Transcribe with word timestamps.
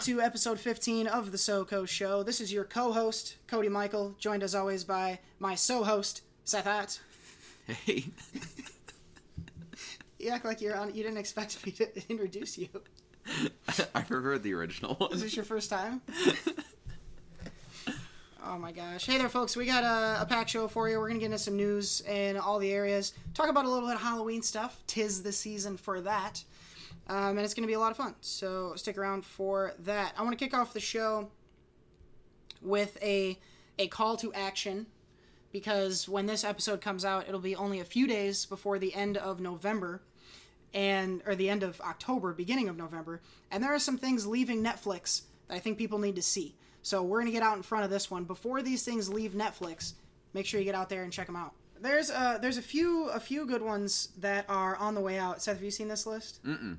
to 0.00 0.20
episode 0.22 0.58
15 0.58 1.06
of 1.06 1.30
the 1.30 1.36
SoCo 1.36 1.86
Show. 1.86 2.22
This 2.22 2.40
is 2.40 2.50
your 2.50 2.64
co-host 2.64 3.36
Cody 3.46 3.68
Michael, 3.68 4.14
joined 4.18 4.42
as 4.42 4.54
always 4.54 4.82
by 4.82 5.18
my 5.38 5.54
so-host 5.54 6.22
Seth 6.44 6.66
Att. 6.66 7.00
Hey, 7.66 8.06
You 10.18 10.30
act 10.30 10.44
like 10.44 10.60
you're 10.60 10.76
on. 10.76 10.94
You 10.94 11.02
didn't 11.02 11.18
expect 11.18 11.64
me 11.64 11.72
to 11.72 11.88
introduce 12.10 12.58
you. 12.58 12.68
I 13.94 14.00
prefer 14.02 14.38
the 14.38 14.54
original 14.54 14.94
one. 14.94 15.12
Is 15.12 15.22
this 15.22 15.36
your 15.36 15.44
first 15.44 15.68
time? 15.70 16.00
Oh 18.42 18.56
my 18.56 18.72
gosh. 18.72 19.04
Hey 19.04 19.18
there, 19.18 19.28
folks. 19.28 19.54
We 19.54 19.66
got 19.66 19.84
a, 19.84 20.22
a 20.22 20.26
pack 20.26 20.48
show 20.48 20.66
for 20.66 20.88
you. 20.88 20.98
We're 20.98 21.08
going 21.08 21.20
to 21.20 21.20
get 21.20 21.26
into 21.26 21.38
some 21.38 21.56
news 21.56 22.00
in 22.08 22.38
all 22.38 22.58
the 22.58 22.72
areas. 22.72 23.12
Talk 23.34 23.50
about 23.50 23.66
a 23.66 23.68
little 23.68 23.86
bit 23.86 23.96
of 23.96 24.00
Halloween 24.00 24.40
stuff. 24.40 24.82
Tis 24.86 25.22
the 25.22 25.32
season 25.32 25.76
for 25.76 26.00
that. 26.00 26.42
Um, 27.08 27.36
and 27.36 27.40
it's 27.40 27.52
going 27.52 27.64
to 27.64 27.68
be 27.68 27.74
a 27.74 27.78
lot 27.78 27.90
of 27.90 27.98
fun. 27.98 28.14
So 28.22 28.72
stick 28.76 28.96
around 28.96 29.26
for 29.26 29.74
that. 29.80 30.14
I 30.16 30.22
want 30.22 30.38
to 30.38 30.42
kick 30.42 30.54
off 30.56 30.72
the 30.72 30.80
show 30.80 31.28
with 32.62 32.96
a, 33.02 33.38
a 33.78 33.88
call 33.88 34.16
to 34.16 34.32
action 34.32 34.86
because 35.52 36.08
when 36.08 36.24
this 36.24 36.42
episode 36.42 36.80
comes 36.80 37.04
out, 37.04 37.28
it'll 37.28 37.40
be 37.40 37.56
only 37.56 37.80
a 37.80 37.84
few 37.84 38.06
days 38.06 38.46
before 38.46 38.78
the 38.78 38.94
end 38.94 39.18
of 39.18 39.40
November 39.40 40.00
and 40.72 41.20
or 41.26 41.34
the 41.34 41.50
end 41.50 41.62
of 41.62 41.80
October, 41.82 42.32
beginning 42.32 42.68
of 42.68 42.76
November, 42.76 43.20
and 43.50 43.62
there 43.62 43.74
are 43.74 43.80
some 43.80 43.98
things 43.98 44.26
leaving 44.26 44.62
Netflix 44.62 45.22
that 45.48 45.54
I 45.56 45.58
think 45.58 45.78
people 45.78 45.98
need 45.98 46.14
to 46.14 46.22
see. 46.22 46.54
So 46.82 47.02
we're 47.02 47.20
gonna 47.20 47.30
get 47.30 47.42
out 47.42 47.56
in 47.56 47.62
front 47.62 47.84
of 47.84 47.90
this 47.90 48.10
one 48.10 48.24
before 48.24 48.62
these 48.62 48.82
things 48.84 49.08
leave 49.08 49.32
Netflix. 49.32 49.94
Make 50.34 50.46
sure 50.46 50.60
you 50.60 50.64
get 50.66 50.74
out 50.74 50.88
there 50.88 51.02
and 51.02 51.12
check 51.12 51.26
them 51.26 51.36
out. 51.36 51.52
There's 51.80 52.10
uh 52.10 52.38
there's 52.40 52.58
a 52.58 52.62
few 52.62 53.08
a 53.08 53.20
few 53.20 53.46
good 53.46 53.62
ones 53.62 54.08
that 54.18 54.44
are 54.48 54.76
on 54.76 54.94
the 54.94 55.00
way 55.00 55.18
out. 55.18 55.42
Seth, 55.42 55.56
have 55.56 55.64
you 55.64 55.70
seen 55.70 55.88
this 55.88 56.06
list? 56.06 56.44
Mm-mm. 56.44 56.76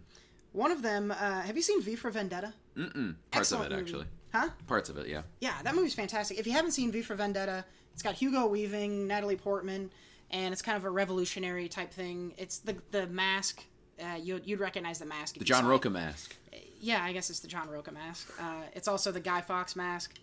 One 0.53 0.71
of 0.71 0.81
them, 0.81 1.11
uh, 1.11 1.41
have 1.41 1.55
you 1.55 1.61
seen 1.61 1.81
V 1.81 1.95
for 1.95 2.09
Vendetta? 2.11 2.53
Mm-mm. 2.75 3.15
Parts 3.31 3.51
Excellent 3.53 3.67
of 3.67 3.71
it, 3.71 3.75
movie. 3.75 3.89
actually. 3.91 4.05
Huh? 4.33 4.49
Parts 4.67 4.89
of 4.89 4.97
it, 4.97 5.07
yeah. 5.07 5.21
Yeah, 5.39 5.53
that 5.63 5.75
movie's 5.75 5.93
fantastic. 5.93 6.37
If 6.39 6.45
you 6.45 6.51
haven't 6.53 6.71
seen 6.71 6.91
V 6.91 7.01
for 7.03 7.15
Vendetta, 7.15 7.63
it's 7.93 8.01
got 8.03 8.15
Hugo 8.15 8.47
Weaving, 8.47 9.07
Natalie 9.07 9.37
Portman, 9.37 9.89
and 10.29 10.51
it's 10.53 10.61
kind 10.61 10.77
of 10.77 10.83
a 10.83 10.89
revolutionary 10.89 11.67
type 11.69 11.91
thing. 11.93 12.33
It's 12.37 12.59
the 12.59 12.75
the 12.91 13.07
mask. 13.07 13.63
Uh, 14.01 14.15
you, 14.15 14.41
you'd 14.43 14.59
recognize 14.59 14.99
the 14.99 15.05
mask. 15.05 15.35
if 15.35 15.39
The 15.39 15.45
you 15.45 15.53
John 15.53 15.65
it. 15.65 15.69
Roca 15.69 15.89
mask. 15.89 16.35
Yeah, 16.83 17.03
I 17.03 17.13
guess 17.13 17.29
it's 17.29 17.39
the 17.39 17.47
John 17.47 17.69
Roca 17.69 17.91
mask. 17.91 18.33
Uh, 18.39 18.63
it's 18.73 18.87
also 18.87 19.11
the 19.11 19.19
Guy 19.19 19.41
Fawkes 19.41 19.75
mask. 19.75 20.15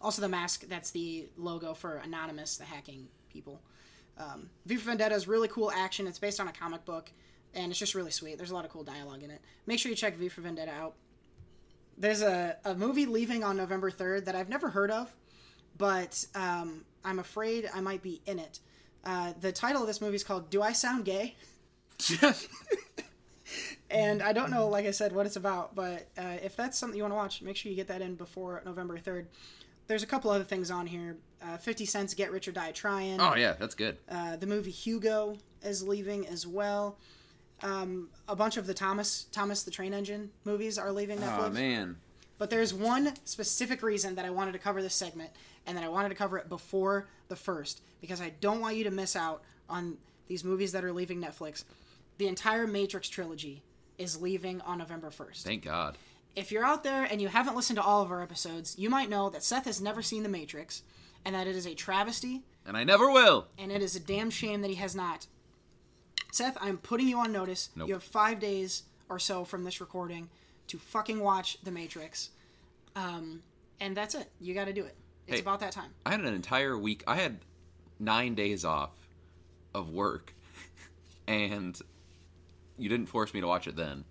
Also, 0.00 0.22
the 0.22 0.30
mask 0.30 0.66
that's 0.66 0.90
the 0.92 1.28
logo 1.36 1.74
for 1.74 1.96
Anonymous, 1.96 2.56
the 2.56 2.64
hacking 2.64 3.06
people. 3.28 3.60
Um, 4.16 4.48
V 4.64 4.76
for 4.76 4.86
Vendetta 4.86 5.14
is 5.14 5.28
really 5.28 5.48
cool 5.48 5.70
action. 5.70 6.06
It's 6.06 6.18
based 6.18 6.40
on 6.40 6.48
a 6.48 6.52
comic 6.52 6.86
book, 6.86 7.10
and 7.52 7.70
it's 7.70 7.78
just 7.78 7.94
really 7.94 8.10
sweet. 8.10 8.38
There's 8.38 8.50
a 8.50 8.54
lot 8.54 8.64
of 8.64 8.70
cool 8.70 8.82
dialogue 8.82 9.22
in 9.22 9.30
it. 9.30 9.42
Make 9.66 9.78
sure 9.78 9.90
you 9.90 9.96
check 9.96 10.16
V 10.16 10.30
for 10.30 10.40
Vendetta 10.40 10.72
out. 10.72 10.94
There's 11.98 12.22
a, 12.22 12.56
a 12.64 12.74
movie 12.74 13.04
leaving 13.04 13.44
on 13.44 13.58
November 13.58 13.90
3rd 13.90 14.24
that 14.24 14.34
I've 14.34 14.48
never 14.48 14.70
heard 14.70 14.90
of, 14.90 15.14
but 15.76 16.24
um, 16.34 16.86
I'm 17.04 17.18
afraid 17.18 17.68
I 17.74 17.82
might 17.82 18.02
be 18.02 18.22
in 18.24 18.38
it. 18.38 18.60
Uh, 19.04 19.34
the 19.38 19.52
title 19.52 19.82
of 19.82 19.86
this 19.86 20.00
movie 20.00 20.16
is 20.16 20.24
called 20.24 20.48
Do 20.48 20.62
I 20.62 20.72
Sound 20.72 21.04
Gay? 21.04 21.36
and 23.90 24.22
I 24.22 24.32
don't 24.32 24.50
know, 24.50 24.68
like 24.68 24.86
I 24.86 24.90
said, 24.90 25.12
what 25.12 25.26
it's 25.26 25.36
about. 25.36 25.74
But 25.74 26.08
uh, 26.18 26.36
if 26.42 26.56
that's 26.56 26.78
something 26.78 26.96
you 26.96 27.02
want 27.02 27.12
to 27.12 27.16
watch, 27.16 27.42
make 27.42 27.56
sure 27.56 27.70
you 27.70 27.76
get 27.76 27.88
that 27.88 28.02
in 28.02 28.14
before 28.14 28.62
November 28.64 28.98
third. 28.98 29.28
There's 29.86 30.02
a 30.02 30.06
couple 30.06 30.30
other 30.30 30.44
things 30.44 30.70
on 30.70 30.86
here. 30.86 31.16
Uh, 31.42 31.56
Fifty 31.56 31.86
Cent's 31.86 32.14
"Get 32.14 32.32
Rich 32.32 32.48
or 32.48 32.52
Die 32.52 32.72
Trying." 32.72 33.20
oh, 33.20 33.34
yeah, 33.36 33.52
that's 33.52 33.74
good. 33.74 33.98
Uh, 34.08 34.36
the 34.36 34.46
movie 34.46 34.70
Hugo 34.70 35.38
is 35.62 35.86
leaving 35.86 36.26
as 36.26 36.46
well. 36.46 36.98
Um, 37.62 38.10
a 38.28 38.36
bunch 38.36 38.56
of 38.56 38.66
the 38.66 38.74
Thomas 38.74 39.26
Thomas 39.32 39.62
the 39.62 39.70
Train 39.70 39.94
Engine 39.94 40.30
movies 40.44 40.78
are 40.78 40.92
leaving 40.92 41.18
Netflix. 41.18 41.46
Oh, 41.46 41.50
man. 41.50 41.96
But 42.38 42.50
there's 42.50 42.74
one 42.74 43.14
specific 43.24 43.82
reason 43.82 44.16
that 44.16 44.24
I 44.26 44.30
wanted 44.30 44.52
to 44.52 44.58
cover 44.58 44.82
this 44.82 44.94
segment 44.94 45.30
and 45.66 45.76
that 45.76 45.84
I 45.84 45.88
wanted 45.88 46.10
to 46.10 46.14
cover 46.14 46.36
it 46.36 46.48
before 46.48 47.08
the 47.28 47.36
first 47.36 47.80
because 48.00 48.20
I 48.20 48.32
don't 48.40 48.60
want 48.60 48.76
you 48.76 48.84
to 48.84 48.90
miss 48.90 49.16
out 49.16 49.42
on 49.70 49.96
these 50.26 50.44
movies 50.44 50.72
that 50.72 50.84
are 50.84 50.92
leaving 50.92 51.20
Netflix. 51.20 51.64
The 52.18 52.28
entire 52.28 52.66
Matrix 52.66 53.08
trilogy 53.08 53.62
is 53.98 54.20
leaving 54.20 54.60
on 54.62 54.78
November 54.78 55.10
1st. 55.10 55.42
Thank 55.42 55.64
God. 55.64 55.96
If 56.34 56.52
you're 56.52 56.64
out 56.64 56.82
there 56.84 57.04
and 57.04 57.20
you 57.20 57.28
haven't 57.28 57.56
listened 57.56 57.78
to 57.78 57.82
all 57.82 58.02
of 58.02 58.10
our 58.10 58.22
episodes, 58.22 58.74
you 58.78 58.90
might 58.90 59.08
know 59.08 59.30
that 59.30 59.42
Seth 59.42 59.64
has 59.64 59.80
never 59.80 60.02
seen 60.02 60.22
The 60.22 60.28
Matrix 60.28 60.82
and 61.24 61.34
that 61.34 61.46
it 61.46 61.56
is 61.56 61.66
a 61.66 61.74
travesty 61.74 62.42
And 62.66 62.76
I 62.76 62.84
never 62.84 63.10
will. 63.10 63.46
and 63.58 63.72
it 63.72 63.82
is 63.82 63.96
a 63.96 64.00
damn 64.00 64.30
shame 64.30 64.60
that 64.62 64.68
he 64.68 64.76
has 64.76 64.94
not. 64.94 65.26
Seth, 66.32 66.58
I'm 66.60 66.76
putting 66.78 67.08
you 67.08 67.18
on 67.18 67.32
notice. 67.32 67.70
Nope. 67.74 67.88
You 67.88 67.94
have 67.94 68.02
five 68.02 68.38
days 68.38 68.82
or 69.08 69.18
so 69.18 69.44
from 69.44 69.64
this 69.64 69.80
recording 69.80 70.28
to 70.68 70.78
fucking 70.78 71.20
watch 71.20 71.58
The 71.62 71.70
Matrix. 71.70 72.30
Um, 72.94 73.42
and 73.80 73.96
that's 73.96 74.14
it. 74.14 74.30
You 74.40 74.52
got 74.54 74.66
to 74.66 74.72
do 74.72 74.84
it. 74.84 74.94
It's 75.26 75.36
Hey. 75.36 75.42
about 75.42 75.60
that 75.60 75.72
time. 75.72 75.90
I 76.04 76.10
had 76.10 76.20
an 76.20 76.26
entire 76.34 76.76
week. 76.76 77.02
I 77.06 77.16
had 77.16 77.38
nine 77.98 78.34
days 78.34 78.64
off 78.64 78.92
of 79.74 79.90
work, 79.90 80.34
and 81.28 81.80
you 82.78 82.88
didn't 82.88 83.06
force 83.06 83.32
me 83.34 83.40
to 83.40 83.46
watch 83.46 83.66
it 83.66 83.76
then. 83.76 84.04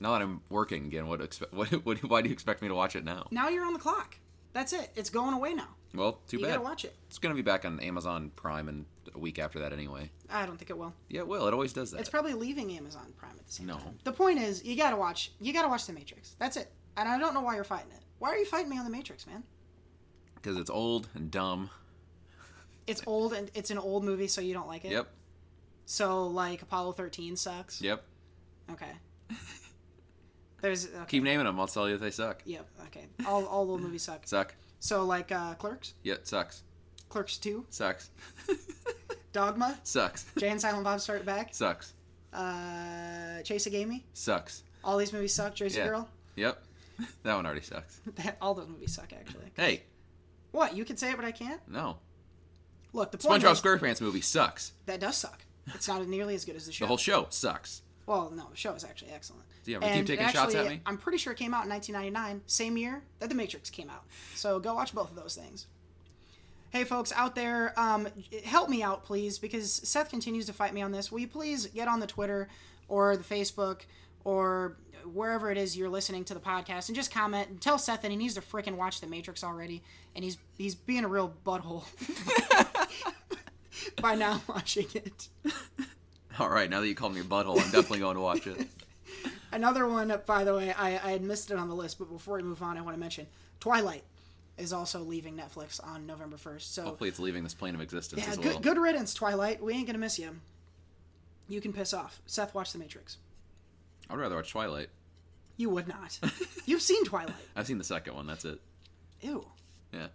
Now 0.00 0.12
that 0.12 0.22
I'm 0.22 0.42
working 0.50 0.86
again, 0.86 1.06
what 1.08 1.20
expect? 1.20 1.52
What, 1.54 1.68
what? 1.84 1.98
Why 2.04 2.22
do 2.22 2.28
you 2.28 2.32
expect 2.32 2.62
me 2.62 2.68
to 2.68 2.74
watch 2.74 2.96
it 2.96 3.04
now? 3.04 3.26
Now 3.30 3.48
you're 3.48 3.64
on 3.64 3.72
the 3.72 3.78
clock. 3.78 4.16
That's 4.52 4.72
it. 4.72 4.90
It's 4.96 5.10
going 5.10 5.34
away 5.34 5.54
now. 5.54 5.68
Well, 5.94 6.20
too 6.28 6.36
You 6.38 6.42
bad. 6.44 6.50
got 6.52 6.56
to 6.56 6.62
watch 6.62 6.84
it. 6.84 6.94
It's 7.08 7.18
gonna 7.18 7.34
be 7.34 7.42
back 7.42 7.64
on 7.64 7.78
Amazon 7.80 8.30
Prime 8.36 8.68
in 8.68 8.84
a 9.14 9.18
week 9.18 9.38
after 9.38 9.58
that 9.60 9.72
anyway. 9.72 10.10
I 10.30 10.44
don't 10.46 10.56
think 10.58 10.70
it 10.70 10.76
will. 10.78 10.92
Yeah, 11.08 11.20
it 11.20 11.28
will. 11.28 11.46
It 11.46 11.52
always 11.54 11.72
does 11.72 11.90
that. 11.92 12.00
It's 12.00 12.08
probably 12.10 12.34
leaving 12.34 12.70
Amazon 12.76 13.12
Prime 13.16 13.32
at 13.38 13.46
the 13.46 13.52
same 13.52 13.66
No. 13.66 13.76
time. 13.78 13.98
The 14.04 14.12
point 14.12 14.38
is, 14.38 14.64
you 14.64 14.76
got 14.76 14.90
to 14.90 14.96
watch. 14.96 15.32
You 15.40 15.52
got 15.52 15.62
to 15.62 15.68
watch 15.68 15.86
The 15.86 15.92
Matrix. 15.92 16.36
That's 16.38 16.56
it. 16.56 16.70
And 16.96 17.08
I 17.08 17.18
don't 17.18 17.34
know 17.34 17.40
why 17.42 17.54
you're 17.54 17.64
fighting 17.64 17.92
it. 17.92 18.00
Why 18.18 18.30
are 18.30 18.36
you 18.38 18.46
fighting 18.46 18.70
me 18.70 18.78
on 18.78 18.84
The 18.84 18.90
Matrix, 18.90 19.26
man? 19.26 19.42
because 20.36 20.58
it's 20.58 20.70
old 20.70 21.08
and 21.14 21.28
dumb. 21.30 21.70
It's 22.86 23.02
old 23.06 23.32
and 23.32 23.50
it's 23.54 23.70
an 23.72 23.78
old 23.78 24.04
movie, 24.04 24.28
so 24.28 24.40
you 24.40 24.54
don't 24.54 24.68
like 24.68 24.84
it. 24.84 24.92
Yep. 24.92 25.08
So 25.86 26.26
like 26.26 26.62
Apollo 26.62 26.92
13 26.92 27.36
sucks. 27.36 27.80
Yep. 27.80 28.02
Okay. 28.72 28.90
There's 30.60 30.86
okay. 30.86 31.04
Keep 31.08 31.22
naming 31.22 31.46
them. 31.46 31.60
I'll 31.60 31.66
tell 31.66 31.88
you 31.88 31.94
if 31.94 32.00
they 32.00 32.10
suck. 32.10 32.42
Yep. 32.44 32.66
Okay. 32.86 33.06
All 33.26 33.44
all 33.46 33.66
the 33.76 33.82
movies 33.82 34.02
suck. 34.02 34.26
Suck. 34.26 34.54
So 34.80 35.04
like 35.04 35.30
uh, 35.32 35.54
Clerks, 35.54 35.94
Yeah, 36.02 36.14
it 36.14 36.26
sucks. 36.26 36.62
Clerks 37.08 37.38
Two, 37.38 37.64
Sucks. 37.70 38.10
Dogma, 39.32 39.78
sucks. 39.84 40.24
Jay 40.38 40.48
and 40.48 40.60
Silent 40.60 40.82
Bob 40.84 41.00
Start 41.00 41.24
Back, 41.24 41.54
Sucks. 41.54 41.92
uh, 42.32 43.42
Chasing 43.44 43.74
Amy. 43.74 44.04
Sucks. 44.12 44.62
All 44.82 44.96
these 44.96 45.12
movies 45.12 45.34
suck. 45.34 45.54
Jersey 45.54 45.78
Yeah. 45.78 45.86
Girl. 45.86 46.08
Yep. 46.36 46.62
That 47.22 47.34
one 47.36 47.44
already 47.46 47.60
sucks. 47.60 48.00
all 48.40 48.54
those 48.54 48.68
movies 48.68 48.92
suck 48.94 49.12
actually. 49.12 49.46
Hey, 49.56 49.82
What? 50.52 50.74
You 50.74 50.84
can 50.84 50.96
say 50.96 51.10
it, 51.10 51.16
but 51.16 51.24
I 51.24 51.32
can't. 51.32 51.60
no. 51.68 51.98
Look, 52.92 53.12
the 53.12 53.18
point 53.18 53.42
SpongeBob 53.42 53.60
SquarePants 53.62 54.00
movie 54.00 54.22
sucks. 54.22 54.72
that 54.86 55.00
does 55.00 55.16
suck. 55.16 55.44
It's 55.74 55.88
not 55.88 56.06
nearly 56.06 56.34
as 56.34 56.44
good 56.44 56.56
as 56.56 56.66
the 56.66 56.72
show. 56.72 56.84
The 56.84 56.88
whole 56.88 56.96
show 56.96 57.26
sucks. 57.30 57.82
well, 58.06 58.30
no, 58.34 58.46
the 58.50 58.56
show 58.56 58.72
is 58.74 58.84
actually 58.84 59.10
excellent. 59.12 59.42
Yeah, 59.64 59.78
we 59.78 59.86
keep 59.86 59.94
And 59.96 60.06
taking 60.06 60.24
actually, 60.24 60.40
shots 60.40 60.54
at 60.54 60.68
me. 60.68 60.80
I'm 60.86 60.96
pretty 60.96 61.18
sure 61.18 61.32
it 61.32 61.38
came 61.38 61.52
out 61.52 61.64
in 61.64 61.70
1999, 61.70 62.42
same 62.46 62.76
year 62.76 63.02
that 63.18 63.28
The 63.28 63.34
Matrix 63.34 63.68
came 63.68 63.90
out. 63.90 64.04
So 64.36 64.60
go 64.60 64.74
watch 64.74 64.94
both 64.94 65.10
of 65.10 65.16
those 65.16 65.34
things. 65.34 65.66
Hey, 66.70 66.84
folks 66.84 67.12
out 67.16 67.34
there, 67.34 67.72
um, 67.78 68.06
help 68.44 68.68
me 68.68 68.82
out, 68.82 69.04
please, 69.04 69.38
because 69.38 69.72
Seth 69.72 70.10
continues 70.10 70.46
to 70.46 70.52
fight 70.52 70.72
me 70.74 70.82
on 70.82 70.92
this. 70.92 71.10
Will 71.10 71.20
you 71.20 71.28
please 71.28 71.66
get 71.66 71.88
on 71.88 72.00
the 72.00 72.06
Twitter 72.06 72.48
or 72.88 73.16
the 73.16 73.24
Facebook 73.24 73.82
or 74.24 74.76
wherever 75.12 75.50
it 75.52 75.56
is 75.58 75.76
you're 75.76 75.88
listening 75.88 76.24
to 76.24 76.34
the 76.34 76.40
podcast 76.40 76.88
and 76.88 76.96
just 76.96 77.12
comment 77.12 77.48
and 77.48 77.60
tell 77.60 77.78
Seth 77.78 78.02
that 78.02 78.10
he 78.10 78.16
needs 78.16 78.34
to 78.34 78.40
freaking 78.40 78.76
watch 78.76 79.00
The 79.00 79.06
Matrix 79.06 79.42
already, 79.44 79.82
and 80.14 80.24
he's 80.24 80.36
he's 80.58 80.74
being 80.74 81.04
a 81.04 81.08
real 81.08 81.32
butthole 81.44 81.84
by 84.00 84.14
not 84.14 84.46
watching 84.48 84.86
it. 84.94 85.28
All 86.38 86.48
right, 86.48 86.68
now 86.68 86.80
that 86.80 86.88
you 86.88 86.94
called 86.94 87.14
me 87.14 87.20
a 87.20 87.24
butthole, 87.24 87.60
I'm 87.60 87.70
definitely 87.70 88.00
going 88.00 88.16
to 88.16 88.20
watch 88.20 88.46
it. 88.46 88.66
Another 89.52 89.86
one, 89.86 90.14
by 90.26 90.44
the 90.44 90.54
way, 90.54 90.72
I, 90.72 90.88
I 90.88 91.12
had 91.12 91.22
missed 91.22 91.50
it 91.50 91.56
on 91.56 91.68
the 91.68 91.74
list, 91.74 91.98
but 91.98 92.10
before 92.10 92.36
we 92.36 92.42
move 92.42 92.62
on, 92.62 92.76
I 92.76 92.82
want 92.82 92.94
to 92.94 93.00
mention 93.00 93.26
Twilight 93.60 94.02
is 94.58 94.72
also 94.72 95.00
leaving 95.00 95.36
Netflix 95.36 95.82
on 95.86 96.06
November 96.06 96.36
1st. 96.36 96.62
So, 96.62 96.82
Hopefully, 96.82 97.08
it's 97.08 97.18
leaving 97.18 97.42
this 97.42 97.54
plane 97.54 97.74
of 97.74 97.80
existence 97.80 98.22
yeah, 98.22 98.32
as 98.32 98.38
well. 98.38 98.52
good, 98.54 98.62
good 98.62 98.78
riddance, 98.78 99.14
Twilight. 99.14 99.62
We 99.62 99.72
ain't 99.74 99.86
going 99.86 99.94
to 99.94 100.00
miss 100.00 100.18
you. 100.18 100.36
You 101.48 101.60
can 101.60 101.72
piss 101.72 101.94
off. 101.94 102.20
Seth, 102.26 102.54
watch 102.54 102.72
The 102.72 102.78
Matrix. 102.78 103.18
I'd 104.10 104.18
rather 104.18 104.36
watch 104.36 104.50
Twilight. 104.50 104.88
You 105.56 105.70
would 105.70 105.88
not. 105.88 106.18
You've 106.66 106.82
seen 106.82 107.04
Twilight. 107.04 107.34
I've 107.54 107.66
seen 107.66 107.78
the 107.78 107.84
second 107.84 108.14
one. 108.14 108.26
That's 108.26 108.44
it. 108.44 108.60
Ew. 109.22 109.46
Yeah. 109.92 110.08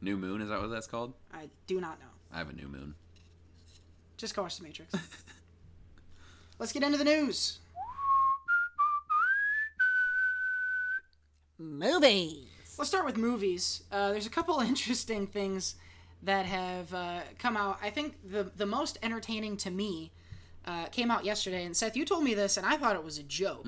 New 0.00 0.16
Moon 0.18 0.42
is 0.42 0.50
that 0.50 0.60
what 0.60 0.70
that's 0.70 0.86
called? 0.86 1.14
I 1.32 1.48
do 1.66 1.80
not 1.80 1.98
know. 2.00 2.06
I 2.32 2.38
have 2.38 2.50
a 2.50 2.52
new 2.52 2.68
moon. 2.68 2.94
Just 4.16 4.34
go 4.34 4.42
watch 4.42 4.56
The 4.56 4.64
Matrix. 4.64 4.94
Let's 6.58 6.72
get 6.72 6.82
into 6.82 6.98
the 6.98 7.04
news. 7.04 7.58
Movies. 11.58 12.48
Let's 12.78 12.88
start 12.88 13.06
with 13.06 13.16
movies. 13.16 13.84
Uh, 13.90 14.12
there's 14.12 14.26
a 14.26 14.30
couple 14.30 14.58
interesting 14.60 15.26
things 15.26 15.76
that 16.22 16.46
have 16.46 16.92
uh, 16.94 17.20
come 17.38 17.56
out. 17.56 17.78
I 17.82 17.90
think 17.90 18.16
the 18.30 18.50
the 18.56 18.66
most 18.66 18.98
entertaining 19.02 19.56
to 19.58 19.70
me 19.70 20.12
uh, 20.66 20.86
came 20.86 21.10
out 21.10 21.24
yesterday. 21.24 21.64
And 21.64 21.76
Seth, 21.76 21.96
you 21.96 22.04
told 22.04 22.24
me 22.24 22.34
this, 22.34 22.56
and 22.56 22.66
I 22.66 22.76
thought 22.76 22.96
it 22.96 23.04
was 23.04 23.18
a 23.18 23.22
joke 23.22 23.66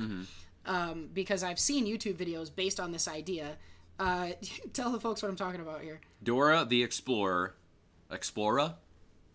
um, 0.65 1.09
because 1.13 1.43
I've 1.43 1.59
seen 1.59 1.87
YouTube 1.87 2.17
videos 2.17 2.55
based 2.55 2.81
on 2.81 2.93
this 2.93 3.09
idea. 3.09 3.57
Uh, 3.99 4.31
tell 4.73 4.91
the 4.91 5.01
folks 5.01 5.23
what 5.23 5.29
I'm 5.29 5.37
talking 5.37 5.61
about 5.61 5.81
here. 5.83 6.01
Dora 6.23 6.65
the 6.65 6.83
Explorer. 6.83 7.55
Explorer? 8.11 8.75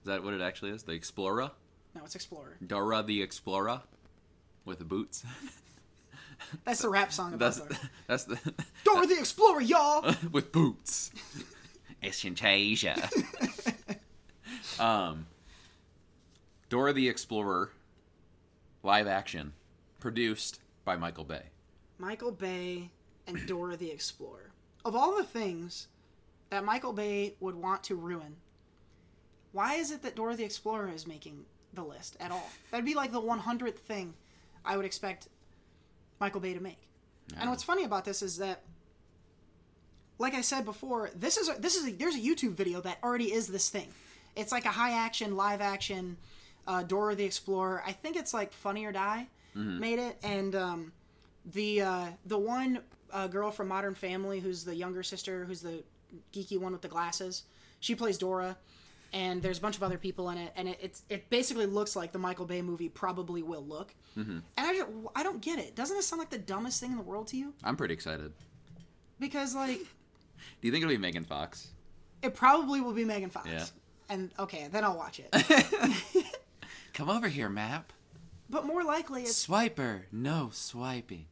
Is 0.01 0.06
that 0.07 0.24
what 0.24 0.33
it 0.33 0.42
actually 0.42 0.71
is? 0.71 0.83
The 0.83 0.94
Explorer? 0.94 1.51
No, 1.95 2.01
it's 2.03 2.15
Explorer. 2.15 2.57
Dora 2.65 3.03
the 3.03 3.21
Explorer? 3.21 3.81
With 4.65 4.80
the 4.80 4.86
boots? 4.86 5.24
That's 6.65 6.81
the 6.81 6.89
rap 6.89 7.13
song 7.13 7.33
about 7.36 7.53
That's 7.53 7.57
Dora. 7.59 7.89
that's 8.07 8.24
the 8.25 8.53
Dora 8.83 9.06
the 9.06 9.19
Explorer, 9.19 9.62
y'all. 9.62 10.15
with 10.31 10.51
boots. 10.51 11.12
Asia. 12.01 13.09
um, 14.80 15.27
Dora 16.69 16.94
the 16.94 17.07
Explorer, 17.07 17.71
live 18.81 19.06
action, 19.06 19.54
produced 20.00 20.59
by 20.83 20.95
Michael 20.95 21.25
Bay. 21.25 21.44
Michael 22.00 22.31
Bay 22.31 22.89
and 23.27 23.45
Dora 23.45 23.77
the 23.77 23.92
Explorer. 23.92 24.50
Of 24.83 24.95
all 24.95 25.15
the 25.15 25.24
things 25.24 25.88
that 26.50 26.65
Michael 26.65 26.92
Bay 26.94 27.36
would 27.39 27.56
want 27.56 27.83
to 27.83 27.95
ruin, 27.95 28.36
why 29.51 29.75
is 29.75 29.92
it 29.92 30.01
that 30.03 30.15
Dora 30.15 30.36
the 30.36 30.44
Explorer 30.44 30.92
is 30.94 31.06
making 31.07 31.45
the 31.74 31.83
list 31.83 32.18
at 32.19 32.31
all? 32.31 32.50
That'd 32.69 32.86
be 32.86 32.95
like 32.95 33.12
the 33.12 33.21
100th 33.21 33.75
thing 33.75 34.13
I 34.63 34.77
would 34.77 34.86
expect 34.86 35.27
Michael 36.19 36.42
Bay 36.42 36.53
to 36.53 36.62
make. 36.62 36.80
And 37.39 37.50
what's 37.50 37.63
funny 37.63 37.83
about 37.83 38.06
this 38.06 38.21
is 38.21 38.38
that, 38.38 38.62
like 40.19 40.33
I 40.33 40.42
said 40.42 40.65
before, 40.65 41.09
this 41.15 41.38
is 41.38 41.50
a, 41.50 41.53
this 41.59 41.75
is 41.75 41.88
a, 41.88 41.92
there's 41.92 42.15
a 42.15 42.19
YouTube 42.19 42.53
video 42.53 42.81
that 42.81 42.98
already 43.03 43.33
is 43.33 43.48
this 43.48 43.69
thing. 43.69 43.88
It's 44.36 44.51
like 44.51 44.65
a 44.65 44.69
high 44.69 44.92
action, 44.92 45.36
live 45.36 45.62
action 45.62 46.18
uh, 46.68 46.83
Dora 46.83 47.15
the 47.15 47.24
Explorer. 47.24 47.83
I 47.86 47.92
think 47.92 48.15
it's 48.15 48.33
like 48.33 48.51
Funny 48.54 48.86
or 48.86 48.92
Die 48.92 49.27
made 49.80 50.00
it, 50.00 50.18
and 50.24 50.56
um, 50.56 50.92
the 51.54 51.81
uh, 51.81 52.06
the 52.25 52.38
one 52.38 52.80
uh, 53.12 53.27
girl 53.27 53.51
from 53.51 53.68
Modern 53.68 53.95
Family 53.95 54.39
who's 54.39 54.63
the 54.63 54.75
younger 54.75 55.04
sister, 55.04 55.44
who's 55.45 55.62
the 55.62 55.83
geeky 56.33 56.57
one 56.59 56.71
with 56.71 56.81
the 56.81 56.88
glasses, 56.88 57.44
she 57.80 57.95
plays 57.95 58.18
Dora. 58.18 58.56
And 59.13 59.41
there's 59.41 59.57
a 59.57 59.61
bunch 59.61 59.75
of 59.75 59.83
other 59.83 59.97
people 59.97 60.29
in 60.29 60.37
it, 60.37 60.53
and 60.55 60.69
it, 60.69 60.79
it's 60.81 61.03
it 61.09 61.29
basically 61.29 61.65
looks 61.65 61.97
like 61.97 62.13
the 62.13 62.19
Michael 62.19 62.45
Bay 62.45 62.61
movie 62.61 62.87
probably 62.87 63.43
will 63.43 63.65
look. 63.65 63.93
Mm-hmm. 64.17 64.31
And 64.31 64.43
I 64.57 64.73
just, 64.73 64.87
I 65.15 65.23
don't 65.23 65.41
get 65.41 65.59
it. 65.59 65.75
Doesn't 65.75 65.97
it 65.97 66.03
sound 66.03 66.19
like 66.19 66.29
the 66.29 66.37
dumbest 66.37 66.79
thing 66.79 66.91
in 66.91 66.97
the 66.97 67.03
world 67.03 67.27
to 67.27 67.37
you? 67.37 67.53
I'm 67.63 67.75
pretty 67.75 67.93
excited. 67.93 68.31
Because 69.19 69.53
like 69.53 69.79
Do 70.61 70.67
you 70.67 70.71
think 70.71 70.83
it'll 70.83 70.93
be 70.93 70.97
Megan 70.97 71.23
Fox? 71.25 71.67
it 72.21 72.35
probably 72.35 72.79
will 72.81 72.93
be 72.93 73.03
Megan 73.03 73.29
Fox. 73.31 73.49
Yeah. 73.49 73.65
And 74.07 74.29
okay, 74.39 74.67
then 74.71 74.83
I'll 74.83 74.97
watch 74.97 75.19
it. 75.19 75.33
Come 76.93 77.09
over 77.09 77.27
here, 77.27 77.49
Map. 77.49 77.91
but 78.49 78.65
more 78.65 78.83
likely, 78.83 79.23
it's. 79.23 79.47
Swiper, 79.47 80.01
no 80.11 80.49
swiping. 80.53 81.25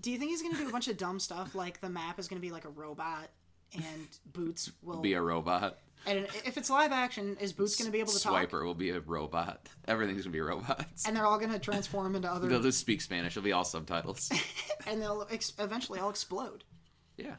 Do 0.00 0.10
you 0.10 0.18
think 0.18 0.30
he's 0.30 0.40
gonna 0.42 0.56
do 0.56 0.68
a 0.68 0.72
bunch 0.72 0.88
of 0.88 0.96
dumb 0.96 1.18
stuff 1.18 1.54
like 1.54 1.80
the 1.80 1.88
map 1.90 2.18
is 2.18 2.28
gonna 2.28 2.40
be 2.40 2.50
like 2.50 2.64
a 2.64 2.70
robot 2.70 3.28
and 3.74 4.08
Boots 4.32 4.70
will 4.82 5.00
Be 5.00 5.12
a 5.14 5.20
robot. 5.22 5.78
And 6.06 6.26
if 6.44 6.56
it's 6.56 6.70
live 6.70 6.92
action, 6.92 7.36
is 7.40 7.52
Boots 7.52 7.76
gonna 7.76 7.90
be 7.90 8.00
able 8.00 8.12
to 8.12 8.20
talk? 8.20 8.50
Swiper 8.50 8.64
will 8.64 8.74
be 8.74 8.90
a 8.90 9.00
robot. 9.00 9.68
Everything's 9.86 10.22
gonna 10.22 10.32
be 10.32 10.40
robots. 10.40 11.06
And 11.06 11.16
they're 11.16 11.26
all 11.26 11.38
gonna 11.38 11.58
transform 11.58 12.14
into 12.16 12.30
other, 12.30 12.48
They'll 12.48 12.62
just 12.62 12.78
speak 12.78 13.00
Spanish. 13.00 13.32
It'll 13.36 13.44
be 13.44 13.52
all 13.52 13.64
subtitles. 13.64 14.30
and 14.86 15.00
they'll 15.00 15.26
ex- 15.30 15.52
eventually 15.58 16.00
all 16.00 16.10
explode. 16.10 16.64
yeah. 17.16 17.36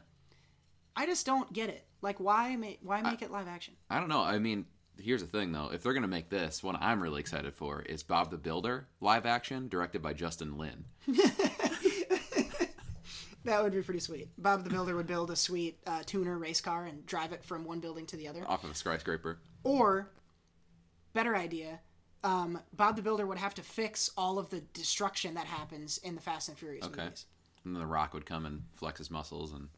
I 0.94 1.06
just 1.06 1.24
don't 1.24 1.50
get 1.52 1.70
it. 1.70 1.86
Like, 2.02 2.20
why 2.20 2.54
make 2.56 2.80
why 2.82 3.00
make 3.00 3.22
it 3.22 3.30
live 3.30 3.48
action? 3.48 3.74
I 3.88 3.98
don't 3.98 4.10
know. 4.10 4.20
I 4.22 4.38
mean, 4.38 4.66
here's 4.98 5.22
the 5.22 5.26
thing 5.28 5.50
though. 5.52 5.70
If 5.72 5.82
they're 5.82 5.94
gonna 5.94 6.06
make 6.06 6.28
this, 6.28 6.62
one 6.62 6.76
I'm 6.80 7.02
really 7.02 7.20
excited 7.20 7.54
for 7.54 7.80
is 7.80 8.02
Bob 8.02 8.30
the 8.30 8.36
Builder 8.36 8.88
live 9.00 9.24
action, 9.24 9.68
directed 9.68 10.02
by 10.02 10.12
Justin 10.12 10.58
Lin. 10.58 10.84
That 13.44 13.62
would 13.62 13.72
be 13.72 13.82
pretty 13.82 14.00
sweet. 14.00 14.28
Bob 14.38 14.62
the 14.64 14.70
Builder 14.70 14.94
would 14.94 15.06
build 15.06 15.30
a 15.30 15.36
sweet 15.36 15.78
uh, 15.86 16.02
tuner 16.06 16.38
race 16.38 16.60
car 16.60 16.84
and 16.86 17.04
drive 17.06 17.32
it 17.32 17.44
from 17.44 17.64
one 17.64 17.80
building 17.80 18.06
to 18.06 18.16
the 18.16 18.28
other. 18.28 18.44
Off 18.48 18.62
of 18.64 18.70
a 18.70 18.74
skyscraper. 18.74 19.38
Or, 19.64 20.10
better 21.12 21.34
idea, 21.34 21.80
um, 22.22 22.60
Bob 22.72 22.94
the 22.96 23.02
Builder 23.02 23.26
would 23.26 23.38
have 23.38 23.54
to 23.54 23.62
fix 23.62 24.10
all 24.16 24.38
of 24.38 24.50
the 24.50 24.60
destruction 24.60 25.34
that 25.34 25.46
happens 25.46 25.98
in 25.98 26.14
the 26.14 26.20
Fast 26.20 26.48
and 26.48 26.56
Furious 26.58 26.84
Okay. 26.86 27.02
movies. 27.04 27.26
And 27.64 27.74
then 27.74 27.80
The 27.80 27.86
Rock 27.86 28.14
would 28.14 28.26
come 28.26 28.46
and 28.46 28.62
flex 28.74 28.98
his 28.98 29.10
muscles 29.10 29.52
and 29.52 29.68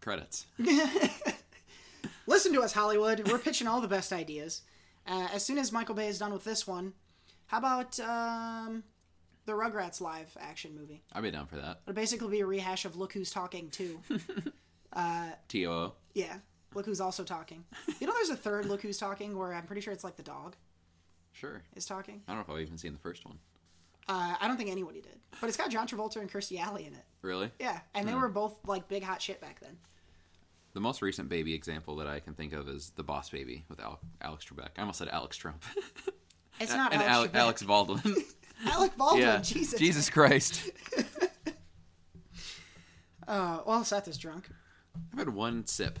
credits. 0.00 0.46
Listen 2.26 2.52
to 2.54 2.62
us, 2.62 2.72
Hollywood. 2.72 3.28
We're 3.30 3.38
pitching 3.38 3.66
all 3.66 3.80
the 3.80 3.88
best 3.88 4.12
ideas. 4.12 4.62
Uh, 5.06 5.28
as 5.32 5.44
soon 5.44 5.58
as 5.58 5.72
Michael 5.72 5.94
Bay 5.94 6.08
is 6.08 6.18
done 6.18 6.32
with 6.32 6.44
this 6.44 6.66
one, 6.66 6.94
how 7.46 7.58
about 7.58 8.00
um, 8.00 8.82
the 9.46 9.52
Rugrats 9.52 10.00
live 10.00 10.36
action 10.40 10.74
movie? 10.78 11.02
I'd 11.12 11.22
be 11.22 11.30
down 11.30 11.46
for 11.46 11.56
that. 11.56 11.80
It'll 11.86 11.94
basically 11.94 12.28
be 12.30 12.40
a 12.40 12.46
rehash 12.46 12.84
of 12.84 12.96
Look 12.96 13.12
Who's 13.12 13.30
Talking 13.30 13.68
too. 13.70 14.00
TOO. 15.48 15.92
yeah, 16.14 16.36
Look 16.74 16.86
Who's 16.86 17.00
also 17.00 17.24
talking. 17.24 17.64
You 18.00 18.06
know, 18.06 18.12
there's 18.14 18.30
a 18.30 18.36
third 18.36 18.66
Look 18.66 18.82
Who's 18.82 18.98
Talking 18.98 19.36
where 19.36 19.52
I'm 19.54 19.64
pretty 19.66 19.80
sure 19.82 19.92
it's 19.92 20.04
like 20.04 20.16
the 20.16 20.22
dog 20.22 20.56
Sure. 21.32 21.62
is 21.74 21.84
talking. 21.86 22.22
I 22.28 22.32
don't 22.32 22.46
know 22.48 22.54
if 22.54 22.58
I've 22.58 22.62
even 22.66 22.78
seen 22.78 22.92
the 22.92 22.98
first 23.00 23.24
one. 23.24 23.38
Uh, 24.08 24.34
I 24.40 24.46
don't 24.46 24.56
think 24.56 24.70
anybody 24.70 25.00
did, 25.00 25.18
but 25.40 25.48
it's 25.48 25.56
got 25.56 25.70
John 25.70 25.88
Travolta 25.88 26.16
and 26.16 26.30
Kirstie 26.30 26.60
Alley 26.60 26.86
in 26.86 26.92
it. 26.92 27.04
Really? 27.22 27.50
Yeah, 27.58 27.80
and 27.94 28.06
they 28.08 28.14
were 28.14 28.28
both 28.28 28.54
like 28.66 28.86
big 28.86 29.02
hot 29.02 29.20
shit 29.22 29.40
back 29.40 29.60
then. 29.60 29.76
The 30.74 30.80
most 30.80 31.00
recent 31.02 31.28
baby 31.28 31.54
example 31.54 31.96
that 31.96 32.06
I 32.06 32.20
can 32.20 32.34
think 32.34 32.52
of 32.52 32.68
is 32.68 32.90
The 32.96 33.02
Boss 33.04 33.30
Baby 33.30 33.64
with 33.70 33.80
Al- 33.80 34.00
Alex 34.20 34.44
Trebek. 34.44 34.70
I 34.76 34.80
almost 34.80 34.98
said 34.98 35.08
Alex 35.08 35.36
Trump. 35.36 35.62
It's 36.60 36.72
not 36.76 36.92
and 36.92 37.00
Alex, 37.02 37.32
Ale- 37.34 37.40
Trebek. 37.40 37.42
Alex 37.42 37.62
Baldwin. 37.62 38.02
Alec 38.66 38.96
Baldwin. 38.96 39.22
yeah. 39.22 39.38
Jesus. 39.40 39.78
Jesus 39.78 40.10
Christ. 40.10 40.70
Uh, 43.26 43.60
well, 43.66 43.82
Seth 43.84 44.06
is 44.08 44.18
drunk. 44.18 44.48
I've 45.12 45.18
had 45.18 45.28
one 45.30 45.66
sip. 45.66 45.98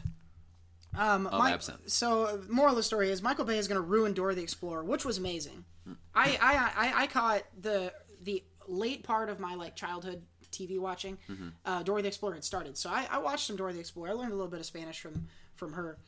Um, 0.96 1.26
Of 1.26 1.38
my- 1.38 1.52
absinthe. 1.52 1.88
So, 1.90 2.40
moral 2.48 2.72
of 2.72 2.76
the 2.76 2.82
story 2.82 3.10
is 3.10 3.22
Michael 3.22 3.44
Bay 3.44 3.58
is 3.58 3.66
going 3.66 3.76
to 3.80 3.86
ruin 3.86 4.12
Dora 4.12 4.34
the 4.34 4.42
Explorer, 4.42 4.84
which 4.84 5.04
was 5.04 5.18
amazing. 5.18 5.64
Hmm. 5.86 5.92
I, 6.14 6.38
I, 6.40 6.88
I, 6.88 7.02
I 7.02 7.06
caught 7.06 7.42
the 7.60 7.92
the 8.22 8.42
late 8.68 9.02
part 9.04 9.28
of 9.28 9.40
my 9.40 9.54
like 9.54 9.74
childhood 9.74 10.22
TV 10.52 10.78
watching. 10.78 11.18
Mm-hmm. 11.28 11.48
Uh, 11.64 11.82
Dora 11.82 12.02
the 12.02 12.08
Explorer 12.08 12.34
had 12.34 12.44
started, 12.44 12.76
so 12.76 12.90
I, 12.90 13.06
I 13.10 13.18
watched 13.18 13.46
some 13.46 13.56
Dora 13.56 13.72
the 13.72 13.80
Explorer. 13.80 14.10
I 14.10 14.12
learned 14.12 14.32
a 14.32 14.36
little 14.36 14.50
bit 14.50 14.60
of 14.60 14.66
Spanish 14.66 15.00
from 15.00 15.26
from 15.56 15.72
her, 15.72 15.98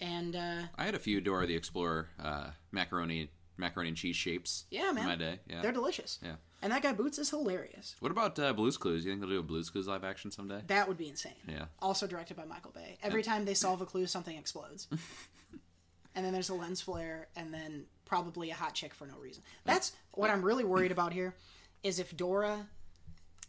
and 0.00 0.34
uh, 0.36 0.62
I 0.78 0.84
had 0.84 0.94
a 0.94 0.98
few 0.98 1.20
Dora 1.20 1.46
the 1.46 1.54
Explorer 1.56 2.08
uh, 2.22 2.50
macaroni 2.72 3.30
macaroni 3.60 3.88
and 3.88 3.96
cheese 3.96 4.16
shapes. 4.16 4.64
yeah, 4.70 4.90
man, 4.92 4.98
In 5.04 5.06
my 5.06 5.16
day. 5.16 5.38
Yeah. 5.48 5.62
they're 5.62 5.72
delicious. 5.72 6.18
Yeah. 6.22 6.34
And 6.62 6.72
that 6.72 6.82
guy 6.82 6.92
Boots 6.92 7.18
is 7.18 7.30
hilarious. 7.30 7.96
What 8.00 8.10
about 8.12 8.38
uh, 8.38 8.52
Blue's 8.52 8.76
Clues? 8.76 9.04
You 9.04 9.10
think 9.12 9.20
they'll 9.22 9.30
do 9.30 9.38
a 9.38 9.42
Blue's 9.42 9.70
Clues 9.70 9.86
live 9.88 10.04
action 10.04 10.30
someday? 10.30 10.60
That 10.66 10.88
would 10.88 10.98
be 10.98 11.08
insane. 11.08 11.32
Yeah. 11.48 11.66
Also 11.80 12.06
directed 12.06 12.36
by 12.36 12.44
Michael 12.44 12.72
Bay. 12.72 12.98
Every 13.02 13.22
time 13.22 13.44
they 13.46 13.54
solve 13.66 13.80
a 13.80 13.86
clue, 13.86 14.06
something 14.06 14.36
explodes. 14.36 14.88
and 16.14 16.24
then 16.26 16.32
there's 16.32 16.48
a 16.50 16.54
lens 16.54 16.80
flare, 16.80 17.28
and 17.36 17.52
then 17.54 17.84
probably 18.04 18.50
a 18.50 18.54
hot 18.54 18.74
chick 18.74 18.92
for 18.94 19.06
no 19.06 19.14
reason. 19.18 19.42
That's 19.64 19.92
what 20.12 20.28
I'm 20.30 20.42
really 20.42 20.64
worried 20.64 20.92
about 20.92 21.12
here. 21.12 21.34
Is 21.82 21.98
if 21.98 22.14
Dora 22.16 22.66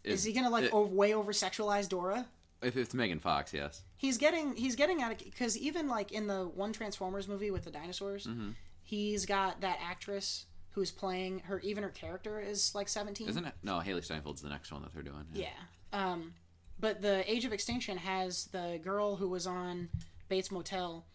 is 0.04 0.24
he 0.24 0.32
gonna 0.32 0.48
like 0.50 0.64
it- 0.64 0.72
o- 0.72 0.86
way 0.86 1.12
over 1.14 1.32
sexualize 1.32 1.88
Dora? 1.88 2.26
If 2.62 2.76
it's 2.76 2.94
Megan 2.94 3.18
Fox, 3.18 3.52
yes. 3.52 3.82
He's 3.96 4.16
getting 4.18 4.54
he's 4.56 4.76
getting 4.76 5.02
at 5.02 5.12
it 5.12 5.18
because 5.24 5.58
even 5.58 5.88
like 5.88 6.12
in 6.12 6.28
the 6.28 6.44
one 6.46 6.72
Transformers 6.72 7.28
movie 7.28 7.50
with 7.50 7.64
the 7.64 7.70
dinosaurs, 7.70 8.26
Mm-hmm. 8.26 8.50
He's 8.92 9.24
got 9.24 9.62
that 9.62 9.78
actress 9.82 10.44
who's 10.72 10.90
playing 10.90 11.38
her. 11.46 11.60
Even 11.60 11.82
her 11.82 11.88
character 11.88 12.38
is 12.38 12.74
like 12.74 12.90
17. 12.90 13.26
Isn't 13.26 13.46
it? 13.46 13.54
No, 13.62 13.78
Hailee 13.78 14.06
Steinfeld's 14.06 14.42
the 14.42 14.50
next 14.50 14.70
one 14.70 14.82
that 14.82 14.92
they're 14.92 15.02
doing. 15.02 15.24
Yeah. 15.32 15.46
Um, 15.94 16.34
but 16.78 17.00
the 17.00 17.24
Age 17.30 17.46
of 17.46 17.54
Extinction 17.54 17.96
has 17.96 18.48
the 18.52 18.78
girl 18.84 19.16
who 19.16 19.30
was 19.30 19.46
on 19.46 19.88
Bates 20.28 20.50
Motel, 20.50 21.06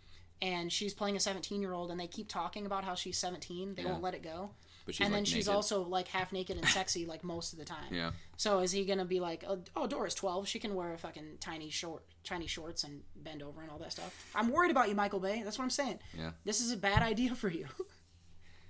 and 0.41 0.74
she's 0.74 0.96
playing 0.96 1.17
a 1.17 1.19
17 1.19 1.62
year 1.62 1.74
old, 1.74 1.91
and 1.91 2.00
they 2.00 2.07
keep 2.07 2.27
talking 2.29 2.65
about 2.65 2.84
how 2.84 2.96
she's 2.96 3.19
17. 3.19 3.75
They 3.75 3.84
Yeah. 3.84 3.91
won't 3.91 4.01
let 4.01 4.15
it 4.15 4.24
go. 4.24 4.50
But 4.88 4.96
she's 4.96 5.06
and 5.06 5.13
then 5.13 5.24
like, 5.24 5.27
she's 5.27 5.48
naked. 5.48 5.56
also 5.56 5.84
like 5.84 6.08
half 6.08 6.32
naked 6.32 6.56
and 6.56 6.65
sexy 6.70 7.06
like 7.06 7.22
most 7.22 7.51
of 7.51 7.60
the 7.60 7.65
time. 7.65 7.91
Yeah. 7.91 8.12
So 8.38 8.60
is 8.60 8.72
he 8.72 8.86
gonna 8.86 9.03
be 9.03 9.20
like, 9.20 9.44
oh, 9.46 9.60
oh, 9.75 9.86
Dora's 9.86 10.15
12, 10.15 10.48
she 10.48 10.60
can 10.60 10.75
wear 10.75 10.94
a 10.94 10.98
fucking 10.98 11.39
tiny 11.41 11.70
short, 11.70 12.03
tiny 12.24 12.48
shorts 12.48 12.86
and 12.86 13.01
bend 13.17 13.44
over 13.44 13.62
and 13.62 13.70
all 13.70 13.79
that 13.79 13.91
stuff. 13.91 14.32
I'm 14.34 14.50
worried 14.50 14.72
about 14.72 14.88
you, 14.88 14.96
Michael 14.96 15.20
Bay. 15.20 15.41
That's 15.44 15.60
what 15.60 15.65
I'm 15.65 15.70
saying. 15.72 16.00
Yeah. 16.17 16.32
This 16.46 16.62
is 16.62 16.72
a 16.72 16.77
bad 16.77 17.03
idea 17.03 17.36
for 17.36 17.50
you. 17.50 17.67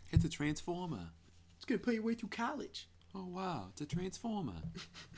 It's 0.09 0.23
a 0.23 0.29
Transformer. 0.29 1.09
it's 1.57 1.65
gonna 1.65 1.79
pay 1.79 1.95
your 1.95 2.03
way 2.03 2.13
through 2.13 2.29
college. 2.29 2.87
Oh 3.13 3.25
wow, 3.25 3.67
it's 3.71 3.81
a 3.81 3.85
Transformer. 3.85 4.53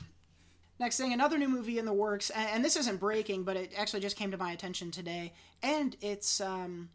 Next 0.80 0.96
thing, 0.96 1.12
another 1.12 1.38
new 1.38 1.48
movie 1.48 1.78
in 1.78 1.84
the 1.84 1.92
works, 1.92 2.30
and 2.30 2.64
this 2.64 2.74
isn't 2.74 2.98
breaking, 2.98 3.44
but 3.44 3.56
it 3.56 3.72
actually 3.76 4.00
just 4.00 4.16
came 4.16 4.32
to 4.32 4.36
my 4.36 4.50
attention 4.50 4.90
today, 4.90 5.32
and 5.62 5.96
it's 6.00 6.40
um, 6.40 6.88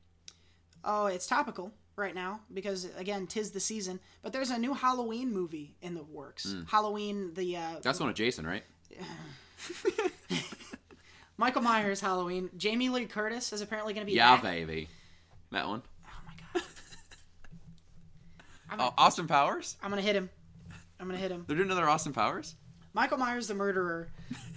oh, 0.83 1.05
it's 1.05 1.25
topical 1.25 1.71
right 1.95 2.13
now 2.15 2.39
because 2.53 2.87
again, 2.97 3.27
tis 3.27 3.51
the 3.51 3.59
season. 3.59 3.99
But 4.21 4.33
there's 4.33 4.49
a 4.51 4.57
new 4.57 4.73
Halloween 4.73 5.31
movie 5.33 5.75
in 5.81 5.93
the 5.95 6.03
works. 6.03 6.55
Halloween, 6.67 7.33
the 7.33 7.57
uh, 7.57 7.75
That's 7.81 7.99
one 7.99 8.09
of 8.09 8.15
Jason, 8.15 8.45
right? 8.45 8.63
Michael 11.37 11.61
Myers 11.61 11.99
Halloween. 11.99 12.49
Jamie 12.55 12.89
Lee 12.89 13.05
Curtis 13.05 13.51
is 13.51 13.61
apparently 13.61 13.93
going 13.93 14.05
to 14.05 14.11
be 14.11 14.15
Yeah, 14.15 14.35
back. 14.35 14.43
baby. 14.43 14.87
That 15.51 15.67
one. 15.67 15.81
Oh 16.05 16.09
my 16.25 16.33
god. 16.53 16.63
Oh, 18.79 18.93
Austin 18.97 19.27
Powers. 19.27 19.77
I'm 19.83 19.89
gonna 19.91 20.01
hit 20.01 20.15
him. 20.15 20.29
I'm 20.99 21.05
gonna 21.07 21.19
hit 21.19 21.31
him. 21.31 21.45
They're 21.47 21.55
doing 21.55 21.69
another 21.69 21.87
Austin 21.87 22.13
Powers. 22.13 22.55
Michael 22.93 23.17
Myers, 23.17 23.47
the 23.47 23.53
murderer, 23.53 24.09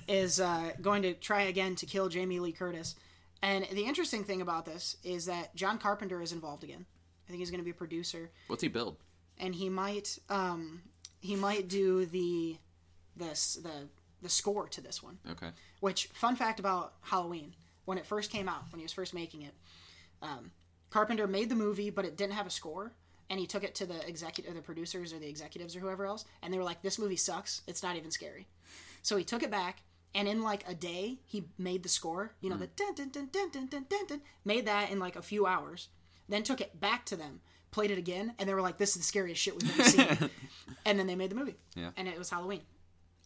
is 0.09 0.41
uh, 0.41 0.71
going 0.81 1.03
to 1.03 1.13
try 1.15 1.43
again 1.43 1.75
to 1.77 1.87
kill 1.87 2.09
Jamie 2.09 2.41
Lee 2.41 2.53
Curtis. 2.53 2.95
And 3.43 3.67
the 3.73 3.85
interesting 3.85 4.25
thing 4.25 4.41
about 4.41 4.65
this 4.65 4.97
is 5.05 5.27
that 5.27 5.55
John 5.55 5.79
Carpenter 5.79 6.23
is 6.23 6.33
involved 6.33 6.65
again. 6.65 6.87
I 7.29 7.31
think 7.31 7.41
he's 7.41 7.51
going 7.51 7.61
to 7.61 7.65
be 7.65 7.71
a 7.73 7.75
producer, 7.75 8.31
What's 8.47 8.63
he 8.63 8.69
build? 8.69 8.97
and 9.39 9.55
he 9.55 9.69
might 9.69 10.19
um, 10.31 10.83
he 11.21 11.37
might 11.37 11.69
do 11.69 12.07
the 12.07 12.57
this 13.17 13.55
the 13.63 13.89
the 14.23 14.29
score 14.29 14.67
to 14.69 14.81
this 14.81 15.03
one. 15.03 15.19
Okay. 15.31 15.51
Which 15.81 16.07
fun 16.15 16.35
fact 16.37 16.59
about 16.59 16.95
Halloween 17.03 17.55
when 17.85 17.99
it 17.99 18.07
first 18.07 18.31
came 18.31 18.49
out 18.49 18.63
when 18.73 18.81
he 18.81 18.85
was 18.85 18.93
first 18.93 19.15
making 19.15 19.43
it, 19.43 19.55
um, 20.23 20.51
Carpenter 20.91 21.27
made 21.27 21.49
the 21.51 21.55
movie 21.55 21.91
but 21.91 22.05
it 22.05 22.17
didn't 22.17 22.33
have 22.33 22.47
a 22.47 22.51
score, 22.51 22.93
and 23.31 23.39
he 23.39 23.47
took 23.47 23.63
it 23.63 23.75
to 23.77 23.87
the 23.87 24.07
executive, 24.09 24.55
the 24.55 24.61
producers 24.63 25.13
or 25.13 25.19
the 25.19 25.29
executives 25.29 25.77
or 25.77 25.81
whoever 25.81 26.07
else, 26.07 26.25
and 26.43 26.53
they 26.53 26.59
were 26.59 26.65
like, 26.65 26.83
"This 26.83 26.99
movie 26.99 27.17
sucks. 27.17 27.63
It's 27.67 27.83
not 27.83 27.97
even 27.97 28.11
scary." 28.11 28.47
So 29.03 29.17
he 29.17 29.25
took 29.25 29.43
it 29.43 29.51
back, 29.51 29.83
and 30.15 30.27
in 30.27 30.43
like 30.43 30.69
a 30.69 30.75
day, 30.75 31.19
he 31.27 31.45
made 31.59 31.83
the 31.83 31.89
score. 31.89 32.33
You 32.41 32.51
know, 32.51 32.57
the 32.57 32.67
dun 32.69 32.95
dun 32.95 33.11
dun 33.11 33.29
dun 33.31 33.51
dun 33.51 33.67
dun 33.67 33.87
dun 33.89 34.07
dun. 34.09 34.21
Made 34.45 34.67
that 34.67 34.91
in 34.91 34.99
like 34.99 35.15
a 35.17 35.23
few 35.23 35.47
hours. 35.47 35.89
Then 36.29 36.43
took 36.43 36.61
it 36.61 36.79
back 36.79 37.05
to 37.07 37.17
them, 37.17 37.41
played 37.71 37.91
it 37.91 37.99
again, 37.99 38.35
and 38.39 38.49
they 38.49 38.55
were 38.55 38.63
like, 38.63 38.79
"This 38.79 38.91
is 38.91 38.97
the 38.97 39.03
scariest 39.03 39.41
shit 39.41 39.55
we've 39.61 39.81
ever 39.81 39.89
seen." 39.89 40.31
and 40.87 40.99
then 40.99 41.07
they 41.07 41.15
made 41.17 41.31
the 41.31 41.37
movie. 41.37 41.57
Yeah. 41.75 41.91
And 41.97 42.07
it 42.09 42.19
was 42.19 42.31
Halloween. 42.31 42.63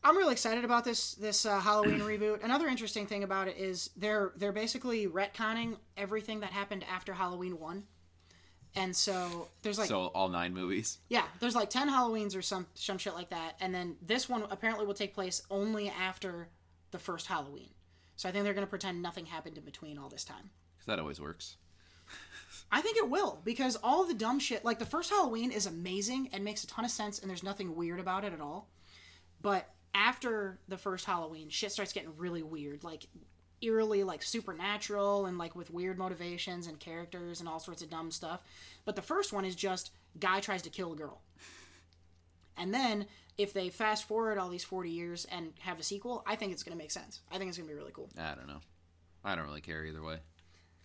I'm 0.05 0.17
really 0.17 0.33
excited 0.33 0.65
about 0.65 0.85
this 0.85 1.15
this 1.15 1.47
uh, 1.47 1.61
Halloween 1.61 2.01
reboot. 2.01 2.43
Another 2.45 2.67
interesting 2.69 3.07
thing 3.07 3.23
about 3.25 3.49
it 3.49 3.57
is 3.57 3.91
they're 3.97 4.33
they're 4.37 4.53
basically 4.53 5.07
retconning 5.07 5.77
everything 5.97 6.41
that 6.41 6.51
happened 6.51 6.85
after 6.93 7.13
Halloween 7.13 7.59
one, 7.61 7.85
and 8.75 8.95
so 8.97 9.49
there's 9.63 9.79
like 9.79 9.89
So 9.89 10.07
all 10.15 10.29
nine 10.29 10.55
movies. 10.55 10.99
yeah, 11.09 11.25
there's 11.41 11.55
like 11.55 11.71
ten 11.71 11.89
Halloweens 11.89 12.37
or 12.37 12.43
some 12.43 12.67
some 12.75 12.99
shit 12.99 13.15
like 13.15 13.31
that, 13.31 13.55
and 13.61 13.75
then 13.75 13.97
this 14.03 14.29
one 14.29 14.45
apparently 14.51 14.87
will 14.87 14.95
take 14.95 15.15
place 15.15 15.43
only 15.51 15.89
after 15.89 16.49
the 16.91 16.99
first 16.99 17.27
Halloween. 17.27 17.69
So 18.17 18.29
I 18.29 18.33
think 18.33 18.45
they're 18.45 18.55
gonna 18.55 18.67
pretend 18.67 19.03
nothing 19.03 19.27
happened 19.27 19.57
in 19.59 19.65
between 19.65 19.99
all 19.99 20.09
this 20.09 20.25
time. 20.25 20.51
Because 20.75 20.87
that 20.87 20.99
always 20.99 21.21
works. 21.21 21.57
I 22.75 22.81
think 22.81 22.97
it 22.97 23.11
will 23.11 23.41
because 23.45 23.77
all 23.83 24.05
the 24.05 24.15
dumb 24.15 24.39
shit, 24.39 24.65
like 24.65 24.79
the 24.79 24.87
first 24.87 25.11
Halloween, 25.11 25.53
is 25.53 25.67
amazing 25.67 26.31
and 26.33 26.43
makes 26.43 26.65
a 26.65 26.67
ton 26.67 26.87
of 26.87 26.91
sense, 26.91 27.19
and 27.19 27.29
there's 27.29 27.43
nothing 27.43 27.77
weird 27.77 28.01
about 28.01 28.25
it 28.25 28.33
at 28.33 28.41
all. 28.41 28.71
But 29.43 29.69
after 29.95 30.59
the 30.69 30.79
first 30.79 31.05
Halloween, 31.05 31.51
shit 31.51 31.71
starts 31.71 31.93
getting 31.93 32.17
really 32.17 32.43
weird, 32.43 32.83
like 32.83 33.07
eerily 33.61 34.03
like 34.03 34.23
supernatural 34.23 35.27
and 35.27 35.39
like 35.39 35.55
with 35.55 35.71
weird 35.71 35.99
motivations 35.99 36.67
and 36.67 36.81
characters 36.81 37.41
and 37.41 37.49
all 37.49 37.61
sorts 37.61 37.83
of 37.83 37.91
dumb 37.91 38.11
stuff. 38.11 38.43
But 38.85 38.97
the 38.97 39.03
first 39.03 39.33
one 39.33 39.45
is 39.45 39.55
just 39.55 39.93
guy 40.19 40.41
tries 40.41 40.63
to 40.63 40.71
kill 40.71 40.93
a 40.93 40.97
girl. 40.97 41.21
And 42.57 42.73
then 42.73 43.07
if 43.39 43.53
they 43.53 43.69
fast 43.69 44.09
forward 44.09 44.39
all 44.39 44.49
these 44.49 44.65
40 44.65 44.91
years 44.91 45.27
and 45.31 45.53
have 45.61 45.79
a 45.79 45.83
sequel, 45.83 46.23
I 46.27 46.37
think 46.37 46.53
it's 46.53 46.63
going 46.63 46.77
to 46.77 46.83
make 46.83 46.91
sense. 46.91 47.21
I 47.31 47.39
think 47.39 47.49
it's 47.49 47.59
going 47.59 47.69
to 47.69 47.75
be 47.75 47.79
really 47.79 47.93
cool. 47.93 48.11
I 48.19 48.35
don't 48.35 48.49
know. 48.49 48.61
I 49.25 49.37
don't 49.37 49.47
really 49.47 49.61
care 49.61 49.85
either 49.85 50.03
way. 50.03 50.19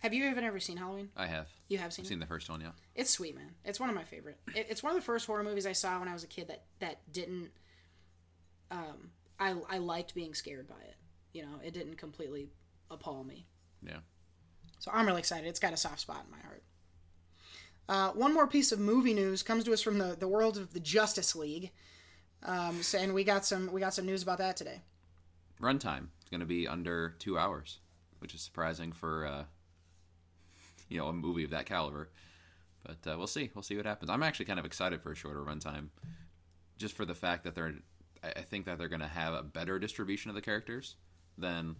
Have 0.00 0.14
you 0.14 0.28
even 0.30 0.44
ever 0.44 0.60
seen 0.60 0.76
Halloween? 0.76 1.08
I 1.16 1.26
have. 1.26 1.48
You 1.68 1.78
have 1.78 1.92
seen 1.92 2.04
it? 2.04 2.08
Seen 2.08 2.20
the 2.20 2.26
first 2.26 2.48
one, 2.48 2.60
yeah. 2.60 2.70
It's 2.94 3.10
sweet, 3.10 3.34
man. 3.34 3.50
It's 3.64 3.80
one 3.80 3.88
of 3.88 3.96
my 3.96 4.04
favorite. 4.04 4.38
It, 4.54 4.66
it's 4.70 4.82
one 4.82 4.90
of 4.92 4.96
the 4.96 5.04
first 5.04 5.26
horror 5.26 5.42
movies 5.42 5.66
I 5.66 5.72
saw 5.72 5.98
when 5.98 6.08
I 6.08 6.12
was 6.12 6.22
a 6.22 6.28
kid 6.28 6.48
that 6.48 6.64
that 6.78 6.98
didn't. 7.12 7.50
Um, 8.70 9.10
I 9.40 9.54
I 9.68 9.78
liked 9.78 10.14
being 10.14 10.34
scared 10.34 10.68
by 10.68 10.80
it. 10.82 10.96
You 11.32 11.42
know, 11.42 11.60
it 11.64 11.74
didn't 11.74 11.96
completely 11.96 12.50
appall 12.90 13.24
me. 13.24 13.46
Yeah. 13.82 13.98
So 14.78 14.90
I'm 14.94 15.06
really 15.06 15.18
excited. 15.18 15.48
It's 15.48 15.58
got 15.60 15.72
a 15.72 15.76
soft 15.76 16.00
spot 16.00 16.24
in 16.24 16.30
my 16.30 16.38
heart. 16.38 16.62
Uh, 17.88 18.12
one 18.12 18.34
more 18.34 18.46
piece 18.46 18.70
of 18.70 18.78
movie 18.78 19.14
news 19.14 19.42
comes 19.42 19.64
to 19.64 19.72
us 19.72 19.80
from 19.80 19.98
the, 19.98 20.14
the 20.18 20.28
world 20.28 20.58
of 20.58 20.74
the 20.74 20.80
Justice 20.80 21.34
League, 21.34 21.70
um, 22.42 22.82
so, 22.82 22.98
and 22.98 23.14
we 23.14 23.24
got 23.24 23.44
some 23.46 23.72
we 23.72 23.80
got 23.80 23.94
some 23.94 24.06
news 24.06 24.22
about 24.22 24.38
that 24.38 24.56
today. 24.56 24.82
Runtime 25.60 26.08
is 26.22 26.28
going 26.30 26.40
to 26.40 26.46
be 26.46 26.68
under 26.68 27.16
two 27.18 27.38
hours, 27.38 27.78
which 28.20 28.34
is 28.34 28.42
surprising 28.42 28.92
for 28.92 29.26
uh, 29.26 29.44
you 30.88 30.98
know 30.98 31.06
a 31.08 31.12
movie 31.12 31.44
of 31.44 31.50
that 31.50 31.66
caliber. 31.66 32.10
But 32.84 33.10
uh, 33.12 33.18
we'll 33.18 33.26
see. 33.26 33.50
We'll 33.54 33.62
see 33.62 33.76
what 33.76 33.86
happens. 33.86 34.10
I'm 34.10 34.22
actually 34.22 34.46
kind 34.46 34.58
of 34.58 34.64
excited 34.64 35.02
for 35.02 35.12
a 35.12 35.16
shorter 35.16 35.42
runtime, 35.42 35.88
just 36.78 36.94
for 36.94 37.04
the 37.04 37.14
fact 37.14 37.44
that 37.44 37.54
they're. 37.54 37.74
I 38.22 38.40
think 38.42 38.66
that 38.66 38.78
they're 38.78 38.88
going 38.88 39.00
to 39.00 39.06
have 39.06 39.32
a 39.34 39.42
better 39.44 39.78
distribution 39.78 40.28
of 40.28 40.34
the 40.34 40.40
characters 40.42 40.96
than 41.36 41.76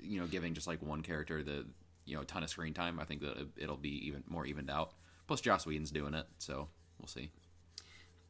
you 0.00 0.20
know 0.20 0.26
giving 0.26 0.54
just 0.54 0.66
like 0.66 0.80
one 0.82 1.02
character 1.02 1.42
the 1.42 1.66
you 2.04 2.14
know 2.16 2.22
a 2.22 2.24
ton 2.24 2.42
of 2.42 2.48
screen 2.50 2.72
time. 2.74 2.98
I 3.00 3.04
think 3.04 3.20
that 3.22 3.36
it- 3.36 3.48
it'll 3.56 3.76
be 3.76 4.06
even 4.06 4.22
more 4.26 4.46
evened 4.46 4.70
out. 4.70 4.92
Plus, 5.26 5.40
Joss 5.40 5.66
Whedon's 5.66 5.90
doing 5.90 6.14
it, 6.14 6.26
so 6.38 6.68
we'll 6.98 7.08
see. 7.08 7.30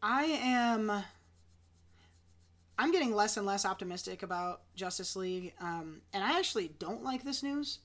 I 0.03 0.25
am. 0.25 0.91
I'm 2.79 2.93
getting 2.93 3.15
less 3.15 3.37
and 3.37 3.47
less 3.47 3.65
optimistic 3.65 4.23
about 4.23 4.63
Justice 4.75 5.17
League, 5.17 5.55
um, 5.61 6.01
and 6.13 6.23
I 6.23 6.39
actually 6.39 6.69
don't 6.79 7.03
like 7.03 7.25
this 7.25 7.43
news 7.43 7.79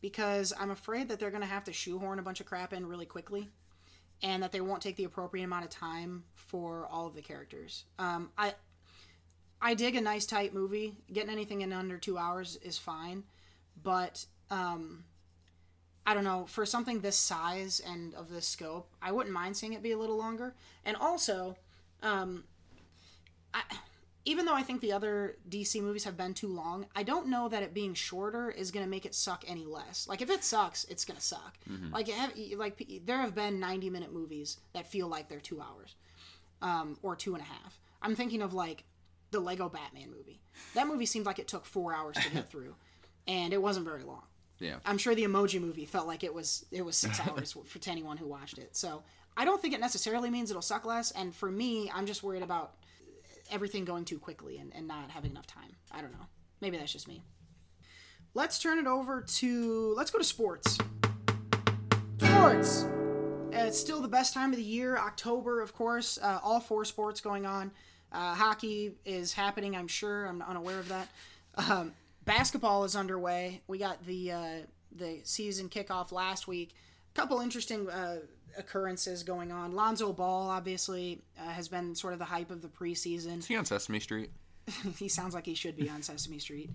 because 0.00 0.52
I'm 0.58 0.70
afraid 0.70 1.08
that 1.08 1.18
they're 1.18 1.30
going 1.30 1.42
to 1.42 1.46
have 1.48 1.64
to 1.64 1.72
shoehorn 1.72 2.18
a 2.18 2.22
bunch 2.22 2.40
of 2.40 2.46
crap 2.46 2.72
in 2.72 2.86
really 2.86 3.06
quickly, 3.06 3.48
and 4.22 4.42
that 4.42 4.52
they 4.52 4.60
won't 4.60 4.82
take 4.82 4.96
the 4.96 5.04
appropriate 5.04 5.44
amount 5.44 5.64
of 5.64 5.70
time 5.70 6.24
for 6.34 6.86
all 6.90 7.06
of 7.06 7.14
the 7.14 7.22
characters. 7.22 7.84
Um, 7.98 8.30
I 8.36 8.54
I 9.62 9.74
dig 9.74 9.96
a 9.96 10.00
nice 10.00 10.26
tight 10.26 10.54
movie. 10.54 10.96
Getting 11.12 11.30
anything 11.30 11.60
in 11.60 11.72
under 11.72 11.98
two 11.98 12.16
hours 12.16 12.56
is 12.62 12.78
fine, 12.78 13.24
but 13.82 14.24
um, 14.50 15.04
I 16.06 16.14
don't 16.14 16.24
know 16.24 16.46
for 16.46 16.64
something 16.64 17.00
this 17.00 17.16
size 17.16 17.80
and 17.86 18.14
of 18.14 18.30
this 18.30 18.48
scope, 18.48 18.90
I 19.02 19.12
wouldn't 19.12 19.34
mind 19.34 19.56
seeing 19.56 19.74
it 19.74 19.82
be 19.82 19.92
a 19.92 19.98
little 19.98 20.16
longer. 20.16 20.54
And 20.84 20.96
also, 20.96 21.56
um, 22.02 22.44
I, 23.52 23.62
even 24.24 24.44
though 24.44 24.54
I 24.54 24.62
think 24.62 24.80
the 24.80 24.92
other 24.92 25.36
DC 25.48 25.80
movies 25.80 26.04
have 26.04 26.16
been 26.16 26.34
too 26.34 26.48
long, 26.48 26.86
I 26.94 27.02
don't 27.02 27.28
know 27.28 27.48
that 27.48 27.62
it 27.62 27.72
being 27.72 27.94
shorter 27.94 28.50
is 28.50 28.70
going 28.70 28.84
to 28.84 28.90
make 28.90 29.06
it 29.06 29.14
suck 29.14 29.44
any 29.46 29.64
less. 29.64 30.06
Like 30.08 30.20
if 30.20 30.30
it 30.30 30.44
sucks, 30.44 30.84
it's 30.84 31.04
going 31.04 31.16
to 31.16 31.24
suck. 31.24 31.56
Like 31.92 32.08
have, 32.08 32.32
like 32.56 32.86
there 33.04 33.18
have 33.18 33.34
been 33.34 33.58
ninety 33.60 33.90
minute 33.90 34.12
movies 34.12 34.58
that 34.74 34.86
feel 34.86 35.08
like 35.08 35.28
they're 35.28 35.40
two 35.40 35.60
hours, 35.60 35.94
um, 36.62 36.98
or 37.02 37.16
two 37.16 37.34
and 37.34 37.42
a 37.42 37.46
half. 37.46 37.78
I'm 38.02 38.14
thinking 38.14 38.42
of 38.42 38.54
like 38.54 38.84
the 39.30 39.40
Lego 39.40 39.68
Batman 39.68 40.10
movie. 40.10 40.40
That 40.74 40.86
movie 40.86 41.06
seemed 41.06 41.26
like 41.26 41.38
it 41.38 41.48
took 41.48 41.64
four 41.64 41.94
hours 41.94 42.16
to 42.16 42.30
get 42.30 42.50
through, 42.50 42.74
and 43.26 43.52
it 43.52 43.62
wasn't 43.62 43.86
very 43.86 44.02
long. 44.02 44.22
Yeah. 44.58 44.76
I'm 44.84 44.98
sure 44.98 45.14
the 45.14 45.24
Emoji 45.24 45.60
Movie 45.60 45.86
felt 45.86 46.06
like 46.06 46.22
it 46.22 46.34
was 46.34 46.66
it 46.70 46.84
was 46.84 46.96
six 46.96 47.18
hours 47.26 47.56
for 47.64 47.78
to 47.78 47.90
anyone 47.90 48.16
who 48.16 48.26
watched 48.26 48.58
it. 48.58 48.76
So 48.76 49.02
I 49.36 49.44
don't 49.44 49.60
think 49.60 49.74
it 49.74 49.80
necessarily 49.80 50.30
means 50.30 50.50
it'll 50.50 50.62
suck 50.62 50.84
less. 50.84 51.10
And 51.12 51.34
for 51.34 51.50
me, 51.50 51.90
I'm 51.92 52.06
just 52.06 52.22
worried 52.22 52.42
about 52.42 52.74
everything 53.50 53.84
going 53.84 54.04
too 54.04 54.18
quickly 54.18 54.58
and, 54.58 54.72
and 54.74 54.86
not 54.86 55.10
having 55.10 55.30
enough 55.30 55.46
time. 55.46 55.76
I 55.90 56.00
don't 56.00 56.12
know. 56.12 56.26
Maybe 56.60 56.76
that's 56.76 56.92
just 56.92 57.08
me. 57.08 57.22
Let's 58.34 58.58
turn 58.60 58.78
it 58.78 58.86
over 58.86 59.22
to 59.22 59.94
let's 59.96 60.10
go 60.10 60.18
to 60.18 60.24
sports. 60.24 60.78
Sports. 62.18 62.84
Uh, 62.84 63.64
It's 63.66 63.78
still 63.78 64.00
the 64.00 64.08
best 64.08 64.32
time 64.34 64.50
of 64.50 64.56
the 64.56 64.62
year. 64.62 64.96
October, 64.96 65.60
of 65.60 65.74
course. 65.74 66.18
Uh, 66.22 66.38
all 66.42 66.60
four 66.60 66.84
sports 66.84 67.20
going 67.20 67.46
on. 67.46 67.72
Uh, 68.12 68.34
hockey 68.34 68.92
is 69.04 69.32
happening. 69.32 69.76
I'm 69.76 69.88
sure. 69.88 70.26
I'm 70.26 70.42
unaware 70.42 70.78
of 70.78 70.88
that. 70.88 71.08
Um, 71.56 71.92
basketball 72.24 72.84
is 72.84 72.94
underway. 72.94 73.62
We 73.66 73.78
got 73.78 74.04
the 74.06 74.32
uh, 74.32 74.54
the 74.92 75.20
season 75.24 75.68
kickoff 75.68 76.12
last 76.12 76.46
week. 76.46 76.74
A 77.14 77.20
couple 77.20 77.40
interesting 77.40 77.88
uh, 77.90 78.18
occurrences 78.56 79.22
going 79.22 79.52
on. 79.52 79.72
Lonzo 79.72 80.12
Ball 80.12 80.48
obviously 80.48 81.22
uh, 81.38 81.50
has 81.50 81.68
been 81.68 81.94
sort 81.94 82.12
of 82.12 82.18
the 82.18 82.24
hype 82.24 82.50
of 82.50 82.62
the 82.62 82.68
preseason. 82.68 83.38
Is 83.38 83.46
he 83.46 83.56
on 83.56 83.64
Sesame 83.64 84.00
Street? 84.00 84.30
he 84.98 85.08
sounds 85.08 85.34
like 85.34 85.46
he 85.46 85.54
should 85.54 85.76
be 85.76 85.88
on 85.88 86.02
Sesame 86.02 86.38
Street. 86.38 86.70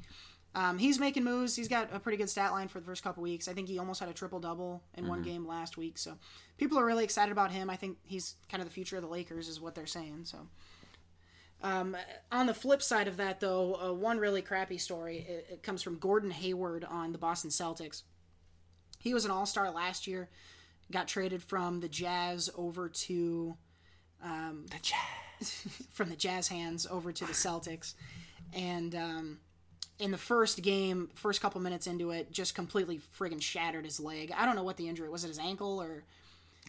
Um, 0.55 0.77
he's 0.77 0.99
making 0.99 1.25
moves. 1.25 1.55
He's 1.55 1.67
got 1.67 1.93
a 1.93 1.99
pretty 1.99 2.17
good 2.17 2.29
stat 2.29 2.53
line 2.53 2.69
for 2.69 2.79
the 2.79 2.85
first 2.85 3.03
couple 3.03 3.21
weeks. 3.21 3.49
I 3.49 3.53
think 3.53 3.67
he 3.67 3.77
almost 3.77 3.99
had 3.99 4.07
a 4.07 4.13
triple 4.13 4.39
double 4.39 4.81
in 4.93 5.07
one 5.07 5.21
game 5.21 5.45
last 5.45 5.75
week. 5.75 5.97
So 5.97 6.17
people 6.57 6.79
are 6.79 6.85
really 6.85 7.03
excited 7.03 7.33
about 7.33 7.51
him. 7.51 7.69
I 7.69 7.75
think 7.75 7.97
he's 8.05 8.35
kind 8.49 8.61
of 8.61 8.67
the 8.67 8.73
future 8.73 8.95
of 8.95 9.01
the 9.01 9.09
Lakers, 9.09 9.49
is 9.49 9.59
what 9.59 9.75
they're 9.75 9.85
saying. 9.85 10.21
So. 10.23 10.47
Um, 11.61 11.97
on 12.31 12.45
the 12.45 12.53
flip 12.53 12.81
side 12.81 13.07
of 13.07 13.17
that, 13.17 13.39
though, 13.39 13.75
uh, 13.75 13.93
one 13.93 14.17
really 14.17 14.41
crappy 14.41 14.77
story. 14.77 15.25
It, 15.27 15.47
it 15.53 15.63
comes 15.63 15.81
from 15.81 15.97
Gordon 15.97 16.31
Hayward 16.31 16.85
on 16.85 17.11
the 17.11 17.17
Boston 17.17 17.49
Celtics. 17.49 18.03
He 18.99 19.13
was 19.13 19.25
an 19.25 19.31
All 19.31 19.45
Star 19.45 19.69
last 19.71 20.07
year. 20.07 20.29
Got 20.91 21.07
traded 21.07 21.41
from 21.41 21.79
the 21.79 21.89
Jazz 21.89 22.49
over 22.55 22.89
to 22.89 23.57
The 24.67 24.79
Jazz. 24.81 25.67
from 25.91 26.09
the 26.09 26.15
Jazz 26.15 26.47
hands 26.47 26.87
over 26.89 27.11
to 27.11 27.25
the 27.25 27.33
Celtics, 27.33 27.95
and 28.53 28.95
um, 28.95 29.39
in 29.99 30.11
the 30.11 30.17
first 30.17 30.61
game, 30.61 31.09
first 31.15 31.41
couple 31.41 31.59
minutes 31.61 31.87
into 31.87 32.11
it, 32.11 32.31
just 32.31 32.55
completely 32.55 33.01
friggin' 33.19 33.41
shattered 33.41 33.83
his 33.85 33.99
leg. 33.99 34.31
I 34.35 34.45
don't 34.45 34.55
know 34.55 34.63
what 34.63 34.77
the 34.77 34.87
injury 34.87 35.09
was. 35.09 35.25
It 35.25 35.29
his 35.29 35.39
ankle 35.39 35.81
or 35.81 36.03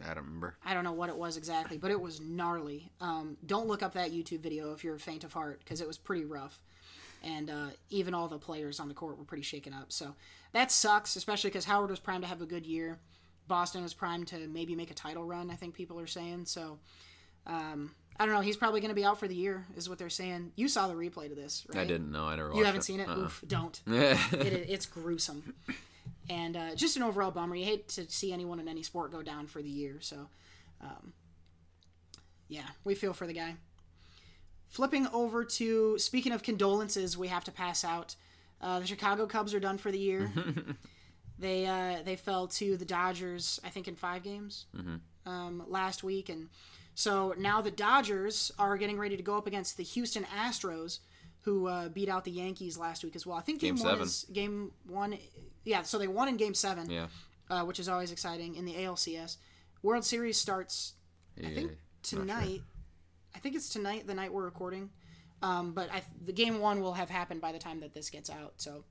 I 0.04 0.14
don't 0.14 0.25
remember. 0.25 0.56
I 0.64 0.75
don't 0.75 0.85
know 0.85 0.92
what 0.92 1.08
it 1.08 1.16
was 1.16 1.37
exactly, 1.37 1.78
but 1.78 1.90
it 1.90 2.00
was 2.00 2.20
gnarly. 2.20 2.90
Um, 3.00 3.37
don't 3.46 3.66
look 3.66 3.82
up 3.82 3.94
that 3.94 4.12
YouTube 4.12 4.40
video 4.40 4.73
if 4.73 4.85
you're 4.85 4.99
faint 4.99 5.25
of 5.25 5.32
heart 5.32 5.61
because 5.61 5.80
it 5.80 5.87
was 5.87 5.96
pretty 5.99 6.25
rough. 6.25 6.61
and 7.23 7.50
uh, 7.50 7.68
even 7.90 8.14
all 8.14 8.28
the 8.28 8.38
players 8.38 8.78
on 8.78 8.88
the 8.88 8.94
court 8.94 9.18
were 9.18 9.25
pretty 9.25 9.42
shaken 9.42 9.73
up. 9.73 9.90
So 9.92 10.14
that 10.52 10.70
sucks, 10.70 11.16
especially 11.16 11.50
because 11.50 11.64
Hayward 11.64 11.90
was 11.90 11.99
primed 11.99 12.23
to 12.23 12.28
have 12.28 12.42
a 12.42 12.46
good 12.46 12.66
year. 12.66 12.99
Boston 13.48 13.82
was 13.82 13.94
primed 13.94 14.28
to 14.28 14.46
maybe 14.48 14.74
make 14.74 14.90
a 14.90 14.94
title 14.94 15.24
run. 15.24 15.50
I 15.50 15.54
think 15.54 15.74
people 15.74 15.98
are 16.00 16.06
saying 16.06 16.46
so. 16.46 16.78
Um, 17.46 17.94
I 18.18 18.24
don't 18.24 18.34
know. 18.34 18.40
He's 18.40 18.56
probably 18.56 18.80
going 18.80 18.90
to 18.90 18.94
be 18.94 19.04
out 19.04 19.20
for 19.20 19.28
the 19.28 19.34
year, 19.34 19.66
is 19.76 19.88
what 19.88 19.98
they're 19.98 20.08
saying. 20.08 20.52
You 20.56 20.68
saw 20.68 20.88
the 20.88 20.94
replay 20.94 21.28
to 21.28 21.34
this, 21.34 21.66
right? 21.68 21.82
I 21.82 21.84
didn't 21.84 22.10
know. 22.10 22.24
I 22.24 22.36
never. 22.36 22.52
You 22.54 22.64
haven't 22.64 22.80
it. 22.80 22.84
seen 22.84 23.00
it? 23.00 23.08
Uh-uh. 23.08 23.18
Oof! 23.18 23.44
Don't. 23.46 23.80
it, 23.86 24.66
it's 24.68 24.86
gruesome, 24.86 25.54
and 26.30 26.56
uh, 26.56 26.74
just 26.74 26.96
an 26.96 27.02
overall 27.02 27.30
bummer. 27.30 27.56
You 27.56 27.64
hate 27.64 27.88
to 27.90 28.10
see 28.10 28.32
anyone 28.32 28.58
in 28.58 28.68
any 28.68 28.82
sport 28.82 29.12
go 29.12 29.22
down 29.22 29.46
for 29.46 29.60
the 29.60 29.68
year. 29.68 29.98
So, 30.00 30.28
um, 30.80 31.12
yeah, 32.48 32.66
we 32.84 32.94
feel 32.94 33.12
for 33.12 33.26
the 33.26 33.34
guy. 33.34 33.56
Flipping 34.68 35.06
over 35.12 35.44
to 35.44 35.98
speaking 35.98 36.32
of 36.32 36.42
condolences, 36.42 37.16
we 37.16 37.28
have 37.28 37.44
to 37.44 37.52
pass 37.52 37.84
out. 37.84 38.16
Uh, 38.60 38.80
the 38.80 38.86
Chicago 38.86 39.26
Cubs 39.26 39.54
are 39.54 39.60
done 39.60 39.78
for 39.78 39.92
the 39.92 39.98
year. 39.98 40.32
they 41.38 41.66
uh, 41.66 42.02
they 42.05 42.16
fell 42.16 42.47
to 42.49 42.76
the 42.76 42.85
Dodgers, 42.85 43.61
I 43.64 43.69
think, 43.69 43.88
in 43.88 43.97
five 43.97 44.23
games 44.23 44.66
mm-hmm. 44.76 45.31
um, 45.31 45.62
last 45.69 46.02
week, 46.02 46.28
and 46.28 46.49
so 46.95 47.35
now 47.38 47.61
the 47.61 47.71
Dodgers 47.71 48.50
are 48.59 48.76
getting 48.76 48.99
ready 48.99 49.16
to 49.16 49.23
go 49.23 49.37
up 49.37 49.47
against 49.47 49.76
the 49.76 49.83
Houston 49.83 50.25
Astros, 50.25 51.00
who 51.43 51.66
uh, 51.66 51.88
beat 51.88 52.09
out 52.09 52.25
the 52.25 52.31
Yankees 52.31 52.78
last 52.78 53.05
week 53.05 53.16
as 53.16 53.26
well. 53.26 53.37
I 53.37 53.43
think 53.43 53.61
game, 53.61 53.75
game 53.75 53.85
one 53.85 53.93
seven. 53.93 54.07
is 54.07 54.26
game 54.33 54.73
one. 54.87 55.19
Yeah, 55.64 55.83
so 55.83 55.99
they 55.99 56.09
won 56.09 56.28
in 56.28 56.37
game 56.37 56.55
seven. 56.55 56.88
Yeah, 56.88 57.07
uh, 57.50 57.62
which 57.64 57.78
is 57.78 57.88
always 57.88 58.12
exciting 58.12 58.57
in 58.57 58.64
the 58.64 58.75
ALCS. 58.75 59.37
World 59.83 60.05
Series 60.05 60.37
starts, 60.37 60.95
yeah, 61.37 61.49
I 61.49 61.55
think 61.55 61.73
tonight. 62.02 62.47
Sure. 62.47 62.64
I 63.35 63.38
think 63.38 63.55
it's 63.55 63.69
tonight, 63.69 64.07
the 64.07 64.14
night 64.14 64.33
we're 64.33 64.45
recording. 64.45 64.90
Um, 65.43 65.73
but 65.73 65.93
I, 65.93 66.02
the 66.25 66.33
game 66.33 66.61
one 66.61 66.81
will 66.81 66.95
have 66.95 67.11
happened 67.11 67.43
by 67.43 67.52
the 67.52 67.59
time 67.59 67.81
that 67.81 67.93
this 67.93 68.09
gets 68.09 68.31
out. 68.31 68.55
So, 68.57 68.85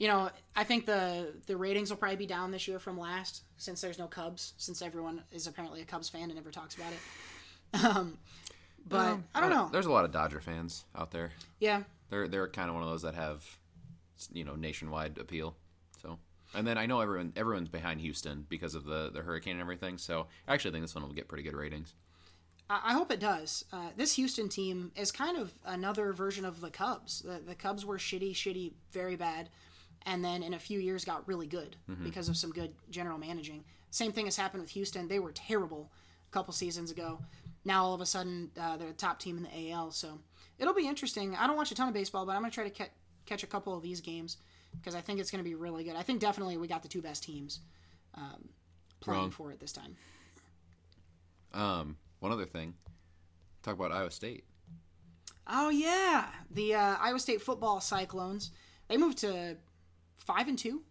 you 0.00 0.08
know, 0.08 0.30
I 0.56 0.64
think 0.64 0.86
the 0.86 1.34
the 1.46 1.56
ratings 1.56 1.90
will 1.90 1.98
probably 1.98 2.16
be 2.16 2.26
down 2.26 2.50
this 2.50 2.66
year 2.66 2.80
from 2.80 2.98
last, 2.98 3.42
since 3.58 3.82
there's 3.82 3.98
no 3.98 4.06
Cubs, 4.06 4.54
since 4.56 4.80
everyone 4.80 5.22
is 5.30 5.46
apparently 5.46 5.82
a 5.82 5.84
Cubs 5.84 6.08
fan 6.08 6.24
and 6.24 6.34
never 6.34 6.50
talks 6.50 6.74
about 6.74 6.92
it. 6.92 6.98
Um, 7.72 8.18
but 8.88 9.06
um, 9.06 9.24
I 9.32 9.40
don't 9.40 9.50
know. 9.50 9.68
There's 9.70 9.86
a 9.86 9.92
lot 9.92 10.04
of 10.04 10.10
Dodger 10.10 10.40
fans 10.40 10.86
out 10.96 11.12
there. 11.12 11.30
Yeah, 11.60 11.84
they're 12.08 12.26
they're 12.26 12.48
kind 12.48 12.68
of 12.68 12.74
one 12.74 12.82
of 12.82 12.90
those 12.90 13.02
that 13.02 13.14
have, 13.14 13.44
you 14.32 14.42
know, 14.42 14.56
nationwide 14.56 15.18
appeal. 15.18 15.54
So, 16.02 16.18
and 16.52 16.66
then 16.66 16.76
I 16.76 16.86
know 16.86 17.00
everyone 17.00 17.32
everyone's 17.36 17.68
behind 17.68 18.00
Houston 18.00 18.44
because 18.48 18.74
of 18.74 18.84
the 18.84 19.08
the 19.14 19.20
hurricane 19.20 19.52
and 19.52 19.60
everything. 19.60 19.98
So, 19.98 20.26
I 20.48 20.54
actually 20.54 20.72
think 20.72 20.82
this 20.82 20.96
one 20.96 21.04
will 21.04 21.12
get 21.12 21.28
pretty 21.28 21.44
good 21.44 21.54
ratings. 21.54 21.94
I 22.68 22.92
hope 22.92 23.12
it 23.12 23.20
does. 23.20 23.64
Uh, 23.72 23.90
this 23.96 24.14
Houston 24.14 24.48
team 24.48 24.90
is 24.96 25.12
kind 25.12 25.36
of 25.36 25.52
another 25.64 26.12
version 26.12 26.44
of 26.44 26.60
the 26.60 26.70
Cubs. 26.70 27.20
The, 27.20 27.40
the 27.44 27.54
Cubs 27.54 27.84
were 27.84 27.98
shitty, 27.98 28.32
shitty, 28.32 28.72
very 28.92 29.16
bad, 29.16 29.48
and 30.06 30.24
then 30.24 30.42
in 30.42 30.54
a 30.54 30.58
few 30.58 30.78
years 30.78 31.04
got 31.04 31.26
really 31.28 31.46
good 31.46 31.76
mm-hmm. 31.90 32.04
because 32.04 32.28
of 32.28 32.36
some 32.36 32.50
good 32.50 32.74
general 32.90 33.18
managing. 33.18 33.64
Same 33.90 34.12
thing 34.12 34.26
has 34.26 34.36
happened 34.36 34.62
with 34.62 34.70
Houston. 34.70 35.08
They 35.08 35.18
were 35.18 35.32
terrible 35.32 35.90
a 36.28 36.32
couple 36.32 36.52
seasons 36.52 36.90
ago. 36.90 37.20
Now 37.64 37.84
all 37.84 37.94
of 37.94 38.00
a 38.00 38.06
sudden 38.06 38.50
uh, 38.60 38.76
they're 38.76 38.88
the 38.88 38.94
top 38.94 39.18
team 39.18 39.36
in 39.36 39.42
the 39.42 39.72
AL. 39.72 39.90
So 39.92 40.18
it'll 40.58 40.74
be 40.74 40.86
interesting. 40.86 41.36
I 41.36 41.46
don't 41.46 41.56
watch 41.56 41.72
a 41.72 41.74
ton 41.74 41.88
of 41.88 41.94
baseball, 41.94 42.24
but 42.24 42.32
I'm 42.32 42.42
gonna 42.42 42.52
try 42.52 42.64
to 42.64 42.70
ca- 42.70 42.92
catch 43.26 43.42
a 43.42 43.46
couple 43.46 43.76
of 43.76 43.82
these 43.82 44.00
games 44.00 44.36
because 44.78 44.94
I 44.94 45.00
think 45.00 45.20
it's 45.20 45.30
gonna 45.30 45.42
be 45.42 45.54
really 45.54 45.84
good. 45.84 45.96
I 45.96 46.02
think 46.02 46.20
definitely 46.20 46.56
we 46.56 46.68
got 46.68 46.82
the 46.82 46.88
two 46.88 47.02
best 47.02 47.22
teams 47.22 47.60
um, 48.14 48.48
playing 49.00 49.22
Wrong. 49.22 49.30
for 49.30 49.52
it 49.52 49.60
this 49.60 49.72
time. 49.72 49.96
Um 51.52 51.96
one 52.20 52.32
other 52.32 52.44
thing, 52.44 52.74
talk 53.62 53.74
about 53.74 53.92
Iowa 53.92 54.10
State. 54.10 54.44
Oh 55.46 55.70
yeah, 55.70 56.26
the 56.50 56.74
uh, 56.74 56.96
Iowa 57.00 57.18
State 57.18 57.42
football 57.42 57.80
Cyclones. 57.80 58.52
They 58.88 58.96
moved 58.96 59.18
to 59.18 59.56
five 60.20 60.48
and 60.48 60.58
two. 60.58 60.82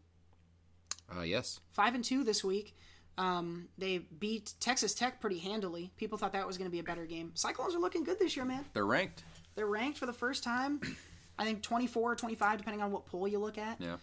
Uh, 1.15 1.21
yes. 1.21 1.59
Five 1.71 1.95
and 1.95 2.03
two 2.03 2.23
this 2.23 2.43
week. 2.43 2.75
Um, 3.17 3.67
they 3.77 3.97
beat 3.97 4.53
Texas 4.59 4.93
Tech 4.93 5.19
pretty 5.19 5.39
handily. 5.39 5.91
People 5.97 6.17
thought 6.17 6.33
that 6.33 6.47
was 6.47 6.57
going 6.57 6.69
to 6.69 6.71
be 6.71 6.79
a 6.79 6.83
better 6.83 7.05
game. 7.05 7.31
Cyclones 7.33 7.75
are 7.75 7.79
looking 7.79 8.03
good 8.03 8.19
this 8.19 8.35
year, 8.35 8.45
man. 8.45 8.63
They're 8.73 8.85
ranked. 8.85 9.23
They're 9.55 9.65
ranked 9.65 9.97
for 9.97 10.05
the 10.05 10.13
first 10.13 10.43
time. 10.43 10.79
I 11.37 11.43
think 11.43 11.61
24 11.61 12.11
or 12.11 12.15
25, 12.15 12.57
depending 12.59 12.81
on 12.81 12.91
what 12.91 13.05
poll 13.05 13.27
you 13.27 13.39
look 13.39 13.57
at. 13.57 13.81
Yeah. 13.81 13.97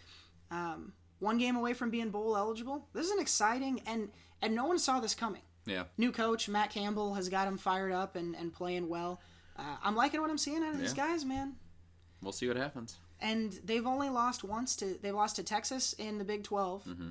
Um, 0.51 0.93
one 1.19 1.39
game 1.39 1.57
away 1.57 1.73
from 1.73 1.91
being 1.91 2.11
bowl 2.11 2.37
eligible. 2.37 2.87
This 2.93 3.07
is 3.07 3.13
an 3.13 3.21
exciting 3.21 3.81
and 3.87 4.11
and 4.43 4.55
no 4.55 4.67
one 4.67 4.79
saw 4.79 5.01
this 5.01 5.15
coming. 5.15 5.43
Yeah. 5.65 5.85
New 5.97 6.13
coach 6.13 6.49
Matt 6.49 6.71
Campbell 6.71 7.15
has 7.15 7.29
got 7.29 7.49
him 7.49 7.59
fired 7.59 7.93
up 7.93 8.17
and, 8.17 8.37
and 8.37 8.53
playing 8.53 8.89
well. 8.89 9.21
Uh, 9.59 9.77
I'm 9.83 9.97
liking 9.97 10.21
what 10.21 10.31
I'm 10.31 10.39
seeing 10.39 10.63
out 10.63 10.71
of 10.71 10.77
yeah. 10.77 10.83
these 10.83 10.95
guys, 10.95 11.25
man. 11.25 11.55
We'll 12.23 12.33
see 12.33 12.49
what 12.49 12.57
happens. 12.57 12.97
And 13.21 13.53
they've 13.65 13.87
only 13.87 14.11
lost 14.11 14.45
once 14.45 14.77
to 14.77 14.99
they've 15.01 15.15
lost 15.15 15.37
to 15.37 15.43
Texas 15.43 15.95
in 15.95 16.19
the 16.19 16.25
Big 16.25 16.45
12. 16.45 16.85
Mm-hmm. 16.85 17.09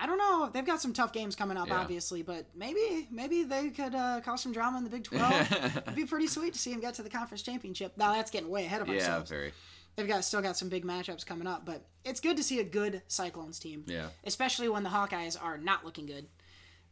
I 0.00 0.06
don't 0.06 0.18
know. 0.18 0.50
They've 0.52 0.64
got 0.64 0.80
some 0.80 0.92
tough 0.92 1.12
games 1.12 1.36
coming 1.36 1.56
up, 1.56 1.68
yeah. 1.68 1.78
obviously, 1.78 2.22
but 2.22 2.46
maybe 2.54 3.06
maybe 3.10 3.44
they 3.44 3.70
could 3.70 3.94
uh, 3.94 4.20
cause 4.24 4.42
some 4.42 4.52
drama 4.52 4.78
in 4.78 4.84
the 4.84 4.90
Big 4.90 5.04
12. 5.04 5.52
It'd 5.76 5.94
be 5.94 6.04
pretty 6.04 6.26
sweet 6.26 6.52
to 6.54 6.58
see 6.58 6.72
them 6.72 6.80
get 6.80 6.94
to 6.94 7.02
the 7.02 7.10
conference 7.10 7.42
championship. 7.42 7.96
Now 7.96 8.12
that's 8.12 8.30
getting 8.30 8.50
way 8.50 8.66
ahead 8.66 8.82
of 8.82 8.88
ourselves. 8.88 9.30
Yeah, 9.30 9.36
very. 9.36 9.52
They've 9.96 10.08
got 10.08 10.24
still 10.24 10.40
got 10.40 10.56
some 10.56 10.68
big 10.68 10.84
matchups 10.84 11.24
coming 11.24 11.46
up, 11.46 11.66
but 11.66 11.84
it's 12.04 12.20
good 12.20 12.36
to 12.38 12.42
see 12.42 12.60
a 12.60 12.64
good 12.64 13.02
Cyclones 13.08 13.58
team. 13.58 13.84
Yeah. 13.86 14.08
Especially 14.24 14.68
when 14.68 14.82
the 14.82 14.88
Hawkeyes 14.88 15.42
are 15.42 15.58
not 15.58 15.84
looking 15.84 16.06
good. 16.06 16.26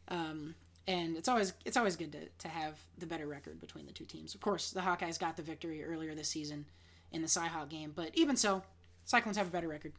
Um, 0.07 0.55
and 0.87 1.17
it's 1.17 1.27
always 1.27 1.53
it's 1.65 1.77
always 1.77 1.95
good 1.95 2.11
to, 2.11 2.19
to 2.39 2.47
have 2.47 2.79
the 2.97 3.05
better 3.05 3.27
record 3.27 3.59
between 3.59 3.85
the 3.85 3.91
two 3.91 4.05
teams. 4.05 4.35
Of 4.35 4.41
course, 4.41 4.71
the 4.71 4.81
Hawkeyes 4.81 5.19
got 5.19 5.35
the 5.35 5.43
victory 5.43 5.83
earlier 5.83 6.15
this 6.15 6.29
season 6.29 6.65
in 7.11 7.21
the 7.21 7.27
Cyhawk 7.27 7.69
game, 7.69 7.93
but 7.95 8.11
even 8.13 8.35
so, 8.35 8.63
Cyclones 9.05 9.37
have 9.37 9.47
a 9.47 9.51
better 9.51 9.67
record. 9.67 9.93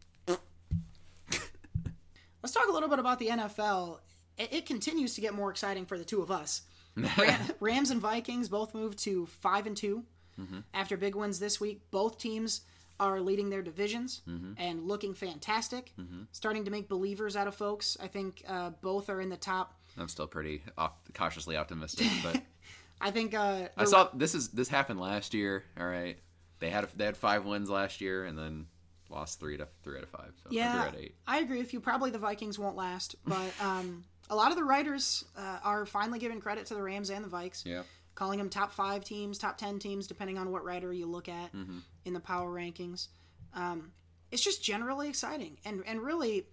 Let's 2.42 2.54
talk 2.54 2.68
a 2.68 2.72
little 2.72 2.88
bit 2.88 2.98
about 2.98 3.18
the 3.18 3.28
NFL. 3.28 4.00
It, 4.36 4.52
it 4.52 4.66
continues 4.66 5.14
to 5.14 5.20
get 5.20 5.32
more 5.34 5.50
exciting 5.50 5.86
for 5.86 5.96
the 5.96 6.04
two 6.04 6.22
of 6.22 6.30
us. 6.30 6.62
Rams 7.60 7.90
and 7.90 8.00
Vikings 8.00 8.48
both 8.48 8.74
moved 8.74 8.98
to 9.00 9.26
five 9.26 9.66
and 9.66 9.76
2 9.76 10.02
mm-hmm. 10.40 10.58
after 10.74 10.96
big 10.96 11.14
wins 11.14 11.38
this 11.38 11.60
week. 11.60 11.82
Both 11.90 12.18
teams 12.18 12.62
are 12.98 13.20
leading 13.20 13.48
their 13.48 13.62
divisions 13.62 14.22
mm-hmm. 14.28 14.52
and 14.56 14.86
looking 14.86 15.14
fantastic, 15.14 15.92
mm-hmm. 15.98 16.22
starting 16.32 16.64
to 16.64 16.70
make 16.70 16.88
believers 16.88 17.36
out 17.36 17.46
of 17.46 17.54
folks. 17.54 17.96
I 18.02 18.08
think 18.08 18.42
uh, 18.46 18.70
both 18.80 19.08
are 19.08 19.20
in 19.20 19.28
the 19.28 19.36
top 19.36 19.74
I'm 19.98 20.08
still 20.08 20.26
pretty 20.26 20.62
op- 20.78 21.08
cautiously 21.14 21.56
optimistic, 21.56 22.08
but 22.22 22.40
I 23.00 23.10
think 23.10 23.34
uh, 23.34 23.68
I 23.76 23.84
saw 23.84 24.08
this 24.14 24.34
is 24.34 24.48
this 24.48 24.68
happened 24.68 25.00
last 25.00 25.34
year. 25.34 25.64
All 25.78 25.86
right, 25.86 26.16
they 26.62 26.70
had 26.70 26.88
they 26.96 27.04
had 27.04 27.16
five 27.16 27.44
wins 27.44 27.68
last 27.68 28.00
year, 28.00 28.24
and 28.24 28.38
then 28.38 28.66
lost 29.10 29.40
three 29.40 29.56
to 29.56 29.66
three 29.82 29.98
out 29.98 30.04
of 30.04 30.08
five. 30.08 30.32
So 30.44 30.50
yeah, 30.50 30.90
I 31.26 31.38
agree 31.40 31.58
with 31.58 31.72
you. 31.72 31.80
Probably 31.80 32.10
the 32.10 32.18
Vikings 32.18 32.58
won't 32.58 32.76
last, 32.76 33.16
but 33.26 33.52
um, 33.60 34.04
a 34.30 34.36
lot 34.36 34.50
of 34.50 34.56
the 34.56 34.64
writers 34.64 35.24
uh, 35.36 35.58
are 35.64 35.84
finally 35.84 36.20
giving 36.20 36.40
credit 36.40 36.66
to 36.66 36.74
the 36.74 36.82
Rams 36.82 37.10
and 37.10 37.24
the 37.24 37.28
Vikes. 37.28 37.66
Yeah. 37.66 37.82
Calling 38.14 38.38
them 38.38 38.48
top 38.50 38.72
five 38.72 39.04
teams, 39.04 39.38
top 39.38 39.58
ten 39.58 39.78
teams, 39.78 40.06
depending 40.06 40.38
on 40.38 40.52
what 40.52 40.64
writer 40.64 40.92
you 40.92 41.06
look 41.06 41.28
at 41.28 41.52
mm-hmm. 41.52 41.78
in 42.04 42.12
the 42.12 42.20
power 42.20 42.48
rankings. 42.48 43.08
Um, 43.54 43.90
it's 44.30 44.44
just 44.44 44.62
generally 44.62 45.08
exciting, 45.08 45.58
and 45.64 45.82
and 45.86 46.00
really 46.00 46.46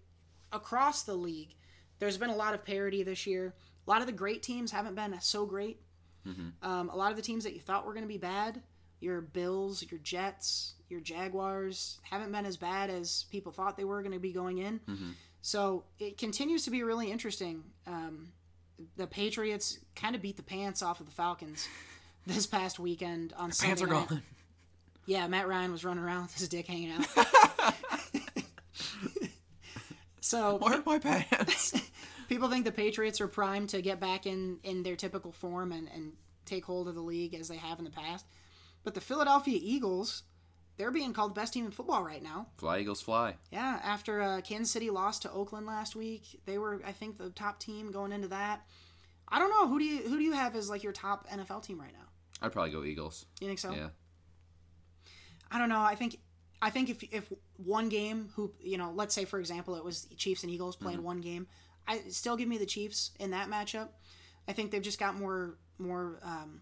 across 0.52 1.04
the 1.04 1.14
league, 1.14 1.54
there's 2.00 2.18
been 2.18 2.30
a 2.30 2.36
lot 2.36 2.54
of 2.54 2.66
parity 2.66 3.04
this 3.04 3.28
year. 3.28 3.54
A 3.86 3.90
lot 3.90 4.02
of 4.02 4.08
the 4.08 4.14
great 4.14 4.42
teams 4.42 4.72
haven't 4.72 4.96
been 4.96 5.16
so 5.20 5.46
great. 5.46 5.82
Mm-hmm. 6.28 6.68
Um, 6.68 6.90
a 6.90 6.96
lot 6.96 7.12
of 7.12 7.18
the 7.18 7.24
teams 7.24 7.44
that 7.44 7.54
you 7.54 7.60
thought 7.60 7.86
were 7.86 7.94
going 7.94 8.04
to 8.04 8.10
be 8.10 8.18
bad, 8.18 8.62
your 9.00 9.22
Bills, 9.22 9.84
your 9.90 10.00
Jets, 10.00 10.74
your 10.90 11.00
Jaguars, 11.00 12.00
haven't 12.04 12.32
been 12.32 12.46
as 12.46 12.58
bad 12.58 12.90
as 12.90 13.26
people 13.32 13.52
thought 13.52 13.78
they 13.78 13.84
were 13.84 14.02
going 14.02 14.14
to 14.14 14.20
be 14.20 14.32
going 14.34 14.58
in. 14.58 14.80
Mm-hmm. 14.80 15.10
So 15.42 15.84
it 16.00 16.18
continues 16.18 16.66
to 16.66 16.72
be 16.72 16.84
really 16.84 17.12
interesting. 17.12 17.64
Um, 17.88 18.30
the 18.98 19.08
Patriots 19.08 19.80
kind 19.96 20.16
of 20.16 20.22
beat 20.22 20.38
the 20.38 20.44
pants 20.44 20.82
off 20.82 21.00
of 21.00 21.06
the 21.06 21.12
Falcons 21.12 21.68
this 22.26 22.46
past 22.46 22.80
weekend 22.80 23.34
on 23.38 23.50
the 23.50 23.56
Sunday 23.56 23.70
pants 23.70 23.82
are 23.82 23.88
night. 23.88 24.10
gone. 24.10 24.24
Yeah, 25.06 25.28
Matt 25.28 25.48
Ryan 25.48 25.72
was 25.72 25.84
running 25.84 26.04
around 26.04 26.24
with 26.24 26.38
his 26.38 26.48
dick 26.50 26.68
hanging 26.68 26.92
out. 26.92 27.06
so 30.22 30.58
why 30.58 30.76
are 30.76 30.84
my 30.86 31.00
pants? 31.00 31.74
people 32.28 32.50
think 32.50 32.66
the 32.66 32.72
Patriots 32.72 33.20
are 33.20 33.28
primed 33.28 33.70
to 33.70 33.82
get 33.82 34.00
back 34.00 34.26
in 34.28 34.60
in 34.64 34.84
their 34.84 34.96
typical 34.96 35.32
form 35.32 35.72
and 35.72 35.90
and 35.94 36.14
take 36.46 36.66
hold 36.66 36.88
of 36.88 36.96
the 36.96 37.02
league 37.02 37.34
as 37.34 37.48
they 37.48 37.58
have 37.58 37.80
in 37.80 37.86
the 37.86 37.92
past. 37.92 38.26
But 38.84 38.94
the 38.94 39.02
Philadelphia 39.02 39.60
Eagles, 39.62 40.24
they're 40.78 40.92
being 40.92 41.14
called 41.14 41.32
the 41.32 41.40
best 41.42 41.54
team 41.54 41.66
in 41.66 41.72
football 41.72 42.04
right 42.04 42.24
now. 42.24 42.48
Fly 42.58 42.80
Eagles 42.80 43.02
fly. 43.02 43.36
Yeah, 43.52 43.80
after 43.84 44.22
uh, 44.22 44.42
Kansas 44.42 44.72
City 44.72 44.90
lost 44.90 45.24
to 45.24 45.32
Oakland 45.32 45.66
last 45.66 45.96
week, 45.96 46.42
they 46.46 46.58
were 46.58 46.82
I 46.86 46.92
think 46.92 47.18
the 47.18 47.30
top 47.30 47.60
team 47.60 47.92
going 47.92 48.12
into 48.12 48.30
that. 48.30 48.66
I 49.28 49.40
don't 49.40 49.50
know 49.50 49.68
who 49.68 49.80
do 49.80 49.86
you 49.86 50.10
who 50.10 50.18
do 50.18 50.24
you 50.24 50.34
have 50.34 50.56
as 50.56 50.70
like 50.70 50.84
your 50.84 50.94
top 50.94 51.28
NFL 51.30 51.64
team 51.64 51.80
right 51.80 51.94
now? 51.94 52.08
I'd 52.42 52.52
probably 52.52 52.72
go 52.72 52.84
Eagles. 52.84 53.26
You 53.42 53.48
think 53.48 53.60
so? 53.60 53.72
Yeah. 53.72 53.90
I 55.52 55.58
don't 55.58 55.70
know. 55.70 55.82
I 55.82 55.96
think 55.96 56.20
I 56.62 56.70
think 56.70 56.90
if 56.90 57.04
if 57.12 57.32
one 57.58 57.90
game 57.90 58.30
who 58.36 58.54
you 58.60 58.78
know, 58.78 58.92
let's 58.96 59.14
say 59.14 59.26
for 59.26 59.40
example 59.40 59.76
it 59.76 59.84
was 59.84 60.08
Chiefs 60.18 60.44
and 60.44 60.52
Eagles 60.52 60.76
playing 60.76 61.00
mm-hmm. 61.00 61.08
one 61.08 61.22
game, 61.22 61.48
I 61.88 62.02
still 62.10 62.38
give 62.38 62.48
me 62.48 62.58
the 62.58 62.66
Chiefs 62.66 63.12
in 63.20 63.32
that 63.32 63.50
matchup. 63.50 63.90
I 64.48 64.54
think 64.54 64.72
they've 64.72 64.82
just 64.82 65.00
got 65.00 65.16
more 65.16 65.58
more 65.78 66.20
um, 66.24 66.62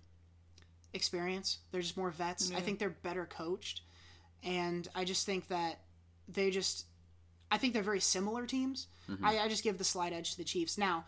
experience. 0.97 1.59
They're 1.71 1.81
just 1.81 1.95
more 1.95 2.09
vets. 2.11 2.49
Yeah. 2.51 2.57
I 2.57 2.61
think 2.61 2.79
they're 2.79 2.89
better 2.89 3.25
coached, 3.25 3.81
and 4.43 4.85
I 4.93 5.05
just 5.05 5.25
think 5.25 5.47
that 5.47 5.79
they 6.27 6.51
just, 6.51 6.85
I 7.49 7.57
think 7.57 7.73
they're 7.73 7.81
very 7.83 8.01
similar 8.01 8.45
teams. 8.45 8.87
I, 9.23 9.39
I 9.39 9.47
just 9.47 9.63
give 9.63 9.77
the 9.77 9.85
slight 9.85 10.11
edge 10.11 10.31
to 10.31 10.37
the 10.37 10.43
Chiefs. 10.43 10.77
Now, 10.77 11.05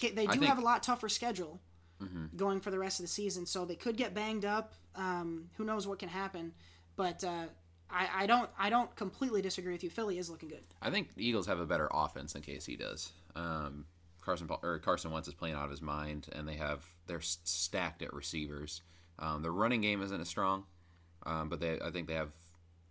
they 0.00 0.10
do 0.10 0.26
think- 0.32 0.44
have 0.46 0.58
a 0.58 0.62
lot 0.62 0.82
tougher 0.82 1.08
schedule 1.08 1.60
going 2.36 2.60
for 2.60 2.70
the 2.70 2.78
rest 2.78 2.98
of 3.00 3.04
the 3.04 3.08
season, 3.10 3.46
so 3.46 3.64
they 3.64 3.76
could 3.76 3.96
get 3.96 4.12
banged 4.14 4.44
up. 4.44 4.74
Um, 4.96 5.48
who 5.56 5.64
knows 5.64 5.86
what 5.86 5.98
can 5.98 6.08
happen? 6.10 6.52
But 6.96 7.22
uh, 7.24 7.44
I, 7.90 8.08
I 8.14 8.26
don't, 8.26 8.50
I 8.58 8.68
don't 8.68 8.94
completely 8.96 9.40
disagree 9.42 9.72
with 9.72 9.82
you. 9.84 9.88
Philly 9.90 10.18
is 10.18 10.28
looking 10.28 10.48
good. 10.48 10.64
I 10.82 10.90
think 10.90 11.14
the 11.14 11.26
Eagles 11.26 11.46
have 11.46 11.58
a 11.60 11.64
better 11.66 11.88
offense 11.92 12.32
than 12.34 12.42
KC 12.42 12.78
does. 12.78 13.12
Um, 13.34 13.86
Carson 14.20 14.46
Paul, 14.48 14.60
or 14.62 14.78
Carson 14.80 15.10
Wentz 15.12 15.28
is 15.28 15.34
playing 15.34 15.54
out 15.54 15.64
of 15.64 15.70
his 15.70 15.80
mind, 15.80 16.26
and 16.32 16.46
they 16.48 16.54
have 16.56 16.84
they're 17.06 17.20
stacked 17.22 18.02
at 18.02 18.12
receivers. 18.12 18.82
Um, 19.18 19.42
their 19.42 19.52
running 19.52 19.80
game 19.80 20.02
isn't 20.02 20.20
as 20.20 20.28
strong, 20.28 20.64
um, 21.24 21.48
but 21.48 21.60
they 21.60 21.78
I 21.80 21.90
think 21.90 22.08
they 22.08 22.14
have 22.14 22.32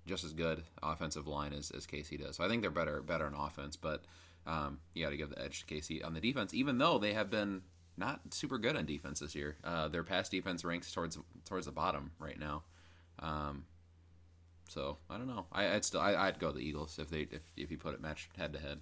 just 0.06 0.24
as 0.24 0.34
good 0.34 0.64
offensive 0.84 1.28
line 1.28 1.54
as, 1.54 1.72
as 1.72 1.88
KC 1.88 2.22
does. 2.22 2.36
So 2.36 2.44
I 2.44 2.48
think 2.48 2.62
they're 2.62 2.72
better 2.72 3.02
better 3.02 3.26
on 3.26 3.34
offense, 3.34 3.76
but 3.76 4.04
um, 4.48 4.80
you 4.94 5.04
got 5.04 5.10
to 5.10 5.18
give 5.18 5.30
the 5.30 5.42
edge 5.42 5.66
to 5.66 5.74
KC 5.74 6.06
on 6.06 6.14
the 6.14 6.22
defense, 6.22 6.54
even 6.54 6.78
though 6.78 6.98
they 7.00 7.14
have 7.14 7.30
been 7.30 7.62
not 7.98 8.22
super 8.32 8.58
good 8.58 8.76
on 8.76 8.86
defense 8.86 9.20
this 9.20 9.36
year. 9.36 9.58
Uh, 9.64 9.88
their 9.88 10.04
pass 10.04 10.30
defense 10.30 10.64
ranks 10.66 10.92
towards 10.92 11.18
towards 11.46 11.66
the 11.66 11.72
bottom 11.72 12.12
right 12.20 12.40
now. 12.40 12.64
Um, 13.20 13.66
so 14.70 14.98
I 15.10 15.18
don't 15.18 15.28
know. 15.28 15.46
I, 15.52 15.74
I'd 15.76 15.86
still 15.86 16.02
I, 16.02 16.16
I'd 16.16 16.40
go 16.40 16.52
the 16.52 16.60
Eagles 16.60 17.00
if 17.00 17.10
they 17.10 17.22
if, 17.32 17.42
if 17.56 17.72
you 17.72 17.78
put 17.78 17.94
it 17.94 18.02
match 18.02 18.30
head 18.38 18.54
to 18.54 18.60
head. 18.60 18.82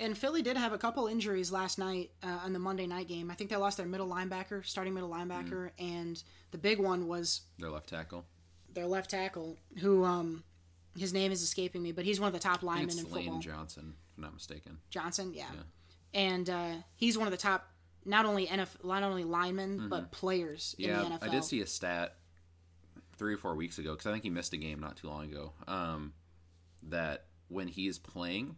And 0.00 0.16
Philly 0.18 0.42
did 0.42 0.56
have 0.56 0.72
a 0.72 0.78
couple 0.78 1.06
injuries 1.06 1.52
last 1.52 1.78
night 1.78 2.10
uh, 2.22 2.40
on 2.44 2.52
the 2.52 2.58
Monday 2.58 2.86
night 2.86 3.06
game. 3.08 3.30
I 3.30 3.34
think 3.34 3.50
they 3.50 3.56
lost 3.56 3.76
their 3.76 3.86
middle 3.86 4.08
linebacker, 4.08 4.64
starting 4.66 4.94
middle 4.94 5.10
linebacker, 5.10 5.70
and 5.78 6.20
the 6.50 6.58
big 6.58 6.80
one 6.80 7.06
was 7.06 7.42
Their 7.58 7.70
left 7.70 7.88
tackle. 7.88 8.24
their 8.72 8.86
left 8.86 9.10
tackle, 9.10 9.58
who 9.80 10.02
um, 10.04 10.42
his 10.98 11.12
name 11.12 11.30
is 11.30 11.42
escaping 11.42 11.82
me, 11.82 11.92
but 11.92 12.04
he's 12.04 12.18
one 12.18 12.26
of 12.26 12.32
the 12.32 12.40
top 12.40 12.62
linemen 12.62 12.88
think 12.88 13.00
in 13.00 13.06
it's 13.06 13.14
Lane 13.14 13.24
football. 13.26 13.40
Johnson, 13.40 13.94
if 14.10 14.18
I'm 14.18 14.24
not 14.24 14.34
mistaken. 14.34 14.78
Johnson, 14.90 15.32
yeah, 15.34 15.44
and 16.14 16.50
uh, 16.50 16.72
he's 16.96 17.16
one 17.16 17.26
of 17.28 17.32
the 17.32 17.36
top, 17.38 17.68
not 18.04 18.24
only 18.26 18.46
NFL, 18.46 18.84
not 18.84 19.02
only 19.04 19.24
linemen, 19.24 19.88
but 19.88 20.10
players 20.10 20.74
in 20.78 20.88
the 20.88 20.94
Mm-hmm. 20.96 21.12
Yeah, 21.12 21.18
NFL. 21.18 21.22
I 21.22 21.28
did 21.28 21.44
see 21.44 21.60
a 21.60 21.66
stat 21.66 22.16
three 23.16 23.34
or 23.34 23.38
four 23.38 23.54
weeks 23.54 23.78
ago 23.78 23.92
because 23.92 24.06
I 24.06 24.12
think 24.12 24.24
he 24.24 24.30
missed 24.30 24.52
a 24.52 24.56
game 24.56 24.80
not 24.80 24.96
too 24.96 25.06
long 25.08 25.30
ago. 25.30 25.52
Um, 25.68 26.14
that 26.88 27.26
when 27.48 27.68
he's 27.68 27.98
playing, 27.98 28.56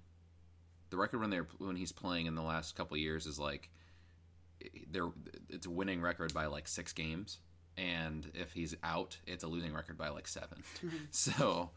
the 0.94 1.00
record 1.00 1.20
when 1.20 1.30
they're 1.30 1.48
when 1.58 1.74
he's 1.74 1.90
playing 1.90 2.26
in 2.26 2.36
the 2.36 2.42
last 2.42 2.76
couple 2.76 2.94
of 2.94 3.00
years 3.00 3.26
is 3.26 3.36
like 3.36 3.68
they're 4.92 5.08
it's 5.48 5.66
a 5.66 5.70
winning 5.70 6.00
record 6.00 6.32
by 6.32 6.46
like 6.46 6.68
six 6.68 6.92
games, 6.92 7.40
and 7.76 8.30
if 8.32 8.52
he's 8.52 8.76
out, 8.84 9.18
it's 9.26 9.42
a 9.42 9.48
losing 9.48 9.74
record 9.74 9.98
by 9.98 10.08
like 10.08 10.28
7 10.28 10.48
Mm-hmm. 10.84 10.96
So 11.10 11.70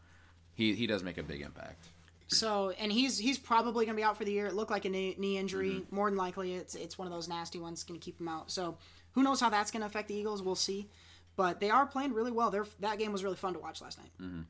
he 0.54 0.74
he 0.74 0.86
does 0.86 1.02
make 1.02 1.18
a 1.18 1.22
big 1.24 1.42
impact. 1.42 1.88
So, 2.28 2.70
and 2.78 2.92
he's 2.92 3.18
he's 3.18 3.38
probably 3.38 3.86
going 3.86 3.96
to 3.96 4.00
be 4.00 4.04
out 4.04 4.16
for 4.16 4.24
the 4.24 4.30
year. 4.30 4.46
It 4.46 4.54
looked 4.54 4.70
like 4.70 4.84
a 4.84 4.90
knee, 4.90 5.16
knee 5.18 5.36
injury. 5.36 5.70
Mm-hmm. 5.70 5.94
More 5.94 6.10
than 6.10 6.18
likely, 6.18 6.54
it's 6.54 6.74
it's 6.76 6.96
one 6.96 7.08
of 7.08 7.12
those 7.12 7.26
nasty 7.26 7.58
ones 7.58 7.82
going 7.82 7.98
to 7.98 8.04
keep 8.04 8.20
him 8.20 8.28
out. 8.28 8.50
So, 8.52 8.76
who 9.12 9.22
knows 9.22 9.40
how 9.40 9.48
that's 9.48 9.70
going 9.70 9.80
to 9.80 9.86
affect 9.86 10.08
the 10.08 10.14
Eagles? 10.14 10.42
We'll 10.42 10.54
see. 10.54 10.90
But 11.36 11.58
they 11.58 11.70
are 11.70 11.86
playing 11.86 12.12
really 12.12 12.32
well. 12.32 12.50
They're, 12.50 12.66
that 12.80 12.98
game 12.98 13.12
was 13.12 13.24
really 13.24 13.36
fun 13.36 13.54
to 13.54 13.60
watch 13.60 13.80
last 13.80 13.98
night. 13.98 14.10
Mm-hmm. 14.20 14.42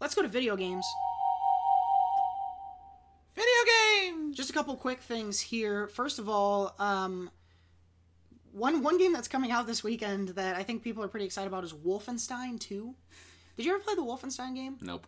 Let's 0.00 0.14
go 0.14 0.22
to 0.22 0.28
video 0.28 0.56
games. 0.56 0.84
Video 3.34 3.64
games. 3.64 3.73
Just 4.34 4.50
a 4.50 4.52
couple 4.52 4.74
quick 4.76 5.00
things 5.00 5.40
here. 5.40 5.86
First 5.88 6.18
of 6.18 6.28
all, 6.28 6.74
um, 6.78 7.30
one 8.52 8.82
one 8.82 8.98
game 8.98 9.12
that's 9.12 9.28
coming 9.28 9.50
out 9.50 9.66
this 9.66 9.82
weekend 9.82 10.30
that 10.30 10.56
I 10.56 10.62
think 10.62 10.82
people 10.82 11.02
are 11.02 11.08
pretty 11.08 11.26
excited 11.26 11.48
about 11.48 11.64
is 11.64 11.72
Wolfenstein 11.72 12.58
2. 12.60 12.94
Did 13.56 13.66
you 13.66 13.74
ever 13.74 13.82
play 13.82 13.94
the 13.94 14.02
Wolfenstein 14.02 14.54
game? 14.54 14.76
Nope. 14.80 15.06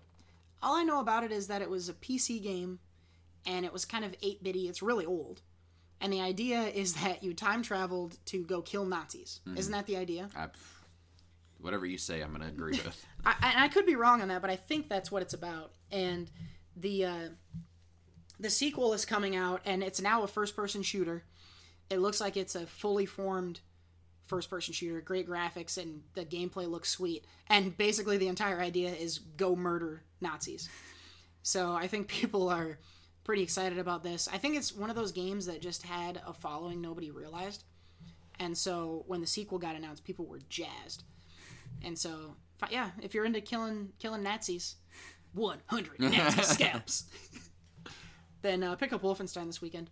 all 0.63 0.77
I 0.77 0.85
know 0.85 1.01
about 1.01 1.25
it 1.25 1.33
is 1.33 1.49
that 1.49 1.63
it 1.63 1.69
was 1.71 1.89
a 1.89 1.93
PC 1.95 2.43
game 2.43 2.79
and 3.45 3.65
it 3.65 3.73
was 3.73 3.85
kind 3.85 4.05
of 4.05 4.15
8 4.23 4.43
bitty. 4.43 4.69
It's 4.69 4.83
really 4.83 5.07
old. 5.07 5.43
And 6.01 6.13
the 6.13 6.21
idea 6.21 6.63
is 6.63 6.95
that 7.03 7.23
you 7.23 7.35
time 7.35 7.63
traveled 7.63 8.19
to 8.27 8.45
go 8.45 8.63
kill 8.63 8.85
Nazis. 8.85 9.41
Isn't 9.57 9.73
that 9.73 9.87
the 9.87 9.97
idea? 9.97 10.29
I, 10.37 10.49
whatever 11.61 11.87
you 11.87 11.99
say, 11.99 12.21
I'm 12.23 12.33
gonna 12.33 12.47
agree 12.49 12.73
with. 12.85 13.07
I, 13.25 13.35
and 13.43 13.61
I 13.61 13.69
could 13.69 13.87
be 13.87 13.97
wrong 13.97 14.23
on 14.23 14.29
that, 14.29 14.41
but 14.41 14.51
I 14.51 14.57
think 14.57 14.89
that's 14.89 15.11
what 15.11 15.23
it's 15.23 15.35
about. 15.35 15.73
And 15.91 16.31
the 16.77 17.05
uh, 17.07 17.29
the 18.39 18.51
sequel 18.51 18.93
is 18.93 19.05
coming 19.05 19.37
out, 19.37 19.61
and 19.65 19.83
it's 19.83 20.01
now 20.01 20.23
a 20.23 20.29
first 20.29 20.55
person 20.57 20.83
shooter. 20.83 21.25
It 21.91 21.99
looks 21.99 22.21
like 22.21 22.37
it's 22.37 22.55
a 22.55 22.67
fully 22.67 23.07
formed 23.07 23.61
first 24.27 24.51
person 24.51 24.75
shooter, 24.75 25.01
great 25.01 25.29
graphics, 25.29 25.79
and 25.79 26.03
the 26.15 26.25
gameplay 26.25 26.69
looks 26.69 26.91
sweet. 26.91 27.25
And 27.49 27.77
basically, 27.77 28.19
the 28.19 28.29
entire 28.29 28.61
idea 28.61 28.91
is 28.91 29.19
go 29.19 29.55
murder 29.57 30.03
Nazis. 30.21 30.69
So 31.43 31.73
I 31.75 31.87
think 31.87 32.09
people 32.09 32.49
are 32.49 32.79
pretty 33.25 33.43
excited 33.43 33.79
about 33.79 34.03
this. 34.03 34.29
I 34.33 34.39
think 34.39 34.57
it's 34.57 34.73
one 34.73 34.91
of 34.91 34.97
those 34.97 35.13
games 35.13 35.47
that 35.47 35.61
just 35.61 35.83
had 35.83 36.21
a 36.27 36.33
following 36.33 36.81
nobody 36.81 37.11
realized. 37.11 37.65
And 38.39 38.57
so 38.57 39.05
when 39.07 39.21
the 39.21 39.27
sequel 39.27 39.59
got 39.59 39.77
announced, 39.77 40.05
people 40.05 40.27
were 40.27 40.41
jazzed. 40.49 41.05
And 41.83 41.99
so, 41.99 42.37
yeah, 42.71 42.91
if 43.03 43.15
you're 43.15 43.25
into 43.25 43.41
killing 43.41 43.93
killing 43.99 44.23
Nazis, 44.23 44.77
100 45.33 46.01
Nazi 46.01 46.43
scalps, 46.55 47.05
then 48.47 48.63
uh, 48.63 48.77
pick 48.77 48.93
up 48.93 49.03
Wolfenstein 49.03 49.47
this 49.47 49.61
weekend. 49.61 49.91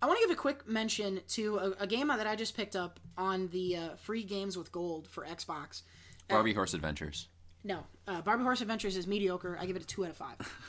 I 0.00 0.06
want 0.06 0.18
to 0.20 0.26
give 0.26 0.36
a 0.36 0.40
quick 0.40 0.68
mention 0.68 1.20
to 1.28 1.56
a, 1.56 1.70
a 1.84 1.86
game 1.86 2.08
that 2.08 2.26
I 2.26 2.36
just 2.36 2.56
picked 2.56 2.76
up 2.76 3.00
on 3.16 3.48
the 3.48 3.76
uh, 3.76 3.88
free 3.96 4.22
games 4.22 4.56
with 4.56 4.70
gold 4.70 5.08
for 5.08 5.24
Xbox. 5.24 5.82
Barbie 6.28 6.52
Horse 6.52 6.74
Adventures. 6.74 7.28
No, 7.64 7.84
uh, 8.06 8.20
Barbie 8.20 8.44
Horse 8.44 8.60
Adventures 8.60 8.96
is 8.96 9.06
mediocre. 9.06 9.58
I 9.58 9.66
give 9.66 9.76
it 9.76 9.82
a 9.82 9.86
two 9.86 10.04
out 10.04 10.10
of 10.10 10.16
five. 10.16 10.36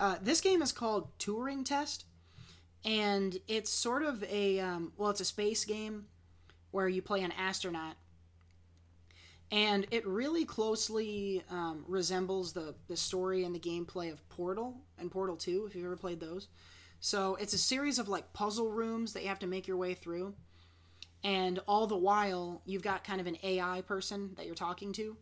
Uh, 0.00 0.14
this 0.22 0.40
game 0.40 0.62
is 0.62 0.70
called 0.70 1.08
Turing 1.18 1.64
Test, 1.64 2.04
and 2.84 3.36
it's 3.48 3.68
sort 3.68 4.04
of 4.04 4.22
a 4.22 4.60
um, 4.60 4.92
well, 4.96 5.10
it's 5.10 5.20
a 5.20 5.24
space 5.24 5.64
game 5.64 6.06
where 6.70 6.88
you 6.88 7.02
play 7.02 7.22
an 7.22 7.32
astronaut, 7.32 7.96
and 9.50 9.86
it 9.90 10.06
really 10.06 10.44
closely 10.44 11.42
um, 11.50 11.84
resembles 11.88 12.52
the 12.52 12.74
the 12.88 12.96
story 12.96 13.44
and 13.44 13.54
the 13.54 13.60
gameplay 13.60 14.12
of 14.12 14.26
Portal 14.28 14.76
and 14.98 15.10
Portal 15.10 15.36
Two, 15.36 15.66
if 15.66 15.74
you've 15.74 15.84
ever 15.84 15.96
played 15.96 16.20
those. 16.20 16.48
So 17.00 17.36
it's 17.36 17.54
a 17.54 17.58
series 17.58 17.98
of 17.98 18.08
like 18.08 18.32
puzzle 18.32 18.70
rooms 18.70 19.12
that 19.12 19.22
you 19.22 19.28
have 19.28 19.38
to 19.40 19.46
make 19.46 19.68
your 19.68 19.76
way 19.76 19.94
through, 19.94 20.34
and 21.22 21.60
all 21.68 21.86
the 21.86 21.96
while 21.96 22.62
you've 22.66 22.82
got 22.82 23.04
kind 23.04 23.20
of 23.20 23.26
an 23.26 23.38
AI 23.42 23.82
person 23.82 24.32
that 24.36 24.46
you're 24.46 24.54
talking 24.54 24.92
to 24.94 25.16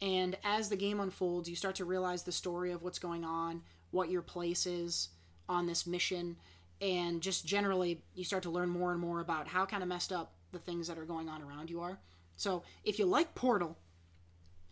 and 0.00 0.36
as 0.44 0.68
the 0.68 0.76
game 0.76 1.00
unfolds, 1.00 1.48
you 1.48 1.56
start 1.56 1.76
to 1.76 1.84
realize 1.84 2.22
the 2.22 2.32
story 2.32 2.72
of 2.72 2.82
what's 2.82 2.98
going 2.98 3.24
on, 3.24 3.62
what 3.90 4.10
your 4.10 4.22
place 4.22 4.66
is 4.66 5.08
on 5.48 5.66
this 5.66 5.86
mission, 5.86 6.36
and 6.80 7.22
just 7.22 7.46
generally, 7.46 8.02
you 8.14 8.24
start 8.24 8.42
to 8.42 8.50
learn 8.50 8.68
more 8.68 8.92
and 8.92 9.00
more 9.00 9.20
about 9.20 9.48
how 9.48 9.64
kind 9.64 9.82
of 9.82 9.88
messed 9.88 10.12
up 10.12 10.34
the 10.52 10.58
things 10.58 10.88
that 10.88 10.98
are 10.98 11.04
going 11.04 11.28
on 11.28 11.42
around 11.42 11.70
you 11.70 11.80
are. 11.80 11.98
So, 12.36 12.62
if 12.84 12.98
you 12.98 13.06
like 13.06 13.34
Portal, 13.34 13.78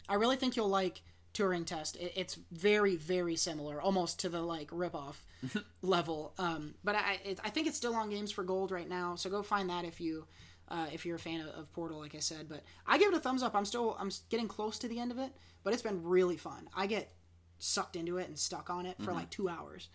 I 0.09 0.15
really 0.15 0.37
think 0.37 0.57
you'll 0.57 0.69
like 0.69 1.03
Turing 1.35 1.65
Test. 1.65 1.97
It's 2.01 2.39
very, 2.51 2.97
very 2.97 3.37
similar, 3.37 3.81
almost 3.81 4.21
to 4.21 4.29
the 4.29 4.43
like 4.43 4.69
ripoff 4.69 5.17
level. 5.83 6.35
Um, 6.39 6.75
but 6.85 6.95
I, 6.95 7.21
it, 7.25 7.41
I 7.43 7.51
think 7.51 7.67
it's 7.67 7.77
still 7.77 7.95
on 7.95 8.11
Games 8.11 8.31
for 8.31 8.45
Gold 8.45 8.71
right 8.71 8.89
now, 8.89 9.15
so 9.17 9.31
go 9.31 9.43
find 9.43 9.71
that 9.71 9.85
if 9.85 10.01
you 10.01 10.27
uh, 10.69 10.87
if 10.93 11.05
you're 11.05 11.17
a 11.17 11.21
fan 11.21 11.41
of, 11.41 11.49
of 11.49 11.73
Portal, 11.73 11.99
like 11.99 12.15
I 12.15 12.19
said. 12.19 12.49
But 12.49 12.63
I 12.87 12.99
give 12.99 13.13
it 13.13 13.17
a 13.17 13.21
thumbs 13.21 13.43
up. 13.43 13.55
I'm 13.55 13.65
still 13.65 13.97
I'm 13.99 14.11
getting 14.29 14.49
close 14.49 14.79
to 14.81 14.89
the 14.89 14.99
end 14.99 15.11
of 15.11 15.19
it, 15.19 15.31
but 15.65 15.73
it's 15.73 15.83
been 15.83 16.03
really 16.03 16.37
fun. 16.37 16.69
I 16.75 16.87
get 16.87 17.13
sucked 17.59 17.97
into 17.97 18.19
it 18.19 18.29
and 18.29 18.39
stuck 18.39 18.71
on 18.71 18.87
it 18.87 18.97
for 19.01 19.13
like 19.13 19.31
two 19.31 19.49
hours 19.49 19.89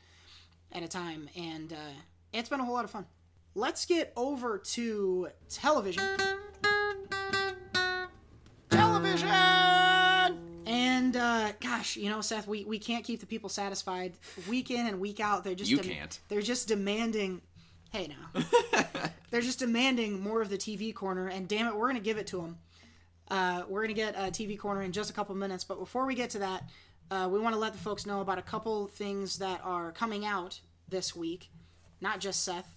at 0.71 0.84
a 0.84 0.88
time, 0.88 1.30
and 1.36 1.73
uh, 1.73 1.99
it's 2.34 2.49
been 2.49 2.60
a 2.60 2.65
whole 2.65 2.75
lot 2.75 2.86
of 2.86 2.91
fun. 2.91 3.06
Let's 3.53 3.86
get 3.86 4.13
over 4.15 4.58
to 4.60 5.30
television. 5.49 6.03
And 10.65 11.15
uh, 11.15 11.53
gosh, 11.62 11.95
you 11.95 12.10
know, 12.10 12.19
Seth, 12.19 12.47
we, 12.47 12.65
we 12.65 12.77
can't 12.77 13.06
keep 13.06 13.21
the 13.21 13.25
people 13.25 13.49
satisfied 13.49 14.13
week 14.49 14.69
in 14.69 14.86
and 14.86 14.99
week 14.99 15.19
out. 15.19 15.43
They're 15.43 15.56
just 15.56 15.71
You 15.71 15.77
can't. 15.80 16.19
They're 16.27 16.41
just 16.41 16.67
demanding. 16.67 17.41
Hey 17.89 18.10
now, 18.10 18.41
they're 19.32 19.39
just 19.39 19.60
demanding 19.60 20.21
more 20.21 20.41
of 20.41 20.49
the 20.49 20.58
TV 20.58 20.93
corner, 20.93 21.30
and 21.30 21.47
damn 21.47 21.67
it, 21.67 21.75
we're 21.75 21.88
gonna 21.88 22.01
give 22.01 22.17
it 22.17 22.27
to 22.27 22.41
them. 22.41 22.58
Uh, 23.30 23.63
we're 23.69 23.82
gonna 23.82 23.93
get 23.93 24.15
a 24.15 24.30
TV 24.30 24.60
corner 24.60 24.82
in 24.82 24.91
just 24.91 25.10
a 25.10 25.13
couple 25.13 25.34
minutes, 25.36 25.63
but 25.63 25.80
before 25.80 26.06
we 26.06 26.13
get 26.13 26.30
to 26.32 26.39
that, 26.39 26.63
uh, 27.10 27.30
we 27.32 27.39
want 27.39 27.56
to 27.56 27.60
let 27.60 27.71
the 27.71 27.80
folks 27.80 28.06
know 28.06 28.19
about 28.19 28.38
a 28.38 28.41
couple 28.41 28.88
things 28.88 29.38
that 29.38 29.62
are 29.63 29.93
coming 29.93 30.25
out 30.25 30.60
this 30.89 31.15
week. 31.15 31.49
Not 32.01 32.19
just 32.19 32.43
Seth, 32.43 32.75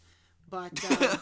but 0.50 0.72
uh, 0.90 1.16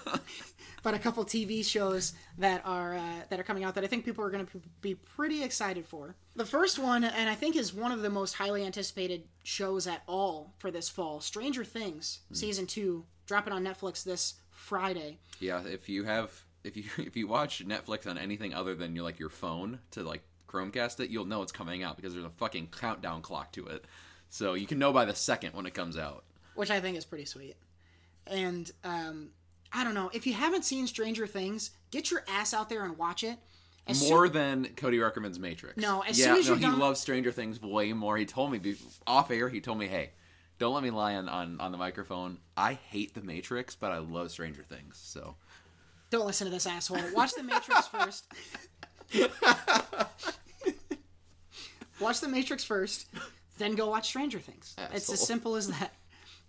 but 0.83 0.95
a 0.95 0.99
couple 0.99 1.25
TV 1.25 1.65
shows 1.65 2.15
that 2.39 2.63
are 2.65 2.95
uh, 2.95 3.23
that 3.29 3.39
are 3.39 3.45
coming 3.45 3.65
out 3.65 3.75
that 3.75 3.85
I 3.85 3.87
think 3.87 4.05
people 4.05 4.25
are 4.25 4.31
going 4.31 4.47
to 4.47 4.61
be 4.81 4.95
pretty 4.95 5.43
excited 5.43 5.87
for. 5.87 6.17
The 6.37 6.47
first 6.47 6.79
one, 6.79 7.05
and 7.05 7.29
I 7.29 7.35
think 7.35 7.57
is 7.57 7.75
one 7.75 7.93
of 7.93 8.03
the 8.03 8.11
most 8.11 8.35
highly 8.35 8.65
anticipated 8.65 9.25
shows 9.43 9.87
at 9.87 10.03
all 10.07 10.55
for 10.59 10.71
this 10.71 10.89
fall, 10.89 11.21
Stranger 11.21 11.65
Things 11.65 12.21
season 12.33 12.67
two, 12.67 13.05
dropping 13.27 13.53
on 13.53 13.65
Netflix 13.65 14.05
this 14.05 14.35
Friday. 14.51 15.19
Yeah, 15.41 15.63
if 15.67 15.89
you 15.89 16.05
have 16.05 16.33
if 16.65 16.77
you 16.77 16.85
if 16.99 17.17
you 17.17 17.27
watch 17.27 17.67
Netflix 17.67 18.07
on 18.09 18.19
anything 18.19 18.55
other 18.55 18.75
than 18.75 18.95
your 18.95 19.05
like 19.05 19.19
your 19.19 19.31
phone 19.31 19.79
to 19.93 20.03
like 20.03 20.23
Chromecast 20.49 21.01
it, 21.01 21.11
you'll 21.11 21.27
know 21.27 21.43
it's 21.43 21.53
coming 21.53 21.83
out 21.83 21.97
because 21.97 22.15
there's 22.15 22.25
a 22.25 22.31
fucking 22.31 22.69
countdown 22.69 23.21
clock 23.23 23.53
to 23.53 23.67
it. 23.67 23.85
So 24.31 24.55
you 24.55 24.67
can 24.67 24.79
know 24.79 24.93
by 24.93 25.05
the 25.05 25.15
second 25.15 25.55
when 25.55 25.67
it 25.67 25.75
comes 25.75 25.97
out. 25.97 26.25
which 26.55 26.71
I 26.71 26.81
think 26.81 26.97
is 26.97 27.05
pretty 27.05 27.25
sweet. 27.25 27.57
And 28.31 28.71
um, 28.85 29.31
I 29.73 29.85
don't 29.85 29.95
know 29.95 30.11
if 30.13 30.27
you 30.27 30.35
haven't 30.35 30.65
seen 30.65 30.87
Stranger 30.87 31.27
Things, 31.27 31.71
get 31.91 32.11
your 32.11 32.25
ass 32.29 32.53
out 32.55 32.69
there 32.69 32.85
and 32.85 32.97
watch 32.99 33.25
it. 33.25 33.39
As 33.87 34.01
soon- 34.01 34.11
More 34.11 34.29
than 34.29 34.67
Cody 34.77 34.99
Ruckerman's 34.99 35.39
Matrix. 35.39 35.77
No, 35.79 36.03
as 36.03 36.19
yeah, 36.19 36.27
soon 36.27 36.37
as 36.37 36.45
no, 36.45 36.51
you're 36.53 36.57
he 36.59 36.65
done- 36.67 36.79
loves 36.79 37.01
Stranger 37.01 37.33
Things 37.33 37.61
way 37.63 37.93
more. 37.93 38.17
He 38.17 38.27
told 38.27 38.53
me 38.53 38.75
off 39.07 39.31
air. 39.31 39.49
He 39.49 39.61
told 39.61 39.79
me, 39.79 39.87
"Hey, 39.87 40.11
don't 40.59 40.75
let 40.75 40.83
me 40.83 40.91
lie 40.91 41.15
on, 41.15 41.29
on 41.29 41.59
on 41.61 41.73
the 41.73 41.79
microphone. 41.79 42.39
I 42.57 42.75
hate 42.75 43.15
the 43.15 43.23
Matrix, 43.23 43.75
but 43.77 43.91
I 43.93 43.99
love 43.99 44.31
Stranger 44.31 44.63
Things." 44.63 44.99
So 45.03 45.37
don't 46.11 46.27
listen 46.27 46.47
to 46.47 46.51
this 46.51 46.67
asshole. 46.67 46.99
Watch 47.15 47.33
The 47.35 47.43
Matrix 47.43 47.87
first. 47.89 48.27
watch 52.01 52.21
The 52.21 52.29
Matrix 52.29 52.65
first, 52.65 53.07
then 53.59 53.75
go 53.75 53.89
watch 53.89 54.07
Stranger 54.09 54.39
Things. 54.39 54.75
It's 54.93 55.11
as 55.13 55.21
simple 55.27 55.57
as 55.57 55.69
that. 55.69 55.95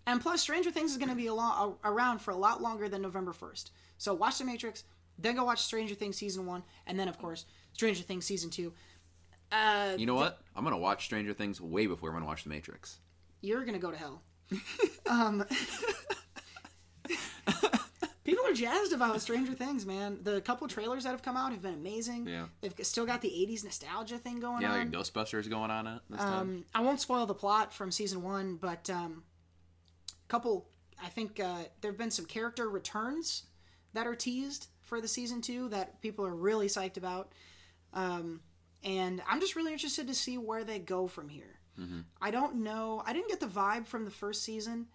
And 0.09 0.19
plus, 0.21 0.41
Stranger 0.41 0.71
Things 0.71 0.91
is 0.91 0.97
going 0.97 1.09
to 1.09 1.15
be 1.15 1.27
a 1.27 1.33
a- 1.33 1.75
around 1.83 2.19
for 2.19 2.31
a 2.31 2.35
lot 2.35 2.61
longer 2.61 2.89
than 2.89 3.01
November 3.01 3.31
1st. 3.31 3.69
So 3.97 4.13
watch 4.13 4.37
The 4.39 4.45
Matrix, 4.45 4.83
then 5.17 5.35
go 5.35 5.43
watch 5.43 5.61
Stranger 5.61 5.93
Things 5.95 6.17
Season 6.17 6.45
1, 6.45 6.63
and 6.87 6.99
then, 6.99 7.07
of 7.07 7.17
course, 7.19 7.45
Stranger 7.73 8.01
Things 8.03 8.25
Season 8.25 8.49
2. 8.49 8.73
Uh, 9.51 9.93
you 9.97 10.05
know 10.05 10.15
what? 10.15 10.41
I'm 10.55 10.63
gonna 10.63 10.77
watch 10.77 11.05
Stranger 11.05 11.33
Things 11.33 11.59
way 11.61 11.85
before 11.87 12.09
I'm 12.09 12.15
gonna 12.15 12.25
watch 12.25 12.43
the 12.43 12.49
Matrix. 12.49 12.99
you're 13.41 13.65
gonna 13.65 13.79
go 13.79 13.91
to 13.91 13.97
hell. 13.97 14.21
um, 15.07 15.43
people 18.23 18.45
are 18.45 18.53
jazzed 18.53 18.93
about 18.93 19.19
Stranger 19.21 19.53
Things, 19.53 19.85
man. 19.85 20.19
The 20.23 20.41
couple 20.41 20.67
trailers 20.67 21.03
that 21.03 21.11
have 21.11 21.21
come 21.23 21.35
out 21.37 21.51
have 21.51 21.61
been 21.61 21.73
amazing. 21.73 22.27
Yeah. 22.27 22.45
they've 22.61 22.73
still 22.83 23.05
got 23.05 23.21
the 23.21 23.29
'80s 23.29 23.63
nostalgia 23.63 24.17
thing 24.17 24.39
going 24.39 24.61
Yeah, 24.61 24.71
on. 24.73 24.77
Yeah, 24.77 24.83
like 24.83 24.91
Ghostbusters 24.91 25.49
going 25.49 25.71
on 25.71 25.87
it 25.87 26.01
this 26.09 26.19
time. 26.19 26.39
um, 26.39 26.65
I 26.75 26.81
won't 26.81 26.99
spoil 26.99 27.25
the 27.25 27.33
plot 27.33 27.73
from 27.73 27.91
season 27.91 28.21
one, 28.23 28.55
but 28.55 28.89
um, 28.89 29.23
couple. 30.29 30.69
I 31.03 31.07
think 31.07 31.39
uh, 31.39 31.63
there 31.81 31.91
have 31.91 31.97
been 31.97 32.11
some 32.11 32.25
character 32.25 32.69
returns 32.69 33.43
that 33.93 34.07
are 34.07 34.15
teased 34.15 34.67
for 34.81 35.01
the 35.01 35.07
season 35.07 35.41
two 35.41 35.69
that 35.69 36.01
people 36.01 36.25
are 36.25 36.35
really 36.35 36.67
psyched 36.67 36.97
about. 36.97 37.33
Um, 37.93 38.41
and 38.83 39.21
I'm 39.27 39.39
just 39.41 39.55
really 39.55 39.73
interested 39.73 40.07
to 40.07 40.13
see 40.13 40.37
where 40.37 40.63
they 40.63 40.79
go 40.79 41.07
from 41.07 41.29
here. 41.29 41.59
I 42.21 42.31
don't 42.31 42.57
know. 42.63 43.03
I 43.05 43.13
didn't 43.13 43.29
get 43.29 43.39
the 43.39 43.45
vibe 43.47 43.87
from 43.87 44.05
the 44.05 44.11
first 44.11 44.43
season 44.43 44.87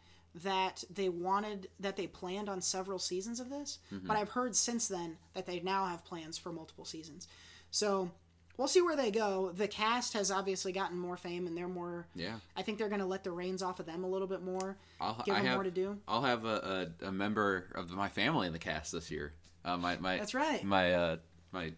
that 0.42 0.85
they 0.90 1.09
wanted 1.09 1.68
that 1.81 1.97
they 1.97 2.07
planned 2.07 2.49
on 2.49 2.61
several 2.61 2.99
seasons 2.99 3.40
of 3.40 3.49
this, 3.51 3.79
but 4.07 4.16
I've 4.16 4.31
heard 4.31 4.55
since 4.57 4.88
then 4.88 5.16
that 5.35 5.47
they 5.47 5.61
now 5.61 5.87
have 5.87 6.05
plans 6.05 6.37
for 6.38 6.53
multiple 6.53 6.85
seasons. 6.85 7.29
So 7.70 8.11
we'll 8.57 8.69
see 8.69 8.83
where 8.83 8.97
they 8.97 9.11
go. 9.11 9.53
The 9.55 9.69
cast 9.69 10.12
has 10.14 10.31
obviously 10.31 10.73
gotten 10.73 10.99
more 10.99 11.17
fame, 11.17 11.47
and 11.47 11.57
they're 11.57 11.69
more. 11.69 12.07
Yeah. 12.14 12.37
I 12.57 12.62
think 12.62 12.79
they're 12.79 12.88
going 12.88 13.01
to 13.01 13.07
let 13.07 13.25
the 13.25 13.31
reins 13.31 13.62
off 13.62 13.81
of 13.81 13.87
them 13.87 14.05
a 14.05 14.09
little 14.09 14.29
bit 14.29 14.43
more. 14.43 14.77
I'll, 15.01 15.21
give 15.25 15.35
I 15.35 15.38
them 15.38 15.47
have, 15.47 15.57
more 15.57 15.64
to 15.64 15.71
do. 15.71 15.99
I'll 16.09 16.23
have 16.23 16.45
a, 16.45 16.90
a, 17.03 17.07
a 17.09 17.12
member 17.12 17.71
of 17.75 17.90
my 17.90 18.09
family 18.09 18.47
in 18.47 18.53
the 18.53 18.59
cast 18.59 18.93
this 18.93 19.11
year. 19.11 19.35
Uh, 19.64 19.77
my 19.77 19.97
my 19.97 20.19
That's 20.19 20.35
right. 20.35 20.62
My 20.62 20.93
uh, 20.93 21.17
my 21.53 21.73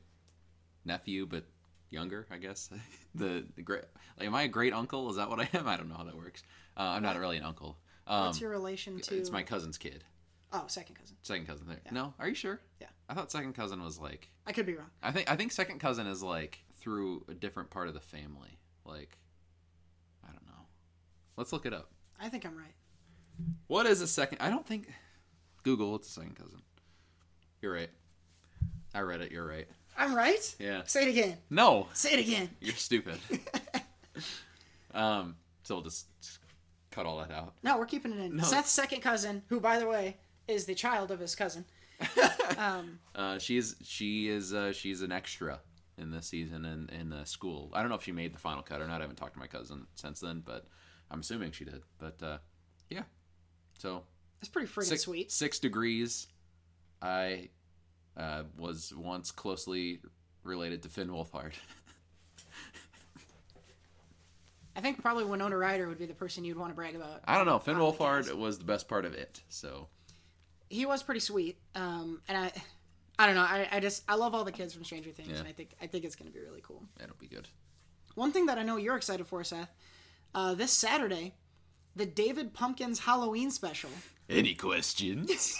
nephew, 0.84 1.26
but 1.26 1.44
younger, 1.90 2.26
I 2.30 2.38
guess. 2.38 2.70
the, 3.14 3.44
the 3.54 3.62
great. 3.62 3.84
Like, 4.18 4.26
am 4.26 4.34
I 4.34 4.42
a 4.42 4.48
great 4.48 4.72
uncle? 4.72 5.08
Is 5.10 5.16
that 5.16 5.28
what 5.28 5.40
I 5.40 5.48
am? 5.52 5.68
I 5.68 5.76
don't 5.76 5.88
know 5.88 5.96
how 5.96 6.04
that 6.04 6.16
works. 6.16 6.42
Uh, 6.76 6.82
I'm 6.82 7.02
not 7.02 7.18
really 7.18 7.36
an 7.36 7.44
uncle. 7.44 7.78
Um, 8.06 8.26
What's 8.26 8.40
your 8.40 8.50
relation 8.50 9.00
to? 9.00 9.16
it's 9.16 9.30
my 9.30 9.42
cousin's 9.42 9.78
kid. 9.78 10.04
oh 10.52 10.64
second 10.68 10.96
cousin. 10.96 11.16
Second 11.22 11.46
cousin. 11.46 11.66
There. 11.68 11.78
No, 11.90 12.14
are 12.18 12.28
you 12.28 12.34
sure? 12.34 12.60
Yeah. 12.80 12.88
I 13.08 13.14
thought 13.14 13.30
second 13.30 13.54
cousin 13.54 13.82
was 13.82 13.98
like. 13.98 14.30
I 14.46 14.52
could 14.52 14.66
be 14.66 14.74
wrong. 14.74 14.90
I 15.02 15.10
think 15.12 15.30
I 15.30 15.36
think 15.36 15.52
second 15.52 15.80
cousin 15.80 16.06
is 16.06 16.22
like 16.22 16.58
through 16.86 17.24
a 17.28 17.34
different 17.34 17.68
part 17.68 17.88
of 17.88 17.94
the 17.94 18.00
family. 18.00 18.60
Like, 18.84 19.18
I 20.22 20.28
don't 20.28 20.46
know. 20.46 20.66
Let's 21.36 21.52
look 21.52 21.66
it 21.66 21.74
up. 21.74 21.90
I 22.20 22.28
think 22.28 22.46
I'm 22.46 22.56
right. 22.56 22.76
What 23.66 23.86
is 23.86 24.00
a 24.02 24.06
second? 24.06 24.38
I 24.40 24.50
don't 24.50 24.64
think. 24.64 24.88
Google. 25.64 25.90
What's 25.90 26.06
a 26.06 26.12
second 26.12 26.36
cousin? 26.36 26.62
You're 27.60 27.74
right. 27.74 27.90
I 28.94 29.00
read 29.00 29.20
it. 29.20 29.32
You're 29.32 29.48
right. 29.48 29.66
I'm 29.98 30.14
right. 30.14 30.54
Yeah. 30.60 30.82
Say 30.84 31.02
it 31.02 31.08
again. 31.08 31.38
No, 31.50 31.88
Say 31.92 32.12
it 32.12 32.20
again. 32.20 32.50
you're 32.60 32.76
stupid. 32.76 33.18
um. 34.94 35.34
So 35.64 35.74
we'll 35.74 35.82
just, 35.84 36.06
just 36.20 36.38
cut 36.92 37.04
all 37.04 37.18
that 37.18 37.32
out. 37.32 37.54
No, 37.64 37.78
we're 37.78 37.86
keeping 37.86 38.12
it 38.12 38.20
in. 38.20 38.36
No. 38.36 38.44
Seth's 38.44 38.70
second 38.70 39.00
cousin, 39.00 39.42
who 39.48 39.58
by 39.58 39.80
the 39.80 39.88
way 39.88 40.18
is 40.46 40.66
the 40.66 40.76
child 40.76 41.10
of 41.10 41.18
his 41.18 41.34
cousin. 41.34 41.64
um, 42.58 43.00
Uh, 43.12 43.40
she's 43.40 43.74
she 43.82 44.28
is 44.28 44.54
uh, 44.54 44.72
she's 44.72 45.02
an 45.02 45.10
extra 45.10 45.58
in 45.98 46.10
this 46.10 46.26
season 46.26 46.64
in 46.64 46.88
in 46.90 47.10
the 47.10 47.24
school. 47.24 47.70
I 47.74 47.80
don't 47.80 47.88
know 47.88 47.96
if 47.96 48.02
she 48.02 48.12
made 48.12 48.34
the 48.34 48.38
final 48.38 48.62
cut 48.62 48.80
or 48.80 48.86
not. 48.86 48.98
I 48.98 49.04
haven't 49.04 49.16
talked 49.16 49.34
to 49.34 49.40
my 49.40 49.46
cousin 49.46 49.86
since 49.94 50.20
then, 50.20 50.42
but 50.44 50.66
I'm 51.10 51.20
assuming 51.20 51.52
she 51.52 51.64
did. 51.64 51.82
But 51.98 52.22
uh, 52.22 52.38
yeah. 52.90 53.02
So 53.78 54.04
it's 54.40 54.48
pretty 54.48 54.68
friggin' 54.68 54.84
six, 54.84 55.02
sweet. 55.02 55.32
six 55.32 55.58
degrees. 55.58 56.28
I 57.02 57.50
uh, 58.16 58.44
was 58.58 58.92
once 58.96 59.30
closely 59.30 60.00
related 60.42 60.82
to 60.82 60.88
Finn 60.88 61.08
Wolfhard. 61.08 61.52
I 64.76 64.80
think 64.80 65.00
probably 65.00 65.24
Winona 65.24 65.56
Ryder 65.56 65.88
would 65.88 65.98
be 65.98 66.04
the 66.06 66.14
person 66.14 66.44
you'd 66.44 66.58
want 66.58 66.70
to 66.70 66.74
brag 66.74 66.94
about. 66.94 67.22
I 67.24 67.38
don't 67.38 67.46
know. 67.46 67.58
Finn 67.58 67.76
Wolfhard 67.76 68.32
was 68.34 68.58
the 68.58 68.64
best 68.64 68.88
part 68.88 69.06
of 69.06 69.14
it. 69.14 69.40
So 69.48 69.88
He 70.68 70.84
was 70.84 71.02
pretty 71.02 71.20
sweet. 71.20 71.58
Um, 71.74 72.20
and 72.28 72.36
I, 72.36 72.52
I 73.18 73.26
don't 73.26 73.34
know. 73.34 73.42
I, 73.42 73.68
I 73.72 73.80
just 73.80 74.02
I 74.08 74.14
love 74.14 74.34
all 74.34 74.44
the 74.44 74.52
kids 74.52 74.74
from 74.74 74.84
Stranger 74.84 75.10
Things, 75.10 75.30
Yeah. 75.30 75.38
and 75.38 75.48
I 75.48 75.52
think 75.52 75.70
I 75.80 75.86
think 75.86 76.04
it's 76.04 76.16
gonna 76.16 76.30
be 76.30 76.40
really 76.40 76.60
cool. 76.62 76.82
that'll 76.98 77.16
be 77.18 77.28
good. 77.28 77.48
One 78.14 78.32
thing 78.32 78.46
that 78.46 78.58
I 78.58 78.62
know 78.62 78.76
you're 78.76 78.96
excited 78.96 79.26
for, 79.26 79.44
Seth, 79.44 79.70
uh, 80.34 80.54
this 80.54 80.72
Saturday, 80.72 81.34
the 81.94 82.06
David 82.06 82.54
Pumpkins 82.54 83.00
Halloween 83.00 83.50
special 83.50 83.90
Any 84.30 84.54
questions? 84.54 85.58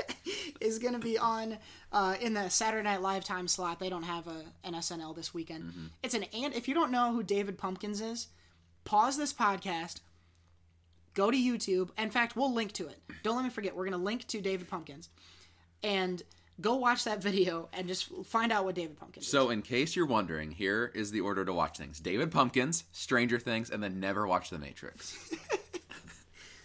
is 0.60 0.78
going 0.78 0.94
to 0.94 0.98
be 1.00 1.18
on 1.18 1.58
uh, 1.92 2.14
in 2.20 2.32
the 2.34 2.48
Saturday 2.48 2.82
Night 2.82 3.02
Live 3.02 3.24
time 3.24 3.46
slot. 3.48 3.78
They 3.78 3.88
don't 3.90 4.04
have 4.04 4.26
a, 4.26 4.44
an 4.64 4.74
SNL 4.74 5.14
this 5.14 5.34
weekend. 5.34 5.64
Mm-hmm. 5.64 5.86
It's 6.02 6.14
an 6.14 6.24
and 6.32 6.54
if 6.54 6.66
you 6.68 6.74
don't 6.74 6.90
know 6.90 7.12
who 7.12 7.22
David 7.22 7.58
Pumpkins 7.58 8.00
is, 8.00 8.28
pause 8.84 9.16
this 9.16 9.32
podcast, 9.32 10.00
go 11.14 11.30
to 11.30 11.36
YouTube. 11.36 11.90
In 11.98 12.10
fact, 12.10 12.36
we'll 12.36 12.52
link 12.52 12.72
to 12.74 12.86
it. 12.88 12.98
Don't 13.22 13.36
let 13.36 13.44
me 13.44 13.50
forget. 13.50 13.74
We're 13.76 13.84
going 13.84 13.98
to 13.98 14.04
link 14.04 14.26
to 14.28 14.40
David 14.40 14.68
Pumpkins, 14.68 15.08
and 15.82 16.22
go 16.60 16.76
watch 16.76 17.04
that 17.04 17.22
video 17.22 17.68
and 17.72 17.86
just 17.88 18.10
find 18.24 18.52
out 18.52 18.64
what 18.64 18.74
David 18.74 18.96
Pumpkins 18.98 19.24
is. 19.26 19.30
so, 19.30 19.50
in 19.50 19.62
case 19.62 19.94
you're 19.96 20.06
wondering, 20.06 20.50
here 20.50 20.90
is 20.94 21.10
the 21.10 21.20
order 21.20 21.44
to 21.44 21.52
watch 21.52 21.78
things: 21.78 22.00
David 22.00 22.30
Pumpkins, 22.30 22.84
Stranger 22.92 23.38
Things, 23.38 23.70
and 23.70 23.82
then 23.82 24.00
never 24.00 24.26
watch 24.26 24.50
The 24.50 24.58
Matrix. 24.58 25.16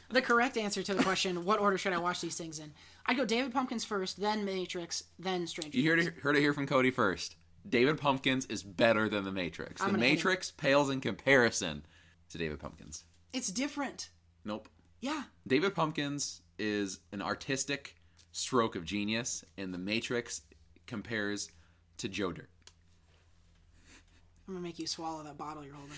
The 0.10 0.22
correct 0.22 0.58
answer 0.58 0.84
to 0.84 0.94
the 0.94 1.04
question, 1.04 1.46
what 1.46 1.60
order 1.60 1.78
should 1.78 1.94
I 1.94 1.98
watch 1.98 2.20
these 2.20 2.36
things 2.36 2.60
in? 2.60 2.74
I'd 3.06 3.16
go 3.16 3.24
David 3.26 3.54
Pumpkins 3.54 3.86
first, 3.86 4.20
then 4.20 4.44
Matrix, 4.44 5.06
then 5.18 5.48
Stranger 5.48 5.78
You 5.78 5.96
Things. 5.96 6.06
heard 6.06 6.14
it, 6.18 6.22
heard 6.22 6.36
it 6.36 6.42
here 6.42 6.54
from 6.54 6.68
Cody 6.68 6.92
first. 6.92 7.38
David 7.68 7.98
Pumpkins 7.98 8.46
is 8.48 8.62
better 8.62 9.08
than 9.08 9.24
The 9.24 9.32
Matrix. 9.32 9.82
I'm 9.82 9.94
the 9.94 9.98
Matrix 10.00 10.52
pales 10.52 10.90
in 10.90 11.00
comparison 11.00 11.86
to 12.30 12.38
David 12.38 12.60
Pumpkins. 12.60 13.06
It's 13.32 13.48
different. 13.50 14.10
Nope. 14.44 14.68
Yeah. 15.00 15.24
David 15.48 15.74
Pumpkins 15.76 16.42
is 16.60 17.00
an 17.14 17.22
artistic 17.22 17.96
stroke 18.32 18.76
of 18.76 18.86
genius, 18.86 19.44
and 19.58 19.74
The 19.74 19.78
Matrix 19.78 20.42
compares 20.88 21.50
to 21.98 22.08
Joe 22.10 22.32
Dirt. 22.32 22.50
I'm 24.48 24.54
gonna 24.56 24.64
make 24.64 24.80
you 24.80 24.88
swallow 24.88 25.24
that 25.24 25.38
bottle 25.38 25.64
you're 25.64 25.74
holding. 25.76 25.96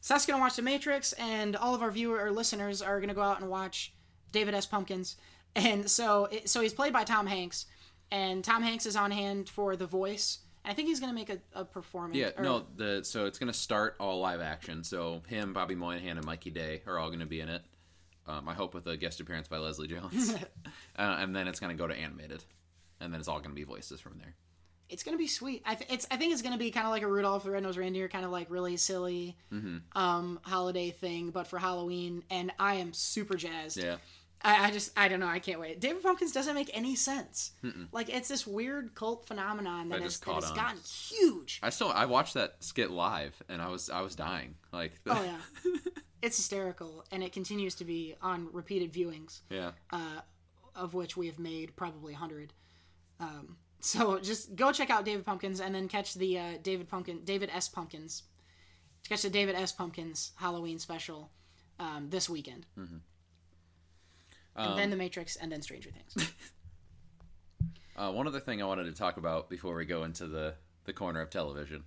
Seth's 0.00 0.26
gonna 0.26 0.40
watch 0.40 0.56
The 0.56 0.62
Matrix, 0.62 1.12
and 1.14 1.54
all 1.56 1.74
of 1.74 1.82
our 1.82 1.90
viewer 1.90 2.18
or 2.24 2.30
listeners 2.30 2.80
are 2.80 3.00
gonna 3.00 3.14
go 3.14 3.22
out 3.22 3.40
and 3.40 3.50
watch 3.50 3.92
David 4.32 4.54
S. 4.54 4.66
Pumpkins. 4.66 5.16
And 5.54 5.90
so, 5.90 6.26
it, 6.26 6.48
so 6.48 6.60
he's 6.60 6.72
played 6.74 6.92
by 6.92 7.04
Tom 7.04 7.26
Hanks, 7.26 7.66
and 8.10 8.44
Tom 8.44 8.62
Hanks 8.62 8.86
is 8.86 8.96
on 8.96 9.10
hand 9.10 9.48
for 9.48 9.76
the 9.76 9.86
voice. 9.86 10.38
I 10.64 10.72
think 10.74 10.88
he's 10.88 11.00
gonna 11.00 11.12
make 11.12 11.30
a, 11.30 11.38
a 11.54 11.64
performance. 11.64 12.16
Yeah, 12.16 12.30
or- 12.36 12.44
no, 12.44 12.66
the 12.76 13.02
so 13.04 13.26
it's 13.26 13.38
gonna 13.38 13.52
start 13.52 13.96
all 13.98 14.20
live 14.20 14.40
action. 14.40 14.82
So 14.84 15.22
him, 15.26 15.52
Bobby 15.52 15.74
Moynihan, 15.74 16.16
and 16.16 16.26
Mikey 16.26 16.50
Day 16.50 16.82
are 16.86 16.98
all 16.98 17.10
gonna 17.10 17.26
be 17.26 17.40
in 17.40 17.48
it. 17.48 17.62
Um, 18.28 18.48
I 18.48 18.54
hope 18.54 18.74
with 18.74 18.86
a 18.86 18.96
guest 18.96 19.20
appearance 19.20 19.48
by 19.48 19.56
Leslie 19.58 19.88
Jones, 19.88 20.34
uh, 20.98 21.16
and 21.18 21.34
then 21.34 21.48
it's 21.48 21.58
gonna 21.60 21.74
go 21.74 21.86
to 21.88 21.94
animated, 21.94 22.44
and 23.00 23.12
then 23.12 23.18
it's 23.20 23.28
all 23.28 23.40
gonna 23.40 23.54
be 23.54 23.64
voices 23.64 24.00
from 24.00 24.18
there. 24.18 24.34
it's 24.90 25.02
gonna 25.02 25.16
be 25.18 25.26
sweet. 25.26 25.62
I 25.66 25.74
th- 25.74 25.90
it's 25.90 26.06
I 26.10 26.16
think 26.16 26.32
it's 26.32 26.42
gonna 26.42 26.58
be 26.58 26.70
kind 26.70 26.86
of 26.86 26.92
like 26.92 27.02
a 27.02 27.06
Rudolph 27.08 27.44
the 27.44 27.50
Red-Nosed 27.50 27.78
Reindeer, 27.78 28.08
kind 28.08 28.24
of 28.24 28.30
like 28.30 28.50
really 28.50 28.76
silly 28.76 29.36
um, 29.94 30.40
holiday 30.42 30.90
thing, 30.90 31.30
but 31.30 31.46
for 31.46 31.58
Halloween. 31.58 32.22
And 32.30 32.52
I 32.58 32.74
am 32.76 32.92
super 32.92 33.34
jazzed. 33.36 33.76
Yeah, 33.78 33.96
I, 34.42 34.68
I 34.68 34.70
just 34.70 34.92
I 34.96 35.08
don't 35.08 35.20
know. 35.20 35.26
I 35.26 35.38
can't 35.40 35.60
wait. 35.60 35.80
David 35.80 36.02
Pumpkins 36.02 36.32
doesn't 36.32 36.54
make 36.54 36.70
any 36.74 36.96
sense. 36.96 37.52
Like 37.92 38.08
it's 38.08 38.28
this 38.28 38.46
weird 38.46 38.94
cult 38.94 39.26
phenomenon 39.26 39.88
that, 39.90 40.00
has, 40.02 40.20
that 40.20 40.34
has 40.34 40.50
gotten 40.52 40.78
huge. 40.78 41.60
I 41.62 41.70
still 41.70 41.90
I 41.90 42.04
watched 42.06 42.34
that 42.34 42.56
skit 42.60 42.90
live, 42.90 43.34
and 43.48 43.60
I 43.60 43.68
was 43.68 43.90
I 43.90 44.00
was 44.02 44.14
dying. 44.14 44.54
Like, 44.72 44.92
the, 45.04 45.12
Oh 45.12 45.22
yeah, 45.64 45.80
it's 46.22 46.36
hysterical, 46.36 47.04
and 47.12 47.22
it 47.22 47.32
continues 47.32 47.74
to 47.76 47.84
be 47.84 48.14
on 48.22 48.48
repeated 48.52 48.92
viewings, 48.92 49.40
yeah. 49.50 49.72
of 50.74 50.94
which 50.94 51.16
we 51.16 51.26
have 51.26 51.38
made 51.38 51.74
probably 51.76 52.14
a 52.14 52.16
hundred. 52.16 52.52
Um, 53.20 53.56
So 53.80 54.18
just 54.18 54.56
go 54.56 54.72
check 54.72 54.90
out 54.90 55.04
David 55.04 55.24
Pumpkins 55.24 55.60
and 55.60 55.74
then 55.74 55.86
catch 55.88 56.14
the 56.14 56.38
uh, 56.38 56.52
David 56.62 56.88
Pumpkin 56.88 57.20
David 57.24 57.50
S 57.52 57.68
Pumpkins. 57.68 58.24
Catch 59.08 59.22
the 59.22 59.30
David 59.30 59.54
S 59.54 59.72
Pumpkins 59.72 60.32
Halloween 60.36 60.78
special 60.78 61.30
um, 61.78 62.08
this 62.10 62.28
weekend. 62.28 62.66
and 64.70 64.78
then 64.78 64.90
The 64.90 64.96
Matrix 64.96 65.36
and 65.36 65.52
then 65.52 65.62
Stranger 65.62 65.90
Things. 65.90 66.32
Uh, 67.96 68.12
one 68.12 68.28
other 68.28 68.38
thing 68.38 68.62
I 68.62 68.64
wanted 68.64 68.84
to 68.84 68.92
talk 68.92 69.16
about 69.16 69.50
before 69.50 69.74
we 69.74 69.84
go 69.84 70.04
into 70.04 70.28
the, 70.28 70.54
the 70.84 70.92
corner 70.92 71.20
of 71.20 71.30
television. 71.30 71.82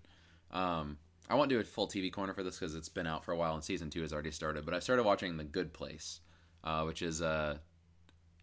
Um, 0.52 0.98
I 1.32 1.36
won't 1.36 1.50
do 1.50 1.62
a 1.62 1.64
full 1.64 1.88
TV 1.88 2.12
corner 2.12 2.34
for 2.34 2.44
this 2.44 2.60
because 2.60 2.76
it's 2.76 2.90
been 2.90 3.08
out 3.08 3.24
for 3.24 3.32
a 3.32 3.38
while 3.38 3.54
and 3.54 3.64
season 3.64 3.90
two 3.90 4.02
has 4.02 4.12
already 4.12 4.32
started. 4.32 4.66
But 4.66 4.74
I 4.74 4.80
started 4.80 5.04
watching 5.04 5.38
The 5.38 5.46
Good 5.46 5.72
Place, 5.72 6.20
uh, 6.62 6.84
which 6.84 7.02
is 7.02 7.22
uh, 7.22 7.56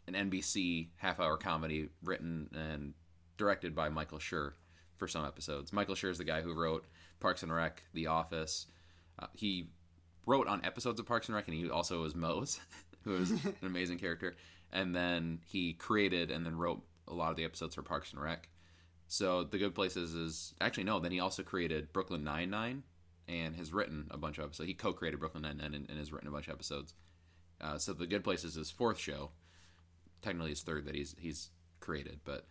an 0.07 0.15
NBC 0.15 0.89
half 0.97 1.21
hour 1.21 1.37
comedy 1.37 1.91
written 2.03 2.49
and 2.55 2.95
directed 3.37 3.75
by 3.75 3.91
Michael 3.91 4.19
Schur 4.19 4.53
for 4.97 5.07
some 5.07 5.27
episodes. 5.27 5.71
Michael 5.71 5.97
Schur 5.97 6.09
is 6.09 6.17
the 6.17 6.25
guy 6.25 6.41
who 6.41 6.55
wrote 6.55 6.87
Parks 7.21 7.43
and 7.43 7.55
Rec, 7.55 7.83
The 7.93 8.07
Office. 8.07 8.67
Uh, 9.19 9.27
he 9.35 9.69
wrote 10.25 10.49
on 10.49 10.65
episodes 10.65 10.99
of 10.99 11.05
Parks 11.05 11.29
and 11.29 11.37
Rec, 11.37 11.47
and 11.47 11.59
he 11.59 11.69
also 11.69 12.01
was 12.01 12.15
Mose, 12.15 12.59
who 13.05 13.17
is 13.17 13.31
an 13.33 13.55
amazing 13.65 13.99
character. 13.99 14.35
And 14.73 14.97
then 14.97 15.41
he 15.45 15.75
created 15.75 16.31
and 16.31 16.45
then 16.45 16.57
wrote 16.57 16.83
a 17.07 17.13
lot 17.13 17.31
of 17.31 17.37
the 17.37 17.45
episodes 17.45 17.75
for 17.75 17.83
Parks 17.83 18.13
and 18.15 18.23
Rec. 18.23 18.49
So 19.09 19.43
the 19.43 19.59
Good 19.59 19.75
Places 19.75 20.15
is 20.15 20.55
actually 20.61 20.85
no. 20.85 21.01
Then 21.01 21.13
he 21.13 21.21
also 21.21 21.43
created 21.43 21.93
Brooklyn 21.93 22.23
Nine 22.23 22.51
Nine, 22.51 22.83
and 23.27 23.57
has 23.57 23.73
written 23.73 24.07
a 24.11 24.19
bunch 24.19 24.39
of 24.39 24.45
episodes. 24.45 24.69
He 24.69 24.75
co-created 24.75 25.19
Brooklyn 25.19 25.43
Nine 25.43 25.59
Nine 25.59 25.75
and, 25.75 25.89
and 25.89 25.99
has 25.99 26.13
written 26.13 26.29
a 26.29 26.31
bunch 26.31 26.47
of 26.47 26.55
episodes. 26.55 26.95
Uh, 27.61 27.79
so 27.79 27.93
the 27.93 28.07
Good 28.07 28.23
Places 28.23 28.53
is 28.53 28.57
his 28.57 28.71
fourth 28.71 28.99
show, 28.99 29.31
technically 30.23 30.51
his 30.51 30.63
third 30.63 30.85
that 30.87 30.95
he's 30.95 31.17
he's 31.19 31.51
created, 31.81 32.21
but 32.25 32.47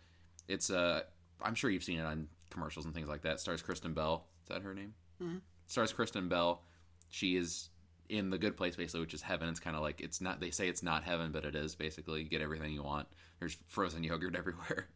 it's 0.48 0.70
uh 0.70 1.02
I'm 1.42 1.54
sure 1.54 1.70
you've 1.70 1.84
seen 1.84 2.00
it 2.00 2.04
on 2.04 2.28
commercials 2.50 2.84
and 2.84 2.94
things 2.94 3.08
like 3.08 3.22
that. 3.22 3.40
Stars 3.40 3.62
Kristen 3.62 3.94
Bell. 3.94 4.26
Is 4.42 4.48
that 4.48 4.62
her 4.62 4.74
name? 4.74 4.94
Mm-hmm. 5.22 5.38
Stars 5.66 5.92
Kristen 5.92 6.28
Bell. 6.28 6.62
She 7.08 7.36
is 7.36 7.68
in 8.08 8.30
the 8.30 8.38
good 8.38 8.56
place 8.56 8.76
basically, 8.76 9.00
which 9.00 9.14
is 9.14 9.22
heaven. 9.22 9.48
It's 9.48 9.60
kind 9.60 9.76
of 9.76 9.82
like 9.82 10.00
it's 10.00 10.20
not. 10.20 10.40
They 10.40 10.50
say 10.50 10.68
it's 10.68 10.82
not 10.82 11.04
heaven, 11.04 11.32
but 11.32 11.44
it 11.44 11.54
is 11.54 11.74
basically. 11.74 12.22
You 12.22 12.28
get 12.28 12.42
everything 12.42 12.72
you 12.72 12.82
want. 12.82 13.08
There's 13.38 13.56
frozen 13.68 14.02
yogurt 14.02 14.36
everywhere. 14.38 14.88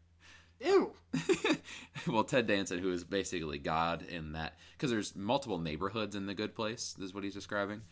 Ew. 0.64 0.92
well, 2.07 2.25
Ted 2.25 2.46
Danson, 2.46 2.79
who 2.79 2.92
is 2.92 3.05
basically 3.05 3.59
God 3.59 4.03
in 4.03 4.33
that, 4.33 4.57
because 4.77 4.90
there's 4.90 5.16
multiple 5.16 5.59
neighborhoods 5.59 6.14
in 6.14 6.27
the 6.27 6.35
good 6.35 6.55
place. 6.55 6.94
Is 7.01 7.14
what 7.14 7.25
he's 7.25 7.35
describing, 7.35 7.83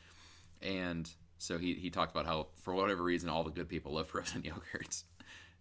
and 0.62 1.10
so 1.38 1.58
he 1.58 1.74
he 1.74 1.90
talked 1.90 2.12
about 2.12 2.26
how 2.26 2.48
for 2.56 2.74
whatever 2.74 3.02
reason 3.02 3.28
all 3.28 3.44
the 3.44 3.50
good 3.50 3.68
people 3.68 3.94
love 3.94 4.08
frozen 4.08 4.42
yogurts. 4.42 5.04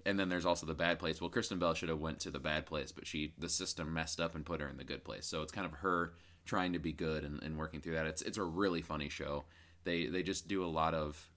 And 0.06 0.18
then 0.18 0.30
there's 0.30 0.46
also 0.46 0.66
the 0.66 0.74
bad 0.74 0.98
place. 0.98 1.20
Well, 1.20 1.30
Kristen 1.30 1.60
Bell 1.60 1.74
should 1.74 1.90
have 1.90 2.00
went 2.00 2.22
to 2.22 2.32
the 2.32 2.40
bad 2.40 2.66
place, 2.66 2.92
but 2.92 3.06
she 3.06 3.34
the 3.38 3.50
system 3.50 3.94
messed 3.94 4.20
up 4.20 4.36
and 4.36 4.46
put 4.46 4.62
her 4.62 4.70
in 4.70 4.78
the 4.78 4.84
good 4.84 5.04
place. 5.04 5.26
So 5.26 5.42
it's 5.42 5.52
kind 5.52 5.66
of 5.66 5.74
her 5.74 6.14
trying 6.46 6.74
to 6.74 6.80
be 6.80 6.94
good 6.94 7.24
and, 7.24 7.44
and 7.44 7.58
working 7.58 7.82
through 7.82 7.96
that. 7.96 8.08
It's 8.08 8.22
it's 8.22 8.38
a 8.38 8.44
really 8.44 8.82
funny 8.82 9.10
show. 9.10 9.46
They 9.84 10.06
they 10.06 10.24
just 10.24 10.48
do 10.48 10.64
a 10.64 10.68
lot 10.68 10.94
of 10.94 11.30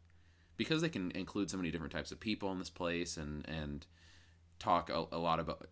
because 0.57 0.81
they 0.81 0.89
can 0.89 1.11
include 1.13 1.51
so 1.51 1.57
many 1.57 1.71
different 1.71 1.93
types 1.93 2.13
of 2.13 2.21
people 2.21 2.53
in 2.53 2.59
this 2.59 2.71
place 2.71 3.17
and 3.17 3.47
and 3.49 3.87
talk 4.62 4.90
a, 4.90 5.05
a 5.12 5.18
lot 5.18 5.40
about 5.40 5.66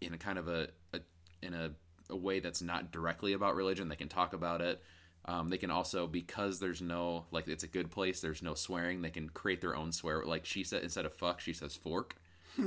in 0.00 0.14
a 0.14 0.18
kind 0.18 0.38
of 0.38 0.48
a, 0.48 0.68
a 0.92 1.00
in 1.42 1.54
a, 1.54 1.70
a 2.08 2.16
way 2.16 2.40
that's 2.40 2.62
not 2.62 2.92
directly 2.92 3.32
about 3.32 3.56
religion. 3.56 3.88
They 3.88 3.96
can 3.96 4.08
talk 4.08 4.32
about 4.32 4.60
it. 4.60 4.82
Um, 5.24 5.48
they 5.48 5.58
can 5.58 5.70
also 5.70 6.06
because 6.06 6.58
there's 6.58 6.80
no 6.80 7.26
like 7.30 7.48
it's 7.48 7.64
a 7.64 7.68
good 7.68 7.90
place. 7.90 8.20
There's 8.20 8.42
no 8.42 8.54
swearing. 8.54 9.02
They 9.02 9.10
can 9.10 9.28
create 9.28 9.60
their 9.60 9.76
own 9.76 9.92
swear. 9.92 10.24
Like 10.24 10.44
she 10.44 10.64
said, 10.64 10.82
instead 10.82 11.04
of 11.04 11.12
fuck, 11.12 11.40
she 11.40 11.52
says 11.52 11.74
fork, 11.76 12.16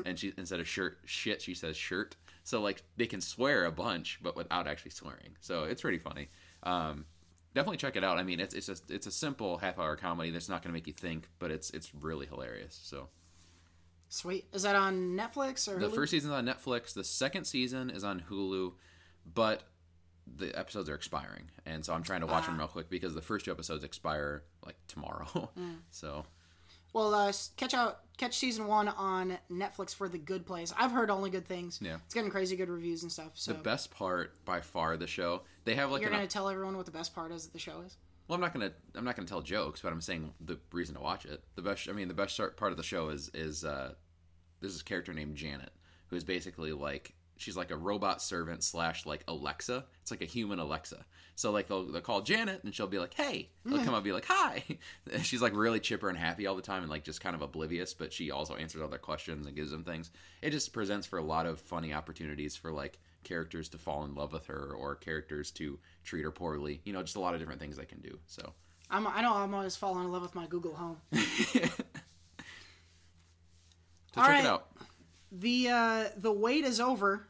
and 0.05 0.17
she 0.17 0.33
instead 0.37 0.59
of 0.59 0.67
shirt 0.67 0.99
shit, 1.05 1.41
she 1.41 1.53
says 1.53 1.75
shirt. 1.77 2.15
So 2.43 2.61
like 2.61 2.83
they 2.97 3.07
can 3.07 3.21
swear 3.21 3.65
a 3.65 3.71
bunch, 3.71 4.19
but 4.21 4.35
without 4.35 4.67
actually 4.67 4.91
swearing. 4.91 5.35
So 5.41 5.63
it's 5.63 5.81
pretty 5.81 5.97
funny. 5.97 6.29
Um, 6.63 7.05
definitely 7.53 7.77
check 7.77 7.95
it 7.95 8.03
out. 8.03 8.17
I 8.17 8.23
mean, 8.23 8.39
it's 8.39 8.53
it's 8.53 8.67
just 8.67 8.89
it's 8.91 9.07
a 9.07 9.11
simple 9.11 9.57
half 9.57 9.79
hour 9.79 9.95
comedy 9.95 10.31
that's 10.31 10.49
not 10.49 10.61
going 10.61 10.69
to 10.69 10.73
make 10.73 10.87
you 10.87 10.93
think, 10.93 11.27
but 11.39 11.51
it's 11.51 11.69
it's 11.71 11.93
really 11.93 12.25
hilarious. 12.25 12.79
So 12.83 13.09
Sweet. 14.09 14.45
Is 14.53 14.63
that 14.63 14.75
on 14.75 15.17
Netflix 15.17 15.67
or 15.67 15.79
the 15.79 15.89
Hulu? 15.89 15.95
first 15.95 16.11
season's 16.11 16.33
on 16.33 16.45
Netflix. 16.45 16.93
The 16.93 17.03
second 17.03 17.45
season 17.45 17.89
is 17.89 18.03
on 18.03 18.23
Hulu, 18.29 18.73
but 19.33 19.63
the 20.37 20.57
episodes 20.57 20.89
are 20.89 20.95
expiring, 20.95 21.51
and 21.65 21.85
so 21.85 21.93
I'm 21.93 22.03
trying 22.03 22.21
to 22.21 22.27
watch 22.27 22.45
them 22.45 22.57
real 22.57 22.67
quick 22.67 22.89
because 22.89 23.13
the 23.13 23.21
first 23.21 23.45
two 23.45 23.51
episodes 23.51 23.83
expire 23.83 24.43
like 24.65 24.75
tomorrow. 24.87 25.49
so 25.91 26.25
Well, 26.93 27.13
uh, 27.13 27.31
catch 27.57 27.73
out 27.73 27.99
catch 28.17 28.37
season 28.37 28.67
one 28.67 28.87
on 28.87 29.37
Netflix 29.51 29.93
for 29.93 30.07
The 30.07 30.17
Good 30.17 30.45
Place. 30.45 30.73
I've 30.77 30.91
heard 30.91 31.09
only 31.09 31.29
good 31.29 31.45
things. 31.45 31.79
Yeah. 31.81 31.97
it's 32.05 32.13
getting 32.13 32.31
crazy 32.31 32.55
good 32.55 32.69
reviews 32.69 33.03
and 33.03 33.11
stuff. 33.11 33.33
So 33.35 33.53
the 33.53 33.59
best 33.59 33.91
part 33.91 34.43
by 34.45 34.61
far 34.61 34.97
the 34.97 35.07
show, 35.07 35.41
they 35.65 35.75
have 35.75 35.91
like 35.91 36.01
you're 36.01 36.09
an, 36.09 36.15
gonna 36.15 36.27
tell 36.27 36.49
everyone 36.49 36.77
what 36.77 36.85
the 36.85 36.91
best 36.91 37.13
part 37.13 37.31
is 37.31 37.45
of 37.45 37.53
the 37.53 37.59
show 37.59 37.81
is. 37.85 37.97
Well, 38.27 38.35
I'm 38.35 38.41
not 38.41 38.53
gonna 38.53 38.71
I'm 38.95 39.05
not 39.05 39.15
gonna 39.15 39.27
tell 39.27 39.41
jokes, 39.41 39.81
but 39.81 39.91
I'm 39.91 40.01
saying 40.01 40.33
the 40.41 40.57
reason 40.71 40.95
to 40.95 41.01
watch 41.01 41.25
it. 41.25 41.43
The 41.55 41.61
best 41.61 41.88
I 41.88 41.91
mean 41.91 42.07
the 42.07 42.13
best 42.13 42.39
part 42.57 42.71
of 42.71 42.77
the 42.77 42.83
show 42.83 43.09
is 43.09 43.29
is 43.33 43.63
uh, 43.63 43.93
there's 44.59 44.73
this 44.73 44.81
character 44.81 45.13
named 45.13 45.35
Janet 45.35 45.71
who 46.07 46.15
is 46.15 46.23
basically 46.23 46.71
like 46.71 47.13
she's 47.38 47.57
like 47.57 47.71
a 47.71 47.77
robot 47.77 48.21
servant 48.21 48.63
slash 48.63 49.05
like 49.05 49.23
Alexa. 49.27 49.85
It's 50.01 50.11
like 50.11 50.21
a 50.21 50.25
human 50.25 50.59
Alexa. 50.59 51.05
So 51.35 51.51
like 51.51 51.67
they'll 51.67 51.83
they'll 51.83 52.01
call 52.01 52.21
Janet 52.21 52.63
and 52.63 52.73
she'll 52.73 52.88
be 52.88 52.99
like 52.99 53.13
hey. 53.13 53.49
They'll 53.63 53.79
come 53.79 53.89
up 53.89 53.95
and 53.95 54.03
be 54.03 54.11
like 54.11 54.25
hi. 54.27 54.63
She's 55.21 55.41
like 55.41 55.55
really 55.55 55.79
chipper 55.79 56.09
and 56.09 56.17
happy 56.17 56.47
all 56.47 56.55
the 56.55 56.61
time 56.61 56.81
and 56.81 56.89
like 56.89 57.03
just 57.03 57.21
kind 57.21 57.35
of 57.35 57.41
oblivious, 57.41 57.93
but 57.93 58.13
she 58.13 58.31
also 58.31 58.55
answers 58.55 58.81
all 58.81 58.88
their 58.88 58.99
questions 58.99 59.45
and 59.45 59.55
gives 59.55 59.71
them 59.71 59.83
things. 59.83 60.11
It 60.41 60.51
just 60.51 60.73
presents 60.73 61.05
for 61.05 61.19
a 61.19 61.23
lot 61.23 61.45
of 61.45 61.59
funny 61.59 61.93
opportunities 61.93 62.55
for 62.55 62.71
like 62.71 62.99
characters 63.25 63.67
to 63.69 63.77
fall 63.77 64.05
in 64.05 64.15
love 64.15 64.31
with 64.31 64.45
her 64.45 64.71
or 64.73 64.95
characters 64.95 65.51
to 65.51 65.77
treat 66.05 66.23
her 66.23 66.31
poorly. 66.31 66.79
You 66.85 66.93
know, 66.93 67.01
just 67.01 67.17
a 67.17 67.19
lot 67.19 67.33
of 67.33 67.41
different 67.41 67.59
things 67.59 67.77
I 67.77 67.83
can 67.83 67.99
do. 67.99 68.17
So 68.27 68.53
I'm, 68.89 69.05
I 69.05 69.21
know 69.21 69.33
I'm 69.33 69.53
always 69.53 69.75
falling 69.75 70.05
in 70.05 70.11
love 70.13 70.21
with 70.21 70.35
my 70.35 70.45
Google 70.47 70.75
Home. 70.75 70.97
So 74.13 74.21
All 74.21 74.27
check 74.27 74.35
right. 74.35 74.45
it 74.45 74.47
out. 74.47 74.67
the 75.29 75.67
uh, 75.69 76.03
the 76.15 76.31
wait 76.31 76.63
is 76.63 76.79
over. 76.79 77.27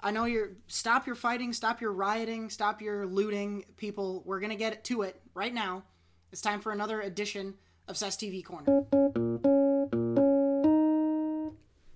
I 0.00 0.10
know 0.10 0.24
you're 0.24 0.50
stop 0.66 1.06
your 1.06 1.14
fighting, 1.14 1.52
stop 1.52 1.80
your 1.80 1.92
rioting, 1.92 2.50
stop 2.50 2.82
your 2.82 3.06
looting, 3.06 3.64
people. 3.76 4.22
We're 4.26 4.40
gonna 4.40 4.56
get 4.56 4.82
to 4.84 5.02
it 5.02 5.20
right 5.34 5.54
now. 5.54 5.84
It's 6.32 6.40
time 6.40 6.60
for 6.60 6.72
another 6.72 7.00
edition 7.00 7.54
of 7.86 7.96
Seth's 7.96 8.16
TV 8.16 8.44
Corner. 8.44 9.27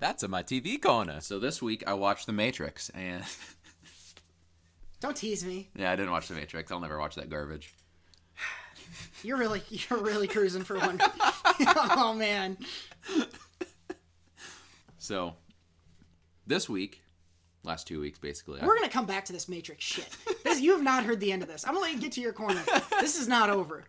That's 0.03 0.25
in 0.25 0.33
my 0.33 0.43
TV 0.43 0.83
corner. 0.83 1.21
So 1.21 1.39
this 1.39 1.63
week 1.63 1.85
I 1.87 1.95
watched 1.95 2.27
The 2.27 2.33
Matrix, 2.33 2.91
and 2.91 3.23
Don't 5.01 5.17
tease 5.17 5.45
me. 5.45 5.71
yeah, 5.77 5.93
I 5.93 5.97
didn't 5.97 6.11
watch 6.11 6.27
The 6.27 6.35
Matrix. 6.35 6.73
I'll 6.73 6.81
never 6.81 6.99
watch 6.99 7.15
that 7.15 7.31
garbage. 7.31 7.73
You're 9.23 9.37
really 9.37 9.63
you're 9.71 10.01
really 10.01 10.27
cruising 10.27 10.65
for 10.65 10.77
one. 10.77 11.01
oh 12.01 12.15
man. 12.19 12.59
So 14.99 15.35
this 16.49 16.69
week, 16.69 17.01
last 17.63 17.87
two 17.87 18.01
weeks 18.01 18.19
basically, 18.19 18.61
I- 18.61 18.67
We're 18.67 18.75
gonna 18.75 18.89
come 18.89 19.07
back 19.07 19.25
to 19.27 19.33
this 19.33 19.49
Matrix 19.49 19.85
shit. 19.85 20.09
This, 20.43 20.61
you 20.61 20.73
have 20.73 20.83
not 20.83 21.05
heard 21.05 21.21
the 21.21 21.31
end 21.31 21.43
of 21.43 21.49
this. 21.49 21.65
I'm 21.65 21.75
gonna 21.75 21.87
let 21.87 21.95
you 21.95 22.01
get 22.01 22.11
to 22.13 22.21
your 22.21 22.33
corner. 22.33 22.61
This 23.01 23.21
is 23.21 23.29
not 23.29 23.51
over. 23.51 23.85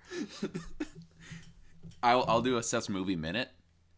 I'll, 2.03 2.23
I'll 2.27 2.41
do 2.43 2.57
a 2.57 2.63
Seth's 2.63 2.87
movie 2.87 3.15
minute 3.15 3.49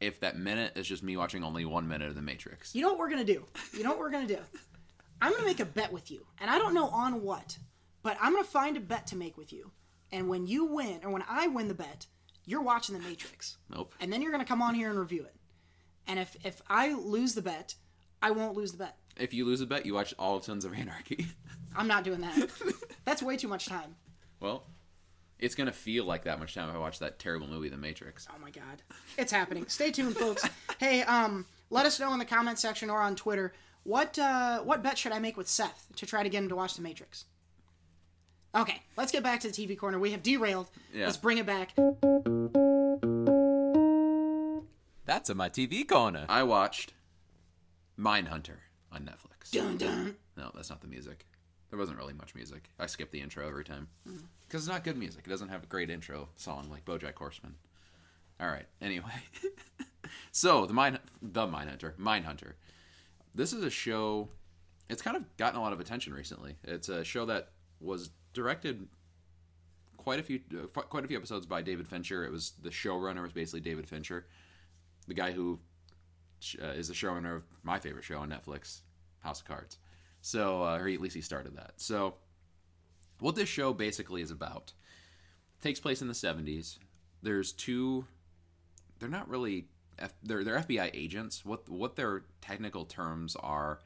if 0.05 0.19
that 0.21 0.37
minute 0.37 0.73
is 0.75 0.87
just 0.87 1.03
me 1.03 1.17
watching 1.17 1.43
only 1.43 1.65
one 1.65 1.87
minute 1.87 2.09
of 2.09 2.15
The 2.15 2.21
Matrix. 2.21 2.73
You 2.75 2.81
know 2.81 2.89
what 2.89 2.99
we're 2.99 3.09
gonna 3.09 3.23
do? 3.23 3.45
You 3.73 3.83
know 3.83 3.89
what 3.89 3.99
we're 3.99 4.11
gonna 4.11 4.27
do? 4.27 4.39
I'm 5.21 5.31
gonna 5.31 5.45
make 5.45 5.59
a 5.59 5.65
bet 5.65 5.91
with 5.91 6.11
you, 6.11 6.25
and 6.39 6.49
I 6.49 6.57
don't 6.57 6.73
know 6.73 6.87
on 6.89 7.21
what, 7.21 7.57
but 8.03 8.17
I'm 8.21 8.33
gonna 8.33 8.43
find 8.43 8.77
a 8.77 8.81
bet 8.81 9.07
to 9.07 9.15
make 9.15 9.37
with 9.37 9.51
you. 9.53 9.71
And 10.11 10.29
when 10.29 10.45
you 10.47 10.65
win, 10.65 10.99
or 11.03 11.09
when 11.09 11.23
I 11.27 11.47
win 11.47 11.67
the 11.67 11.73
bet, 11.73 12.05
you're 12.45 12.61
watching 12.61 12.95
The 12.95 13.01
Matrix, 13.01 13.57
Nope. 13.69 13.93
and 13.99 14.11
then 14.13 14.21
you're 14.21 14.31
gonna 14.31 14.45
come 14.45 14.61
on 14.61 14.75
here 14.75 14.89
and 14.89 14.99
review 14.99 15.23
it. 15.23 15.35
And 16.07 16.19
if 16.19 16.35
if 16.45 16.61
I 16.69 16.93
lose 16.93 17.33
the 17.33 17.41
bet, 17.41 17.75
I 18.21 18.31
won't 18.31 18.55
lose 18.55 18.71
the 18.73 18.77
bet. 18.77 18.97
If 19.17 19.33
you 19.33 19.45
lose 19.45 19.61
a 19.61 19.65
bet, 19.65 19.85
you 19.85 19.93
watch 19.93 20.13
all 20.19 20.35
of 20.37 20.43
Sons 20.43 20.65
of 20.65 20.73
Anarchy. 20.73 21.25
I'm 21.75 21.87
not 21.87 22.03
doing 22.03 22.21
that. 22.21 22.49
That's 23.05 23.23
way 23.23 23.37
too 23.37 23.47
much 23.47 23.65
time. 23.65 23.95
well, 24.39 24.65
it's 25.39 25.55
gonna 25.55 25.71
feel 25.71 26.05
like 26.05 26.23
that 26.23 26.39
much 26.39 26.53
time 26.55 26.69
if 26.69 26.75
I 26.75 26.77
watch 26.77 26.99
that 26.99 27.19
terrible 27.19 27.47
movie, 27.47 27.69
The 27.69 27.77
Matrix. 27.77 28.27
Oh 28.33 28.39
my 28.41 28.49
god. 28.51 28.81
It's 29.17 29.31
happening. 29.31 29.65
Stay 29.67 29.91
tuned, 29.91 30.15
folks. 30.17 30.47
Hey, 30.77 31.03
um, 31.03 31.45
let 31.69 31.85
us 31.85 32.01
know 32.01 32.11
in 32.11 32.19
the 32.19 32.25
comment 32.25 32.59
section 32.59 32.89
or 32.89 32.99
on 32.99 33.15
Twitter 33.15 33.53
what 33.83 34.19
uh, 34.19 34.59
what 34.59 34.83
bet 34.83 34.97
should 34.97 35.13
I 35.13 35.19
make 35.19 35.37
with 35.37 35.47
Seth 35.47 35.87
to 35.95 36.05
try 36.05 36.21
to 36.21 36.27
get 36.27 36.43
him 36.43 36.49
to 36.49 36.55
watch 36.55 36.75
The 36.75 36.81
Matrix. 36.81 37.25
Okay, 38.53 38.81
let's 38.97 39.11
get 39.11 39.23
back 39.23 39.39
to 39.41 39.49
the 39.49 39.53
TV 39.53 39.77
corner. 39.77 39.97
We 39.97 40.11
have 40.11 40.21
derailed. 40.21 40.69
Yeah. 40.93 41.05
Let's 41.05 41.17
bring 41.17 41.37
it 41.37 41.45
back. 41.45 41.73
That's 45.05 45.29
in 45.29 45.37
my 45.37 45.49
TV 45.49 45.87
corner. 45.87 46.25
I 46.27 46.43
watched 46.43 46.93
Mindhunter 47.97 48.57
on 48.91 49.03
Netflix. 49.03 49.51
Dun 49.51 49.77
dun. 49.77 50.15
No, 50.35 50.51
that's 50.53 50.69
not 50.69 50.81
the 50.81 50.87
music. 50.87 51.25
There 51.69 51.79
wasn't 51.79 51.97
really 51.97 52.13
much 52.13 52.35
music. 52.35 52.69
I 52.79 52.85
skip 52.87 53.11
the 53.11 53.21
intro 53.21 53.47
every 53.47 53.63
time 53.63 53.87
because 54.47 54.63
it's 54.63 54.71
not 54.71 54.83
good 54.83 54.97
music. 54.97 55.23
It 55.25 55.29
doesn't 55.29 55.49
have 55.49 55.63
a 55.63 55.67
great 55.67 55.89
intro 55.89 56.29
song 56.35 56.67
like 56.69 56.85
BoJack 56.85 57.15
Horseman. 57.15 57.55
All 58.39 58.47
right. 58.47 58.65
Anyway, 58.81 59.11
so 60.31 60.65
the 60.65 60.73
mine, 60.73 60.99
the 61.21 61.47
mine 61.47 61.67
hunter 61.67 61.93
mine 61.97 62.23
hunter. 62.23 62.55
this 63.33 63.53
is 63.53 63.63
a 63.63 63.69
show. 63.69 64.29
It's 64.89 65.01
kind 65.01 65.17
of 65.17 65.23
gotten 65.37 65.59
a 65.59 65.61
lot 65.61 65.73
of 65.73 65.79
attention 65.79 66.13
recently. 66.13 66.57
It's 66.63 66.89
a 66.89 67.03
show 67.03 67.25
that 67.25 67.49
was 67.79 68.09
directed 68.33 68.87
quite 69.97 70.19
a 70.19 70.23
few 70.23 70.39
uh, 70.53 70.67
quite 70.81 71.03
a 71.03 71.07
few 71.07 71.17
episodes 71.17 71.45
by 71.45 71.61
David 71.61 71.87
Fincher. 71.87 72.23
It 72.23 72.31
was 72.31 72.53
the 72.61 72.69
showrunner 72.69 73.23
was 73.23 73.33
basically 73.33 73.61
David 73.61 73.87
Fincher, 73.87 74.27
the 75.07 75.13
guy 75.13 75.31
who 75.31 75.59
uh, 76.61 76.67
is 76.67 76.87
the 76.87 76.93
showrunner 76.93 77.37
of 77.37 77.43
my 77.63 77.79
favorite 77.79 78.03
show 78.03 78.19
on 78.19 78.29
Netflix, 78.29 78.81
House 79.19 79.41
of 79.41 79.47
Cards. 79.47 79.77
So, 80.21 80.63
uh, 80.63 80.77
or 80.77 80.87
at 80.87 81.01
least 81.01 81.15
he 81.15 81.21
started 81.21 81.55
that. 81.55 81.73
So, 81.77 82.15
what 83.19 83.35
this 83.35 83.49
show 83.49 83.73
basically 83.73 84.21
is 84.21 84.31
about 84.31 84.73
takes 85.61 85.79
place 85.79 86.01
in 86.01 86.07
the 86.07 86.13
70s. 86.13 86.77
There's 87.21 87.51
two. 87.51 88.05
They're 88.99 89.09
not 89.09 89.29
really. 89.29 89.67
F, 89.97 90.13
they're 90.23 90.43
they're 90.43 90.59
FBI 90.59 90.91
agents. 90.93 91.45
What 91.45 91.69
what 91.69 91.95
their 91.95 92.23
technical 92.41 92.85
terms 92.85 93.35
are 93.37 93.79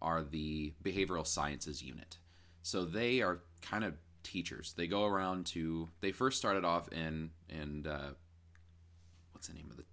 are 0.00 0.22
the 0.22 0.72
behavioral 0.82 1.26
sciences 1.26 1.82
unit. 1.82 2.18
So 2.62 2.84
they 2.84 3.20
are 3.20 3.40
kind 3.62 3.84
of 3.84 3.94
teachers. 4.22 4.74
They 4.76 4.86
go 4.86 5.04
around 5.04 5.46
to. 5.46 5.88
They 6.00 6.12
first 6.12 6.38
started 6.38 6.64
off 6.64 6.88
in 6.92 7.30
in 7.48 7.86
uh, 7.86 8.12
what's 9.32 9.48
the 9.48 9.54
name 9.54 9.68
of 9.70 9.76
the 9.76 9.84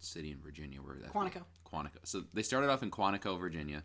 city 0.00 0.30
in 0.30 0.40
Virginia 0.40 0.80
where 0.80 0.96
that 0.96 1.12
Quantico. 1.12 1.44
Quantico. 1.70 1.98
So 2.04 2.24
they 2.32 2.42
started 2.42 2.70
off 2.70 2.82
in 2.82 2.90
Quantico, 2.90 3.38
Virginia, 3.38 3.84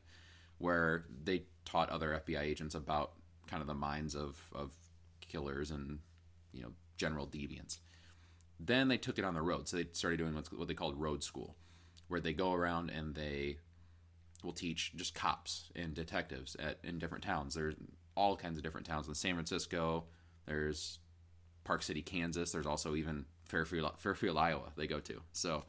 where 0.57 1.05
they 1.23 1.43
taught 1.65 1.89
other 1.89 2.21
FBI 2.25 2.41
agents 2.41 2.75
about 2.75 3.13
kind 3.53 3.61
of 3.61 3.67
the 3.67 3.75
minds 3.75 4.15
of 4.15 4.41
of 4.55 4.71
killers 5.21 5.69
and 5.69 5.99
you 6.51 6.63
know 6.63 6.71
general 6.97 7.27
deviants. 7.27 7.77
Then 8.59 8.87
they 8.87 8.97
took 8.97 9.19
it 9.19 9.25
on 9.25 9.35
the 9.35 9.41
road. 9.43 9.67
So 9.67 9.77
they 9.77 9.85
started 9.91 10.17
doing 10.17 10.33
what's, 10.33 10.51
what 10.51 10.67
they 10.67 10.73
called 10.73 10.99
road 10.99 11.23
school, 11.23 11.55
where 12.07 12.19
they 12.19 12.33
go 12.33 12.53
around 12.53 12.89
and 12.89 13.13
they 13.13 13.57
will 14.43 14.53
teach 14.53 14.95
just 14.95 15.13
cops 15.13 15.69
and 15.75 15.93
detectives 15.93 16.55
at 16.55 16.79
in 16.83 16.97
different 16.97 17.23
towns. 17.23 17.53
There's 17.53 17.75
all 18.15 18.35
kinds 18.35 18.57
of 18.57 18.63
different 18.63 18.87
towns 18.87 19.07
in 19.07 19.13
San 19.13 19.35
Francisco. 19.35 20.05
There's 20.47 20.97
Park 21.63 21.83
City, 21.83 22.01
Kansas. 22.01 22.51
There's 22.51 22.65
also 22.65 22.95
even 22.95 23.25
Fairfield, 23.45 23.91
Fairfield, 23.99 24.37
Iowa. 24.37 24.71
They 24.75 24.87
go 24.87 24.99
to. 25.01 25.21
So 25.31 25.65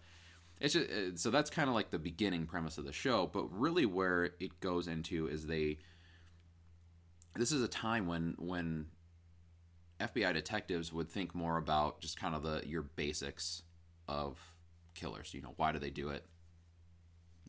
it's 0.59 0.73
just, 0.73 0.89
uh, 0.91 1.17
so 1.17 1.31
that's 1.31 1.51
kind 1.51 1.69
of 1.69 1.75
like 1.75 1.91
the 1.91 1.99
beginning 1.99 2.47
premise 2.47 2.79
of 2.79 2.87
the 2.87 2.93
show. 2.93 3.27
But 3.27 3.45
really, 3.53 3.85
where 3.85 4.31
it 4.41 4.59
goes 4.61 4.89
into 4.89 5.27
is 5.27 5.47
they. 5.47 5.79
This 7.37 7.53
is 7.53 7.63
a 7.63 7.69
time 7.69 8.07
when 8.07 8.35
when 8.39 8.87
FBI 10.01 10.33
detectives 10.35 10.93
would 10.93 11.09
think 11.09 11.35
more 11.35 11.57
about 11.57 12.01
just 12.01 12.19
kind 12.19 12.35
of 12.35 12.43
the 12.43 12.63
your 12.67 12.83
basics 12.83 13.63
of 14.09 14.39
killers. 14.95 15.35
You 15.35 15.43
know, 15.43 15.55
why 15.57 15.73
do 15.73 15.79
they 15.79 15.91
do 15.91 16.11
it? 16.11 16.25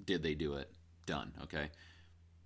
Did 0.03 0.23
they 0.23 0.35
do 0.35 0.55
it? 0.55 0.71
Done. 1.05 1.33
Okay. 1.43 1.69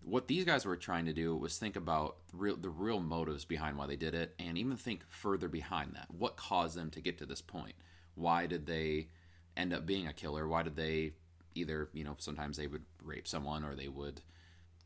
What 0.02 0.28
these 0.28 0.46
guys 0.46 0.66
were 0.66 0.78
trying 0.78 1.06
to 1.06 1.14
do 1.14 1.36
was 1.36 1.58
think 1.58 1.76
about 1.76 2.18
the 2.32 2.38
real, 2.38 2.56
the 2.56 2.70
real 2.70 3.02
motives 3.02 3.44
behind 3.44 3.78
why 3.78 3.86
they 3.86 3.98
did 3.98 4.16
it, 4.16 4.34
and 4.40 4.58
even 4.58 4.78
think 4.78 5.04
further 5.10 5.50
behind 5.50 5.94
that. 5.96 6.08
What 6.10 6.38
caused 6.38 6.78
them 6.78 6.90
to 6.92 7.02
get 7.02 7.18
to 7.18 7.26
this 7.26 7.42
point? 7.42 7.76
Why 8.16 8.48
did 8.48 8.66
they 8.66 9.10
end 9.58 9.74
up 9.74 9.86
being 9.86 10.08
a 10.08 10.14
killer? 10.14 10.48
Why 10.48 10.64
did 10.64 10.78
they 10.78 11.14
either 11.56 11.90
you 11.94 12.04
know 12.04 12.16
sometimes 12.20 12.58
they 12.58 12.68
would 12.68 12.84
rape 13.04 13.28
someone 13.28 13.64
or 13.64 13.76
they 13.76 13.88
would 13.88 14.22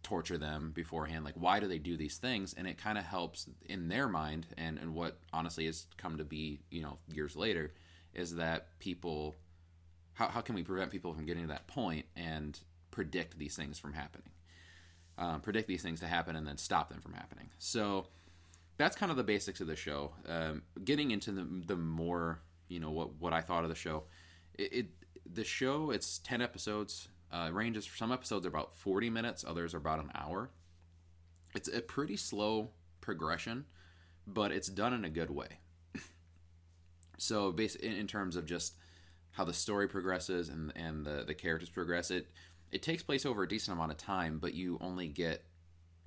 torture 0.03 0.37
them 0.37 0.71
beforehand 0.73 1.23
like 1.25 1.35
why 1.35 1.59
do 1.59 1.67
they 1.67 1.79
do 1.79 1.97
these 1.97 2.17
things? 2.17 2.53
And 2.57 2.67
it 2.67 2.77
kind 2.77 2.97
of 2.97 3.03
helps 3.03 3.47
in 3.65 3.87
their 3.87 4.07
mind 4.07 4.47
and 4.57 4.77
and 4.77 4.93
what 4.93 5.17
honestly 5.31 5.65
has 5.65 5.85
come 5.97 6.17
to 6.17 6.23
be 6.23 6.59
you 6.69 6.81
know 6.81 6.97
years 7.11 7.35
later 7.35 7.71
is 8.13 8.35
that 8.35 8.79
people 8.79 9.35
how, 10.13 10.27
how 10.27 10.41
can 10.41 10.53
we 10.55 10.63
prevent 10.63 10.91
people 10.91 11.13
from 11.13 11.25
getting 11.25 11.43
to 11.43 11.49
that 11.49 11.65
point 11.67 12.05
and 12.15 12.59
predict 12.91 13.39
these 13.39 13.55
things 13.55 13.79
from 13.79 13.93
happening? 13.93 14.29
Um, 15.17 15.41
predict 15.41 15.67
these 15.67 15.81
things 15.81 15.99
to 16.01 16.07
happen 16.07 16.35
and 16.35 16.45
then 16.45 16.57
stop 16.57 16.89
them 16.89 16.99
from 16.99 17.13
happening. 17.13 17.49
So 17.59 18.07
that's 18.77 18.95
kind 18.95 19.11
of 19.11 19.17
the 19.17 19.23
basics 19.23 19.61
of 19.61 19.67
the 19.67 19.75
show. 19.75 20.11
Um, 20.27 20.63
getting 20.83 21.11
into 21.11 21.31
the, 21.31 21.47
the 21.65 21.75
more 21.75 22.39
you 22.73 22.79
know 22.79 22.91
what 22.91 23.15
what 23.19 23.33
i 23.33 23.41
thought 23.41 23.63
of 23.63 23.69
the 23.69 23.75
show 23.75 24.03
it, 24.55 24.73
it 24.73 24.85
the 25.31 25.43
show 25.43 25.91
it's 25.91 26.17
10 26.19 26.41
episodes 26.41 27.07
uh, 27.33 27.49
ranges 27.51 27.85
for 27.85 27.97
some 27.97 28.11
episodes 28.11 28.45
are 28.45 28.49
about 28.49 28.75
40 28.75 29.09
minutes, 29.09 29.43
others 29.45 29.73
are 29.73 29.77
about 29.77 29.99
an 29.99 30.11
hour. 30.13 30.51
It's 31.55 31.67
a 31.67 31.81
pretty 31.81 32.15
slow 32.15 32.69
progression, 33.01 33.65
but 34.27 34.51
it's 34.51 34.67
done 34.67 34.93
in 34.93 35.03
a 35.03 35.09
good 35.09 35.31
way. 35.31 35.59
so, 37.17 37.51
basically, 37.51 37.97
in, 37.99 38.07
terms 38.07 38.35
of 38.35 38.45
just 38.45 38.75
how 39.31 39.43
the 39.43 39.53
story 39.53 39.87
progresses 39.87 40.49
and 40.49 40.71
and 40.75 41.05
the, 41.05 41.23
the 41.25 41.33
characters 41.33 41.69
progress, 41.69 42.11
it 42.11 42.27
it 42.71 42.81
takes 42.81 43.03
place 43.03 43.25
over 43.25 43.43
a 43.43 43.47
decent 43.47 43.75
amount 43.75 43.91
of 43.91 43.97
time, 43.97 44.39
but 44.39 44.53
you 44.53 44.77
only 44.79 45.07
get 45.07 45.43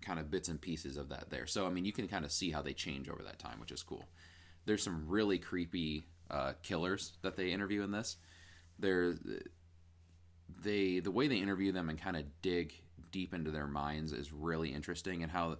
kind 0.00 0.20
of 0.20 0.30
bits 0.30 0.48
and 0.48 0.60
pieces 0.60 0.96
of 0.96 1.08
that 1.08 1.30
there. 1.30 1.46
So, 1.46 1.66
I 1.66 1.70
mean, 1.70 1.84
you 1.84 1.92
can 1.92 2.06
kind 2.06 2.24
of 2.24 2.30
see 2.30 2.50
how 2.50 2.62
they 2.62 2.72
change 2.72 3.08
over 3.08 3.22
that 3.24 3.38
time, 3.38 3.58
which 3.60 3.72
is 3.72 3.82
cool. 3.82 4.08
There's 4.64 4.82
some 4.82 5.04
really 5.08 5.38
creepy 5.38 6.06
uh, 6.30 6.52
killers 6.62 7.12
that 7.22 7.36
they 7.36 7.50
interview 7.50 7.82
in 7.82 7.90
this. 7.90 8.16
There's 8.78 9.18
they 10.62 11.00
the 11.00 11.10
way 11.10 11.28
they 11.28 11.36
interview 11.36 11.72
them 11.72 11.88
and 11.88 12.00
kind 12.00 12.16
of 12.16 12.24
dig 12.42 12.74
deep 13.12 13.34
into 13.34 13.50
their 13.50 13.66
minds 13.66 14.12
is 14.12 14.32
really 14.32 14.72
interesting 14.72 15.22
and 15.22 15.32
how 15.32 15.56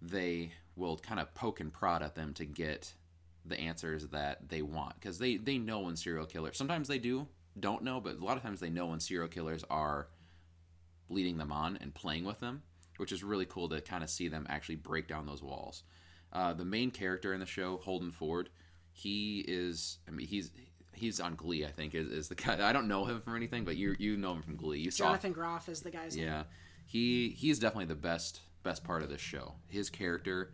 they 0.00 0.52
will 0.76 0.96
kind 0.96 1.20
of 1.20 1.32
poke 1.34 1.60
and 1.60 1.72
prod 1.72 2.02
at 2.02 2.14
them 2.14 2.34
to 2.34 2.44
get 2.44 2.92
the 3.44 3.58
answers 3.58 4.08
that 4.08 4.48
they 4.48 4.62
want. 4.62 4.94
Because 4.94 5.18
they 5.18 5.36
they 5.36 5.58
know 5.58 5.80
when 5.80 5.96
serial 5.96 6.26
killers 6.26 6.56
sometimes 6.56 6.88
they 6.88 6.98
do 6.98 7.26
don't 7.58 7.82
know 7.82 8.00
but 8.00 8.18
a 8.18 8.24
lot 8.24 8.36
of 8.36 8.42
times 8.42 8.60
they 8.60 8.70
know 8.70 8.86
when 8.86 9.00
serial 9.00 9.28
killers 9.28 9.64
are 9.68 10.08
leading 11.10 11.36
them 11.36 11.52
on 11.52 11.76
and 11.82 11.94
playing 11.94 12.24
with 12.24 12.40
them 12.40 12.62
which 12.96 13.12
is 13.12 13.22
really 13.22 13.46
cool 13.46 13.68
to 13.68 13.80
kind 13.80 14.04
of 14.04 14.10
see 14.10 14.28
them 14.28 14.46
actually 14.48 14.76
break 14.76 15.08
down 15.08 15.26
those 15.26 15.42
walls. 15.42 15.82
Uh, 16.32 16.52
the 16.52 16.64
main 16.64 16.90
character 16.90 17.34
in 17.34 17.40
the 17.40 17.46
show 17.46 17.78
holden 17.78 18.10
ford 18.10 18.48
he 18.92 19.44
is 19.46 19.98
i 20.08 20.10
mean 20.10 20.26
he's 20.26 20.50
he's 20.94 21.20
on 21.20 21.34
Glee, 21.34 21.64
I 21.64 21.70
think, 21.70 21.94
is, 21.94 22.08
is 22.08 22.28
the 22.28 22.34
guy. 22.34 22.66
I 22.66 22.72
don't 22.72 22.88
know 22.88 23.04
him 23.04 23.20
from 23.20 23.36
anything, 23.36 23.64
but 23.64 23.76
you 23.76 23.94
you 23.98 24.16
know 24.16 24.32
him 24.32 24.42
from 24.42 24.56
Glee. 24.56 24.78
You 24.78 24.90
Jonathan 24.90 25.32
saw, 25.32 25.40
Groff 25.40 25.68
is 25.68 25.80
the 25.80 25.90
guy's 25.90 26.16
yeah. 26.16 26.36
Name. 26.36 26.44
He 26.86 27.28
he's 27.30 27.58
definitely 27.58 27.86
the 27.86 27.94
best 27.94 28.40
best 28.62 28.84
part 28.84 29.02
of 29.02 29.08
this 29.08 29.20
show. 29.20 29.54
His 29.68 29.90
character 29.90 30.52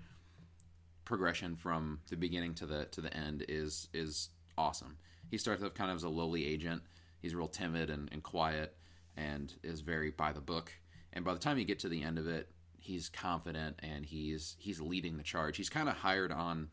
progression 1.04 1.56
from 1.56 2.00
the 2.10 2.16
beginning 2.16 2.54
to 2.54 2.66
the 2.66 2.84
to 2.86 3.00
the 3.00 3.14
end 3.16 3.44
is 3.48 3.88
is 3.92 4.30
awesome. 4.56 4.96
He 5.30 5.38
starts 5.38 5.62
off 5.62 5.74
kind 5.74 5.90
of 5.90 5.96
as 5.96 6.02
a 6.04 6.08
lowly 6.08 6.46
agent. 6.46 6.82
He's 7.20 7.34
real 7.34 7.48
timid 7.48 7.90
and, 7.90 8.08
and 8.12 8.22
quiet 8.22 8.76
and 9.16 9.52
is 9.62 9.80
very 9.80 10.10
by 10.10 10.32
the 10.32 10.40
book. 10.40 10.72
And 11.12 11.24
by 11.24 11.34
the 11.34 11.40
time 11.40 11.58
you 11.58 11.64
get 11.64 11.80
to 11.80 11.88
the 11.88 12.02
end 12.02 12.18
of 12.18 12.28
it, 12.28 12.50
he's 12.78 13.08
confident 13.08 13.76
and 13.82 14.06
he's 14.06 14.56
he's 14.58 14.80
leading 14.80 15.16
the 15.16 15.22
charge. 15.22 15.56
He's 15.56 15.68
kind 15.68 15.88
of 15.88 15.96
hired 15.96 16.32
on 16.32 16.68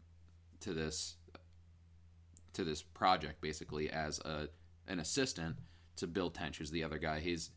to 0.61 0.74
this 0.74 1.16
to 2.56 2.64
this 2.64 2.82
project 2.82 3.41
basically 3.41 3.89
as 3.89 4.20
a 4.20 4.49
an 4.88 4.99
assistant 4.99 5.56
to 5.97 6.08
Bill 6.08 6.30
Tench, 6.30 6.58
who's 6.58 6.72
the 6.72 6.84
other 6.84 6.97
guy. 6.97 7.20
He's 7.20 7.51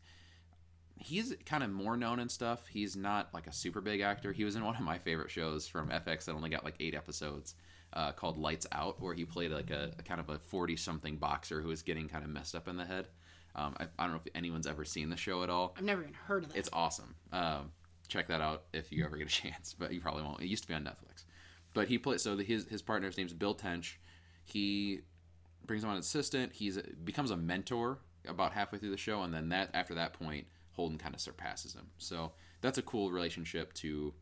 he's 0.97 1.33
kind 1.45 1.63
of 1.63 1.69
more 1.69 1.97
known 1.97 2.19
and 2.19 2.29
stuff. 2.29 2.67
He's 2.67 2.95
not 2.95 3.33
like 3.33 3.47
a 3.47 3.53
super 3.53 3.81
big 3.81 4.01
actor. 4.01 4.31
He 4.31 4.43
was 4.43 4.55
in 4.55 4.65
one 4.65 4.75
of 4.75 4.81
my 4.81 4.97
favorite 4.97 5.31
shows 5.31 5.67
from 5.67 5.89
FX 5.89 6.25
that 6.25 6.33
only 6.33 6.49
got 6.49 6.63
like 6.63 6.75
eight 6.79 6.95
episodes, 6.95 7.55
uh, 7.93 8.11
called 8.11 8.37
Lights 8.37 8.67
Out, 8.71 9.01
where 9.01 9.13
he 9.13 9.25
played 9.25 9.51
like 9.51 9.71
a, 9.71 9.91
a 9.97 10.03
kind 10.03 10.19
of 10.19 10.29
a 10.29 10.39
forty 10.39 10.75
something 10.75 11.17
boxer 11.17 11.61
who 11.61 11.69
was 11.69 11.81
getting 11.81 12.07
kind 12.07 12.23
of 12.23 12.29
messed 12.29 12.55
up 12.55 12.67
in 12.67 12.77
the 12.77 12.85
head. 12.85 13.07
Um, 13.55 13.75
I, 13.79 13.87
I, 13.97 14.03
don't 14.03 14.11
know 14.13 14.21
if 14.23 14.31
anyone's 14.35 14.67
ever 14.67 14.85
seen 14.85 15.09
the 15.09 15.17
show 15.17 15.43
at 15.43 15.49
all. 15.49 15.73
I've 15.75 15.83
never 15.83 16.01
even 16.03 16.13
heard 16.13 16.45
of 16.45 16.51
it. 16.51 16.57
It's 16.57 16.69
awesome. 16.71 17.15
Um, 17.33 17.71
check 18.07 18.27
that 18.27 18.41
out 18.41 18.65
if 18.73 18.91
you 18.91 19.03
ever 19.03 19.17
get 19.17 19.27
a 19.27 19.31
chance, 19.41 19.75
but 19.77 19.91
you 19.91 19.99
probably 19.99 20.23
won't. 20.23 20.41
It 20.41 20.47
used 20.47 20.63
to 20.63 20.67
be 20.67 20.75
on 20.75 20.83
Netflix. 20.83 21.25
But 21.73 21.87
he 21.87 21.97
played 21.97 22.19
so 22.19 22.35
the, 22.35 22.43
his 22.43 22.65
his 22.65 22.81
partner's 22.81 23.17
name's 23.17 23.33
Bill 23.33 23.53
Tench 23.53 23.99
he 24.49 25.01
brings 25.65 25.83
him 25.83 25.89
on 25.89 25.95
an 25.95 26.01
assistant. 26.01 26.53
He's 26.53 26.77
becomes 27.03 27.31
a 27.31 27.37
mentor 27.37 27.99
about 28.27 28.53
halfway 28.53 28.79
through 28.79 28.91
the 28.91 28.97
show, 28.97 29.21
and 29.21 29.33
then 29.33 29.49
that 29.49 29.69
after 29.73 29.95
that 29.95 30.13
point, 30.13 30.47
Holden 30.73 30.97
kind 30.97 31.15
of 31.15 31.21
surpasses 31.21 31.73
him. 31.73 31.87
So 31.97 32.31
that's 32.61 32.77
a 32.77 32.81
cool 32.81 33.11
relationship 33.11 33.73
to 33.75 34.13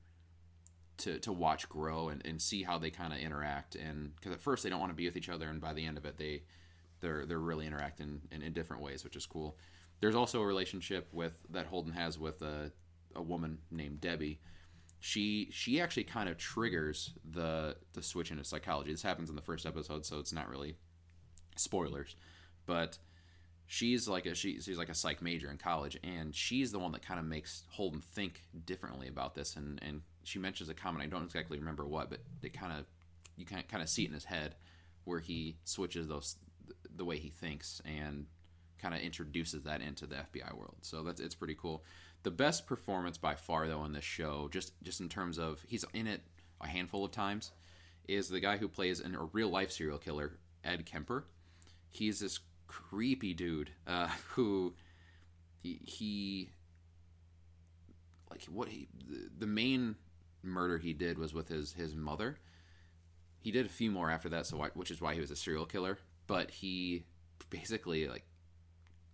to 1.00 1.20
to 1.20 1.32
watch 1.32 1.70
grow 1.70 2.10
and, 2.10 2.26
and 2.26 2.42
see 2.42 2.64
how 2.64 2.78
they 2.78 2.90
kind 2.90 3.14
of 3.14 3.20
interact. 3.20 3.76
And 3.76 4.16
because 4.16 4.32
at 4.32 4.42
first 4.42 4.64
they 4.64 4.70
don't 4.70 4.80
want 4.80 4.92
to 4.92 4.96
be 4.96 5.06
with 5.06 5.18
each 5.18 5.30
other, 5.30 5.48
and 5.48 5.62
by 5.62 5.74
the 5.74 5.86
end 5.86 5.98
of 5.98 6.06
it, 6.06 6.18
they 6.18 6.44
they're 7.00 7.26
they're 7.26 7.40
really 7.40 7.68
interacting 7.68 8.22
in, 8.32 8.42
in 8.42 8.54
different 8.54 8.82
ways, 8.82 9.04
which 9.04 9.16
is 9.16 9.26
cool. 9.26 9.58
There's 10.00 10.16
also 10.16 10.42
a 10.42 10.46
relationship 10.46 11.08
with 11.12 11.34
that 11.50 11.68
Holden 11.68 11.94
has 11.94 12.20
with 12.20 12.42
a 12.42 12.72
a 13.16 13.22
woman 13.22 13.60
named 13.72 14.02
Debbie 14.02 14.40
she 15.00 15.50
she 15.52 15.80
actually 15.80 16.04
kind 16.04 16.30
of 16.30 16.38
triggers 16.38 17.14
the 17.30 17.76
the 17.94 18.02
switch 18.02 18.32
into 18.32 18.44
psychology. 18.44 18.92
This 18.92 19.04
happens 19.04 19.30
in 19.30 19.36
the 19.36 19.42
first 19.42 19.66
episode, 19.66 20.06
so 20.06 20.20
it's 20.20 20.34
not 20.34 20.50
really 20.50 20.76
spoilers, 21.56 22.16
but 22.66 22.98
she's 23.68 24.08
like 24.08 24.26
a 24.26 24.34
she, 24.34 24.60
she's 24.60 24.78
like 24.78 24.90
a 24.90 24.96
psych 24.96 25.22
major 25.22 25.52
in 25.52 25.58
college, 25.58 25.98
and 26.04 26.34
she's 26.34 26.72
the 26.72 26.80
one 26.80 26.92
that 26.94 27.06
kind 27.06 27.20
of 27.20 27.26
makes 27.26 27.64
Holden 27.70 28.02
think 28.02 28.44
differently 28.66 29.08
about 29.08 29.36
this. 29.36 29.56
And 29.56 29.80
and 29.84 30.02
she 30.24 30.40
mentions 30.40 30.70
a 30.70 30.74
comment 30.74 31.04
I 31.04 31.08
don't 31.08 31.24
exactly 31.24 31.60
remember 31.60 31.86
what, 31.86 32.10
but 32.10 32.20
it 32.42 32.54
kind 32.54 32.74
of 32.78 32.86
you 33.36 33.46
can 33.46 33.62
kind 33.70 33.84
of 33.84 33.90
see 33.90 34.04
it 34.04 34.08
in 34.08 34.14
his 34.14 34.26
head 34.26 34.56
where 35.04 35.20
he 35.20 35.58
switches 35.64 36.08
those 36.08 36.38
the 36.96 37.06
way 37.06 37.18
he 37.18 37.30
thinks 37.30 37.82
and 37.86 38.26
kind 38.80 38.94
of 38.94 39.02
introduces 39.02 39.64
that 39.64 39.82
into 39.82 40.06
the 40.06 40.16
FBI 40.16 40.54
world. 40.54 40.78
So 40.82 41.04
that's 41.04 41.22
it's 41.22 41.36
pretty 41.36 41.56
cool. 41.56 41.84
The 42.24 42.32
best 42.32 42.68
performance 42.68 43.18
by 43.18 43.36
far, 43.36 43.68
though, 43.68 43.86
in 43.86 43.94
this 43.94 44.04
show, 44.04 44.50
just 44.52 44.74
just 44.84 45.00
in 45.00 45.10
terms 45.10 45.38
of 45.38 45.64
he's 45.68 45.86
in 45.94 46.08
it 46.08 46.22
a 46.60 46.68
handful 46.68 47.06
of 47.06 47.12
times, 47.12 47.52
is 48.08 48.30
the 48.30 48.40
guy 48.40 48.58
who 48.58 48.68
plays 48.68 49.00
an, 49.00 49.16
a 49.16 49.24
real 49.24 49.50
life 49.50 49.72
serial 49.72 49.98
killer, 49.98 50.34
Ed 50.64 50.86
Kemper. 50.86 51.26
He's 51.90 52.20
this 52.20 52.40
creepy 52.68 53.34
dude 53.34 53.72
uh, 53.86 54.08
who 54.30 54.74
he, 55.62 55.80
he 55.84 56.50
like 58.30 58.44
what 58.46 58.68
he 58.68 58.88
the, 59.08 59.30
the 59.40 59.48
main 59.48 59.96
murder 60.44 60.78
he 60.78 60.94
did 60.94 61.18
was 61.18 61.34
with 61.34 61.48
his 61.48 61.74
his 61.74 61.96
mother. 61.96 62.38
He 63.40 63.52
did 63.52 63.66
a 63.66 63.70
few 63.70 63.92
more 63.92 64.10
after 64.12 64.30
that, 64.30 64.46
so 64.46 64.58
which 64.74 64.92
is 64.92 65.00
why 65.00 65.14
he 65.14 65.22
was 65.22 65.32
a 65.32 65.36
serial 65.36 65.66
killer. 65.66 65.98
But 66.26 66.52
he 66.52 67.06
basically 67.50 68.08
like 68.08 68.26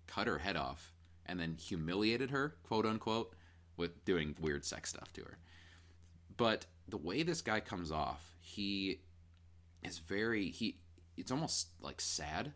cut 0.07 0.27
her 0.27 0.39
head 0.39 0.55
off 0.55 0.92
and 1.25 1.39
then 1.39 1.55
humiliated 1.55 2.29
her, 2.31 2.55
quote 2.63 2.85
unquote, 2.85 3.35
with 3.77 4.03
doing 4.05 4.35
weird 4.39 4.65
sex 4.65 4.89
stuff 4.89 5.11
to 5.13 5.21
her. 5.21 5.37
But 6.35 6.65
the 6.87 6.97
way 6.97 7.23
this 7.23 7.41
guy 7.41 7.59
comes 7.59 7.91
off, 7.91 8.35
he 8.39 9.01
is 9.83 9.99
very 9.99 10.49
he 10.49 10.79
it's 11.17 11.31
almost 11.31 11.69
like 11.81 12.01
sad. 12.01 12.53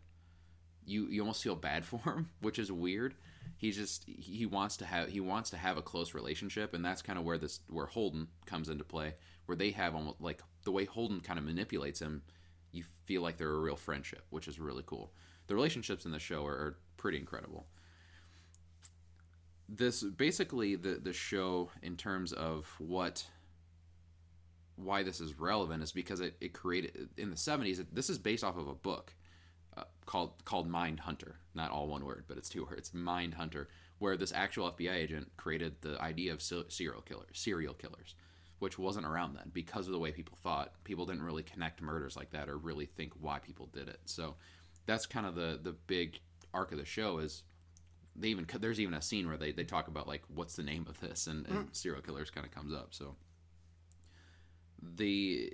You 0.86 1.08
you 1.08 1.22
almost 1.22 1.44
feel 1.44 1.56
bad 1.56 1.86
for 1.86 2.00
him, 2.00 2.30
which 2.42 2.60
is 2.60 2.72
weird. 2.72 3.16
He 3.58 3.72
just 3.72 4.06
he 4.08 4.46
wants 4.46 4.78
to 4.78 4.86
have 4.86 5.10
he 5.10 5.20
wants 5.20 5.50
to 5.52 5.58
have 5.58 5.78
a 5.78 5.82
close 5.82 6.14
relationship, 6.14 6.74
and 6.74 6.84
that's 6.84 7.02
kind 7.02 7.18
of 7.18 7.26
where 7.26 7.38
this 7.38 7.60
where 7.70 7.86
Holden 7.86 8.28
comes 8.46 8.70
into 8.70 8.84
play, 8.84 9.16
where 9.46 9.56
they 9.56 9.72
have 9.72 9.96
almost 9.96 10.22
like 10.22 10.42
the 10.64 10.72
way 10.72 10.86
Holden 10.86 11.22
kind 11.22 11.40
of 11.40 11.46
manipulates 11.46 12.02
him. 12.02 12.24
You 12.72 12.84
feel 13.06 13.22
like 13.22 13.38
they're 13.38 13.50
a 13.50 13.60
real 13.60 13.78
friendship, 13.78 14.24
which 14.30 14.48
is 14.48 14.60
really 14.60 14.84
cool. 14.86 15.14
The 15.48 15.56
relationships 15.56 16.06
in 16.06 16.12
the 16.12 16.20
show 16.20 16.46
are, 16.46 16.54
are 16.54 16.78
pretty 16.98 17.18
incredible. 17.18 17.66
This 19.70 20.04
basically 20.04 20.76
the 20.76 20.96
the 20.96 21.14
show 21.14 21.70
in 21.82 21.98
terms 21.98 22.34
of 22.34 22.68
what 22.80 23.26
why 24.76 25.04
this 25.04 25.20
is 25.20 25.40
relevant 25.40 25.84
is 25.84 25.92
because 25.92 26.22
it, 26.22 26.36
it 26.40 26.54
created 26.54 27.10
in 27.18 27.32
the 27.32 27.36
70s 27.36 27.84
this 27.92 28.12
is 28.12 28.20
based 28.20 28.44
off 28.44 28.58
of 28.58 28.68
a 28.68 28.76
book 28.76 29.16
uh, 29.76 29.84
called 30.06 30.46
called 30.46 30.70
mind 30.70 31.00
hunter. 31.00 31.40
Not 31.54 31.72
all 31.72 31.88
one 31.88 32.06
word 32.06 32.26
but 32.28 32.38
it's 32.38 32.50
two 32.50 32.66
words. 32.72 32.94
Mind 32.94 33.34
hunter 33.34 33.70
where 34.00 34.16
this 34.16 34.32
actual 34.34 34.72
fbi 34.72 34.94
agent 34.94 35.32
created 35.38 35.76
the 35.82 36.00
idea 36.02 36.32
of 36.32 36.42
serial 36.42 37.02
killers 37.02 37.30
serial 37.34 37.74
killers 37.74 38.16
which 38.60 38.80
wasn't 38.80 39.06
around 39.06 39.36
then 39.36 39.52
because 39.54 39.86
of 39.86 39.94
the 39.94 40.00
way 40.00 40.12
people 40.12 40.38
thought. 40.42 40.74
People 40.84 41.06
didn't 41.06 41.24
really 41.24 41.44
connect 41.44 41.82
murders 41.82 42.16
like 42.16 42.32
that 42.32 42.50
or 42.50 42.58
really 42.58 42.86
think 42.86 43.14
why 43.20 43.40
people 43.40 43.68
did 43.68 43.88
it. 43.88 44.00
So 44.06 44.36
that's 44.86 45.06
kind 45.06 45.26
of 45.26 45.36
the 45.36 45.60
the 45.62 45.74
big 45.74 46.20
arc 46.54 46.72
of 46.72 46.78
the 46.78 46.86
show 46.86 47.20
is 47.20 47.44
they 48.18 48.30
even 48.30 48.46
there's 48.60 48.80
even 48.80 48.94
a 48.94 49.02
scene 49.02 49.28
where 49.28 49.38
they, 49.38 49.52
they 49.52 49.64
talk 49.64 49.88
about 49.88 50.08
like 50.08 50.24
what's 50.34 50.56
the 50.56 50.64
name 50.64 50.86
of 50.90 51.00
this 51.00 51.28
and, 51.28 51.46
and 51.48 51.58
mm. 51.58 51.76
serial 51.76 52.02
killers 52.02 52.30
kind 52.30 52.46
of 52.46 52.52
comes 52.52 52.74
up 52.74 52.88
so 52.92 53.16
the 54.82 55.54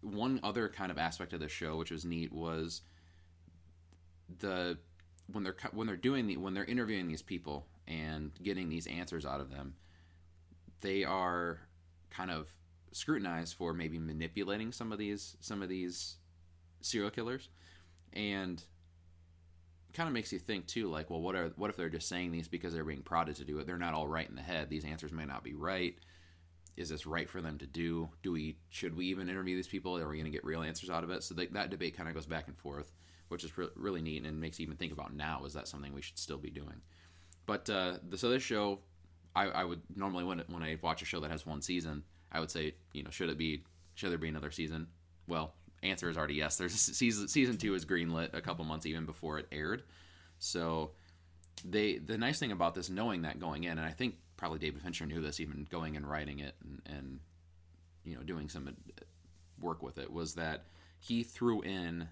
one 0.00 0.38
other 0.42 0.68
kind 0.68 0.90
of 0.90 0.98
aspect 0.98 1.32
of 1.32 1.40
the 1.40 1.48
show 1.48 1.76
which 1.76 1.90
was 1.90 2.04
neat 2.04 2.32
was 2.32 2.82
the 4.38 4.78
when 5.32 5.42
they're 5.42 5.56
when 5.72 5.86
they're 5.86 5.96
doing 5.96 6.26
the 6.26 6.36
when 6.36 6.54
they're 6.54 6.64
interviewing 6.64 7.08
these 7.08 7.22
people 7.22 7.66
and 7.88 8.32
getting 8.42 8.68
these 8.68 8.86
answers 8.86 9.26
out 9.26 9.40
of 9.40 9.50
them 9.50 9.74
they 10.80 11.04
are 11.04 11.60
kind 12.10 12.30
of 12.30 12.48
scrutinized 12.92 13.54
for 13.54 13.74
maybe 13.74 13.98
manipulating 13.98 14.72
some 14.72 14.92
of 14.92 14.98
these 14.98 15.36
some 15.40 15.62
of 15.62 15.68
these 15.68 16.16
serial 16.80 17.10
killers 17.10 17.48
and 18.12 18.62
kind 19.96 20.08
of 20.08 20.12
makes 20.12 20.32
you 20.32 20.38
think 20.38 20.66
too 20.66 20.90
like 20.90 21.10
well 21.10 21.20
what 21.20 21.34
are 21.34 21.52
what 21.56 21.70
if 21.70 21.76
they're 21.76 21.88
just 21.88 22.08
saying 22.08 22.30
these 22.30 22.48
because 22.48 22.72
they're 22.72 22.84
being 22.84 23.02
prodded 23.02 23.34
to 23.34 23.44
do 23.44 23.58
it 23.58 23.66
they're 23.66 23.78
not 23.78 23.94
all 23.94 24.06
right 24.06 24.28
in 24.28 24.36
the 24.36 24.42
head 24.42 24.68
these 24.68 24.84
answers 24.84 25.10
may 25.10 25.24
not 25.24 25.42
be 25.42 25.54
right 25.54 25.96
is 26.76 26.88
this 26.90 27.06
right 27.06 27.28
for 27.28 27.40
them 27.40 27.58
to 27.58 27.66
do? 27.66 28.08
Do 28.22 28.32
we 28.32 28.58
should 28.68 28.96
we 28.96 29.06
even 29.06 29.28
interview 29.28 29.56
these 29.56 29.68
people? 29.68 29.96
Are 29.96 30.08
we 30.08 30.16
going 30.16 30.30
to 30.30 30.30
get 30.30 30.44
real 30.44 30.62
answers 30.62 30.90
out 30.90 31.04
of 31.04 31.10
it? 31.10 31.22
So 31.22 31.34
they, 31.34 31.46
that 31.46 31.70
debate 31.70 31.96
kind 31.96 32.08
of 32.08 32.14
goes 32.14 32.26
back 32.26 32.48
and 32.48 32.56
forth, 32.56 32.92
which 33.28 33.44
is 33.44 33.56
re- 33.56 33.68
really 33.74 34.02
neat 34.02 34.24
and 34.24 34.40
makes 34.40 34.58
you 34.58 34.64
even 34.64 34.76
think 34.76 34.92
about 34.92 35.14
now 35.14 35.44
is 35.44 35.54
that 35.54 35.68
something 35.68 35.92
we 35.92 36.02
should 36.02 36.18
still 36.18 36.38
be 36.38 36.50
doing? 36.50 36.82
But 37.46 37.70
uh, 37.70 37.98
the, 38.08 38.18
so 38.18 38.28
this 38.28 38.42
show, 38.42 38.80
I, 39.34 39.44
I 39.46 39.64
would 39.64 39.80
normally 39.94 40.24
when 40.24 40.42
when 40.48 40.62
I 40.62 40.76
watch 40.82 41.00
a 41.00 41.06
show 41.06 41.20
that 41.20 41.30
has 41.30 41.46
one 41.46 41.62
season, 41.62 42.02
I 42.30 42.40
would 42.40 42.50
say 42.50 42.74
you 42.92 43.02
know 43.02 43.10
should 43.10 43.30
it 43.30 43.38
be 43.38 43.64
should 43.94 44.10
there 44.10 44.18
be 44.18 44.28
another 44.28 44.50
season? 44.50 44.88
Well, 45.26 45.54
answer 45.86 46.08
is 46.08 46.16
already 46.16 46.34
yes. 46.34 46.56
There's 46.56 46.72
season 46.72 47.28
season 47.28 47.56
two 47.56 47.74
is 47.74 47.84
greenlit 47.84 48.34
a 48.34 48.40
couple 48.40 48.64
months 48.64 48.86
even 48.86 49.06
before 49.06 49.38
it 49.38 49.46
aired, 49.50 49.82
so 50.38 50.92
they 51.64 51.98
the 51.98 52.18
nice 52.18 52.38
thing 52.38 52.52
about 52.52 52.74
this 52.74 52.90
knowing 52.90 53.22
that 53.22 53.40
going 53.40 53.64
in 53.64 53.78
and 53.78 53.86
i 53.86 53.90
think 53.90 54.16
probably 54.36 54.58
David 54.58 54.82
Fincher 54.82 55.06
knew 55.06 55.20
this 55.20 55.40
even 55.40 55.66
going 55.70 55.96
and 55.96 56.08
writing 56.08 56.40
it 56.40 56.54
and, 56.62 56.82
and 56.86 57.20
you 58.04 58.14
know 58.14 58.22
doing 58.22 58.48
some 58.48 58.68
uh, 58.68 59.02
work 59.60 59.82
with 59.82 59.98
it 59.98 60.12
was 60.12 60.34
that 60.34 60.64
he 60.98 61.22
threw 61.22 61.62
in 61.62 62.08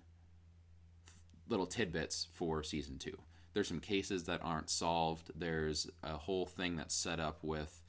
little 1.49 1.66
tidbits 1.66 2.29
for 2.33 2.62
season 2.62 2.99
two. 2.99 3.18
There's 3.53 3.68
some 3.68 3.81
cases 3.81 4.25
that 4.25 4.41
aren't 4.43 4.70
solved. 4.70 5.31
There's 5.37 5.89
a 6.03 6.16
whole 6.16 6.47
thing 6.47 6.77
that's 6.77 6.95
set 6.95 7.20
up 7.20 7.39
with 7.43 7.83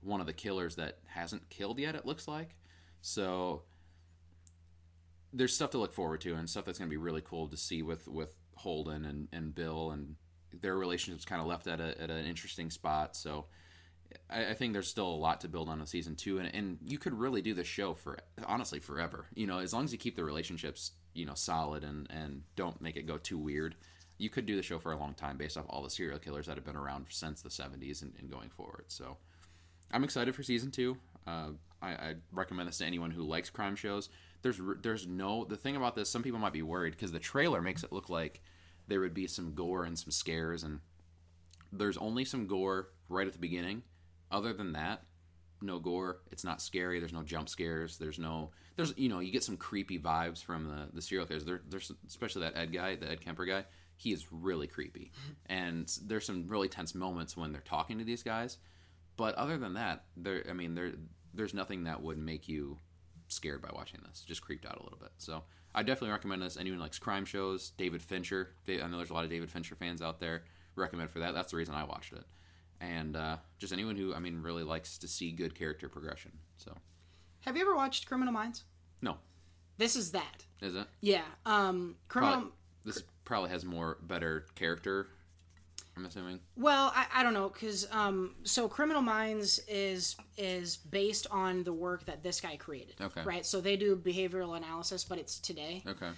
one 0.00 0.20
of 0.20 0.26
the 0.26 0.32
killers 0.32 0.76
that 0.76 0.98
hasn't 1.06 1.50
killed 1.50 1.78
yet. 1.78 1.94
It 1.94 2.06
looks 2.06 2.26
like 2.26 2.54
so. 3.00 3.62
There's 5.32 5.54
stuff 5.54 5.70
to 5.70 5.78
look 5.78 5.92
forward 5.92 6.20
to 6.22 6.34
and 6.34 6.48
stuff 6.48 6.64
that's 6.64 6.78
going 6.78 6.88
to 6.88 6.92
be 6.92 6.98
really 6.98 7.22
cool 7.22 7.48
to 7.48 7.56
see 7.56 7.82
with 7.82 8.06
with 8.08 8.34
Holden 8.56 9.04
and, 9.04 9.28
and 9.32 9.54
Bill 9.54 9.90
and 9.90 10.16
their 10.60 10.76
relationships 10.76 11.24
kind 11.24 11.40
of 11.40 11.46
left 11.46 11.66
at, 11.66 11.80
a, 11.80 12.00
at 12.00 12.10
an 12.10 12.26
interesting 12.26 12.70
spot. 12.70 13.16
So 13.16 13.46
I, 14.28 14.50
I, 14.50 14.54
think 14.54 14.74
there's 14.74 14.88
still 14.88 15.08
a 15.08 15.16
lot 15.16 15.40
to 15.40 15.48
build 15.48 15.70
on 15.70 15.80
in 15.80 15.86
season 15.86 16.14
two, 16.14 16.38
and, 16.38 16.54
and 16.54 16.78
you 16.84 16.98
could 16.98 17.14
really 17.14 17.40
do 17.40 17.54
the 17.54 17.64
show 17.64 17.94
for 17.94 18.18
honestly 18.46 18.78
forever. 18.78 19.26
You 19.34 19.46
know, 19.46 19.58
as 19.58 19.72
long 19.72 19.84
as 19.84 19.92
you 19.92 19.98
keep 19.98 20.16
the 20.16 20.24
relationships 20.24 20.92
you 21.14 21.26
know 21.26 21.34
solid 21.34 21.84
and 21.84 22.06
and 22.10 22.42
don't 22.56 22.80
make 22.80 22.96
it 22.96 23.06
go 23.06 23.18
too 23.18 23.38
weird, 23.38 23.74
you 24.18 24.30
could 24.30 24.46
do 24.46 24.56
the 24.56 24.62
show 24.62 24.78
for 24.78 24.92
a 24.92 24.98
long 24.98 25.14
time 25.14 25.36
based 25.36 25.56
off 25.56 25.66
all 25.68 25.82
the 25.82 25.90
serial 25.90 26.18
killers 26.18 26.46
that 26.46 26.56
have 26.56 26.64
been 26.64 26.76
around 26.76 27.06
since 27.08 27.42
the 27.42 27.48
70s 27.48 28.02
and, 28.02 28.12
and 28.18 28.30
going 28.30 28.50
forward. 28.50 28.84
So 28.88 29.16
I'm 29.90 30.04
excited 30.04 30.34
for 30.34 30.42
season 30.42 30.70
two. 30.70 30.96
Uh, 31.26 31.50
I, 31.80 31.88
I 31.90 32.14
recommend 32.32 32.68
this 32.68 32.78
to 32.78 32.86
anyone 32.86 33.10
who 33.10 33.22
likes 33.22 33.50
crime 33.50 33.76
shows. 33.76 34.08
There's 34.42 34.60
there's 34.82 35.06
no 35.06 35.44
the 35.44 35.56
thing 35.56 35.76
about 35.76 35.94
this. 35.94 36.10
Some 36.10 36.22
people 36.22 36.40
might 36.40 36.52
be 36.52 36.62
worried 36.62 36.92
because 36.92 37.12
the 37.12 37.18
trailer 37.18 37.62
makes 37.62 37.84
it 37.84 37.92
look 37.92 38.08
like 38.08 38.40
there 38.88 39.00
would 39.00 39.14
be 39.14 39.26
some 39.26 39.54
gore 39.54 39.84
and 39.84 39.98
some 39.98 40.10
scares 40.10 40.62
and 40.64 40.80
there's 41.72 41.96
only 41.96 42.24
some 42.24 42.46
gore 42.46 42.88
right 43.08 43.26
at 43.26 43.32
the 43.32 43.38
beginning 43.38 43.82
other 44.32 44.52
than 44.52 44.72
that, 44.72 45.02
no 45.60 45.78
gore. 45.78 46.22
It's 46.32 46.44
not 46.44 46.60
scary. 46.60 46.98
There's 46.98 47.12
no 47.12 47.22
jump 47.22 47.48
scares. 47.48 47.98
There's 47.98 48.18
no 48.18 48.50
there's 48.76 48.94
you 48.96 49.08
know 49.08 49.20
you 49.20 49.30
get 49.30 49.44
some 49.44 49.56
creepy 49.56 49.98
vibes 49.98 50.42
from 50.42 50.66
the 50.66 50.88
the 50.92 51.02
serial 51.02 51.26
killers. 51.26 51.44
There, 51.44 51.62
there's 51.68 51.92
especially 52.08 52.42
that 52.42 52.56
Ed 52.56 52.72
guy, 52.72 52.96
the 52.96 53.10
Ed 53.10 53.20
Kemper 53.20 53.44
guy. 53.44 53.64
He 53.96 54.12
is 54.12 54.26
really 54.32 54.66
creepy, 54.66 55.12
and 55.46 55.90
there's 56.04 56.26
some 56.26 56.48
really 56.48 56.68
tense 56.68 56.94
moments 56.94 57.36
when 57.36 57.52
they're 57.52 57.60
talking 57.60 57.98
to 57.98 58.04
these 58.04 58.22
guys. 58.22 58.58
But 59.16 59.34
other 59.36 59.58
than 59.58 59.74
that, 59.74 60.04
there 60.16 60.44
I 60.48 60.54
mean 60.54 60.74
there 60.74 60.92
there's 61.34 61.54
nothing 61.54 61.84
that 61.84 62.02
would 62.02 62.18
make 62.18 62.48
you 62.48 62.78
scared 63.32 63.62
by 63.62 63.70
watching 63.74 64.00
this. 64.08 64.22
Just 64.26 64.42
creeped 64.42 64.66
out 64.66 64.78
a 64.78 64.82
little 64.82 64.98
bit. 64.98 65.12
So 65.18 65.42
I 65.74 65.82
definitely 65.82 66.10
recommend 66.10 66.42
this. 66.42 66.56
Anyone 66.56 66.80
likes 66.80 66.98
crime 66.98 67.24
shows, 67.24 67.70
David 67.76 68.02
Fincher. 68.02 68.50
I 68.68 68.86
know 68.88 68.96
there's 68.96 69.10
a 69.10 69.14
lot 69.14 69.24
of 69.24 69.30
David 69.30 69.50
Fincher 69.50 69.74
fans 69.74 70.02
out 70.02 70.20
there. 70.20 70.44
Recommend 70.76 71.10
for 71.10 71.18
that. 71.20 71.34
That's 71.34 71.50
the 71.50 71.56
reason 71.56 71.74
I 71.74 71.84
watched 71.84 72.12
it 72.12 72.24
and 72.82 73.16
uh, 73.16 73.36
just 73.58 73.72
anyone 73.72 73.96
who 73.96 74.12
I 74.14 74.18
mean 74.18 74.42
really 74.42 74.64
likes 74.64 74.98
to 74.98 75.08
see 75.08 75.30
good 75.30 75.54
character 75.54 75.88
progression. 75.88 76.32
So, 76.58 76.76
have 77.40 77.56
you 77.56 77.62
ever 77.62 77.74
watched 77.74 78.06
Criminal 78.06 78.32
Minds? 78.32 78.64
No. 79.00 79.16
This 79.78 79.96
is 79.96 80.12
that. 80.12 80.44
Is 80.60 80.74
it? 80.74 80.86
Yeah. 81.00 81.22
Um, 81.46 81.96
Criminal. 82.08 82.34
Probably, 82.34 82.52
this 82.84 83.02
probably 83.24 83.50
has 83.50 83.64
more 83.64 83.98
better 84.02 84.46
character. 84.54 85.08
I'm 85.96 86.06
assuming. 86.06 86.40
Well, 86.56 86.92
I, 86.94 87.06
I 87.16 87.22
don't 87.22 87.34
know 87.34 87.48
because 87.48 87.86
um, 87.92 88.34
so 88.44 88.68
Criminal 88.68 89.02
Minds 89.02 89.60
is 89.68 90.16
is 90.38 90.76
based 90.76 91.26
on 91.30 91.64
the 91.64 91.72
work 91.72 92.06
that 92.06 92.22
this 92.22 92.40
guy 92.40 92.56
created. 92.56 92.94
Okay. 93.00 93.22
Right. 93.22 93.44
So 93.44 93.60
they 93.60 93.76
do 93.76 93.96
behavioral 93.96 94.56
analysis, 94.56 95.04
but 95.04 95.18
it's 95.18 95.38
today. 95.38 95.82
Okay 95.86 96.08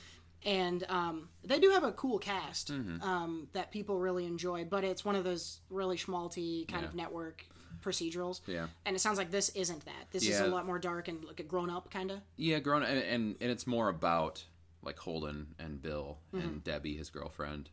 and 0.44 0.84
um, 0.88 1.28
they 1.42 1.58
do 1.58 1.70
have 1.70 1.84
a 1.84 1.92
cool 1.92 2.18
cast 2.18 2.70
mm-hmm. 2.70 3.02
um, 3.02 3.48
that 3.52 3.70
people 3.70 3.98
really 3.98 4.26
enjoy. 4.26 4.64
But 4.64 4.84
it's 4.84 5.04
one 5.04 5.16
of 5.16 5.24
those 5.24 5.60
really 5.70 5.96
schmalty 5.96 6.68
kind 6.68 6.82
yeah. 6.82 6.88
of 6.88 6.94
network 6.94 7.44
procedurals. 7.82 8.40
Yeah, 8.46 8.66
and 8.84 8.94
it 8.94 8.98
sounds 8.98 9.18
like 9.18 9.30
this 9.30 9.48
isn't 9.50 9.84
that. 9.86 10.10
This 10.10 10.26
yeah. 10.26 10.34
is 10.34 10.40
a 10.40 10.46
lot 10.46 10.66
more 10.66 10.78
dark 10.78 11.08
and 11.08 11.24
like 11.24 11.40
a 11.40 11.44
grown 11.44 11.70
up 11.70 11.90
kind 11.90 12.10
of. 12.10 12.20
Yeah, 12.36 12.58
grown 12.58 12.82
up, 12.82 12.88
and, 12.88 12.98
and, 12.98 13.36
and 13.40 13.50
it's 13.50 13.66
more 13.66 13.88
about 13.88 14.44
like 14.82 14.98
Holden 14.98 15.54
and 15.58 15.80
Bill 15.80 16.18
mm-hmm. 16.34 16.46
and 16.46 16.64
Debbie, 16.64 16.96
his 16.96 17.10
girlfriend. 17.10 17.70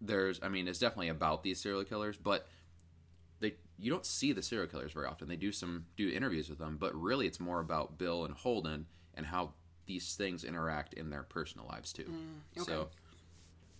There's, 0.00 0.40
I 0.42 0.48
mean, 0.48 0.66
it's 0.66 0.78
definitely 0.78 1.08
about 1.08 1.42
these 1.42 1.60
serial 1.60 1.84
killers, 1.84 2.16
but 2.16 2.46
they 3.40 3.54
you 3.78 3.90
don't 3.90 4.06
see 4.06 4.32
the 4.32 4.42
serial 4.42 4.66
killers 4.66 4.92
very 4.92 5.06
often. 5.06 5.28
They 5.28 5.36
do 5.36 5.52
some 5.52 5.86
do 5.96 6.08
interviews 6.08 6.48
with 6.48 6.58
them, 6.58 6.76
but 6.78 6.94
really 6.94 7.26
it's 7.26 7.40
more 7.40 7.60
about 7.60 7.98
Bill 7.98 8.24
and 8.24 8.34
Holden 8.34 8.86
and 9.14 9.26
how 9.26 9.52
these 9.86 10.14
things 10.14 10.44
interact 10.44 10.94
in 10.94 11.10
their 11.10 11.24
personal 11.24 11.66
lives 11.66 11.92
too. 11.92 12.04
Mm, 12.04 12.60
okay. 12.60 12.70
So, 12.70 12.88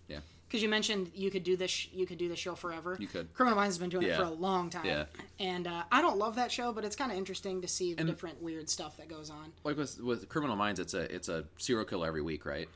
yeah. 0.09 0.19
because 0.47 0.61
you 0.61 0.67
mentioned 0.67 1.09
you 1.15 1.31
could 1.31 1.43
do 1.43 1.55
this. 1.55 1.87
You 1.93 2.05
could 2.05 2.17
do 2.17 2.27
this 2.27 2.39
show 2.39 2.53
forever. 2.53 2.97
You 2.99 3.07
could. 3.07 3.33
Criminal 3.33 3.55
Minds 3.55 3.75
has 3.75 3.79
been 3.79 3.89
doing 3.89 4.07
it 4.07 4.15
for 4.17 4.23
a 4.23 4.29
long 4.29 4.69
time. 4.69 4.85
Yeah. 4.85 5.05
And 5.39 5.67
uh, 5.67 5.83
I 5.91 6.01
don't 6.01 6.17
love 6.17 6.35
that 6.35 6.51
show, 6.51 6.73
but 6.73 6.83
it's 6.83 6.95
kind 6.95 7.11
of 7.11 7.17
interesting 7.17 7.61
to 7.61 7.67
see 7.67 7.93
the 7.93 8.03
different 8.03 8.41
weird 8.41 8.69
stuff 8.69 8.97
that 8.97 9.07
goes 9.07 9.29
on. 9.29 9.53
like 9.63 9.77
with 9.77 9.99
with 10.01 10.27
Criminal 10.27 10.55
Minds, 10.55 10.79
it's 10.79 10.93
a 10.93 11.13
it's 11.13 11.29
a 11.29 11.45
serial 11.57 11.85
killer 11.85 12.07
every 12.07 12.21
week, 12.21 12.45
right? 12.45 12.67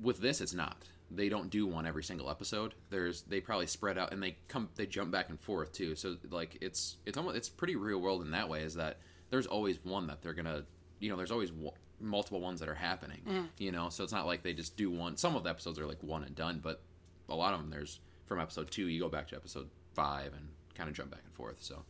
With 0.00 0.20
this, 0.20 0.40
it's 0.40 0.54
not. 0.54 0.78
They 1.10 1.28
don't 1.28 1.50
do 1.50 1.66
one 1.66 1.86
every 1.86 2.04
single 2.04 2.30
episode. 2.30 2.74
There's 2.90 3.22
they 3.22 3.40
probably 3.40 3.66
spread 3.66 3.98
out 3.98 4.12
and 4.12 4.22
they 4.22 4.36
come 4.48 4.68
they 4.76 4.86
jump 4.86 5.10
back 5.10 5.28
and 5.28 5.40
forth 5.40 5.72
too. 5.72 5.94
So 5.96 6.16
like 6.30 6.58
it's 6.60 6.96
it's 7.06 7.18
almost 7.18 7.36
it's 7.36 7.48
pretty 7.48 7.76
real 7.76 8.00
world 8.00 8.22
in 8.22 8.30
that 8.30 8.48
way. 8.48 8.62
Is 8.62 8.74
that 8.74 8.98
there's 9.30 9.46
always 9.46 9.84
one 9.84 10.06
that 10.06 10.22
they're 10.22 10.34
gonna 10.34 10.64
you 11.00 11.10
know 11.10 11.16
there's 11.16 11.32
always 11.32 11.50
w- 11.50 11.72
multiple 12.00 12.40
ones 12.40 12.60
that 12.60 12.68
are 12.68 12.74
happening. 12.74 13.48
You 13.58 13.72
know, 13.72 13.88
so 13.88 14.04
it's 14.04 14.12
not 14.12 14.26
like 14.26 14.42
they 14.42 14.52
just 14.52 14.76
do 14.76 14.90
one. 14.90 15.16
Some 15.16 15.36
of 15.36 15.44
the 15.44 15.50
episodes 15.50 15.78
are 15.78 15.86
like 15.86 16.02
one 16.02 16.22
and 16.24 16.34
done, 16.34 16.60
but 16.62 16.82
a 17.28 17.34
lot 17.34 17.54
of 17.54 17.60
them 17.60 17.70
there's 17.70 18.00
from 18.26 18.38
episode 18.40 18.70
two 18.70 18.86
you 18.86 19.00
go 19.00 19.08
back 19.08 19.28
to 19.28 19.36
episode 19.36 19.68
five 19.94 20.32
and 20.32 20.48
kind 20.74 20.88
of 20.88 20.94
jump 20.94 21.10
back 21.10 21.22
and 21.24 21.34
forth. 21.34 21.56
So 21.60 21.82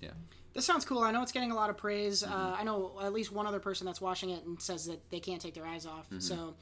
yeah. 0.00 0.10
This 0.52 0.64
sounds 0.64 0.84
cool. 0.84 1.00
I 1.00 1.10
know 1.10 1.22
it's 1.22 1.32
getting 1.32 1.50
a 1.50 1.54
lot 1.54 1.70
of 1.70 1.76
praise. 1.76 2.22
Mm-hmm. 2.22 2.32
Uh, 2.32 2.56
I 2.58 2.62
know 2.62 2.92
at 3.02 3.12
least 3.12 3.32
one 3.32 3.46
other 3.46 3.58
person 3.58 3.86
that's 3.86 4.00
watching 4.00 4.30
it 4.30 4.44
and 4.44 4.60
says 4.60 4.86
that 4.86 5.10
they 5.10 5.18
can't 5.18 5.40
take 5.40 5.54
their 5.54 5.66
eyes 5.66 5.84
off. 5.84 6.06
Mm-hmm. 6.06 6.20
So 6.20 6.54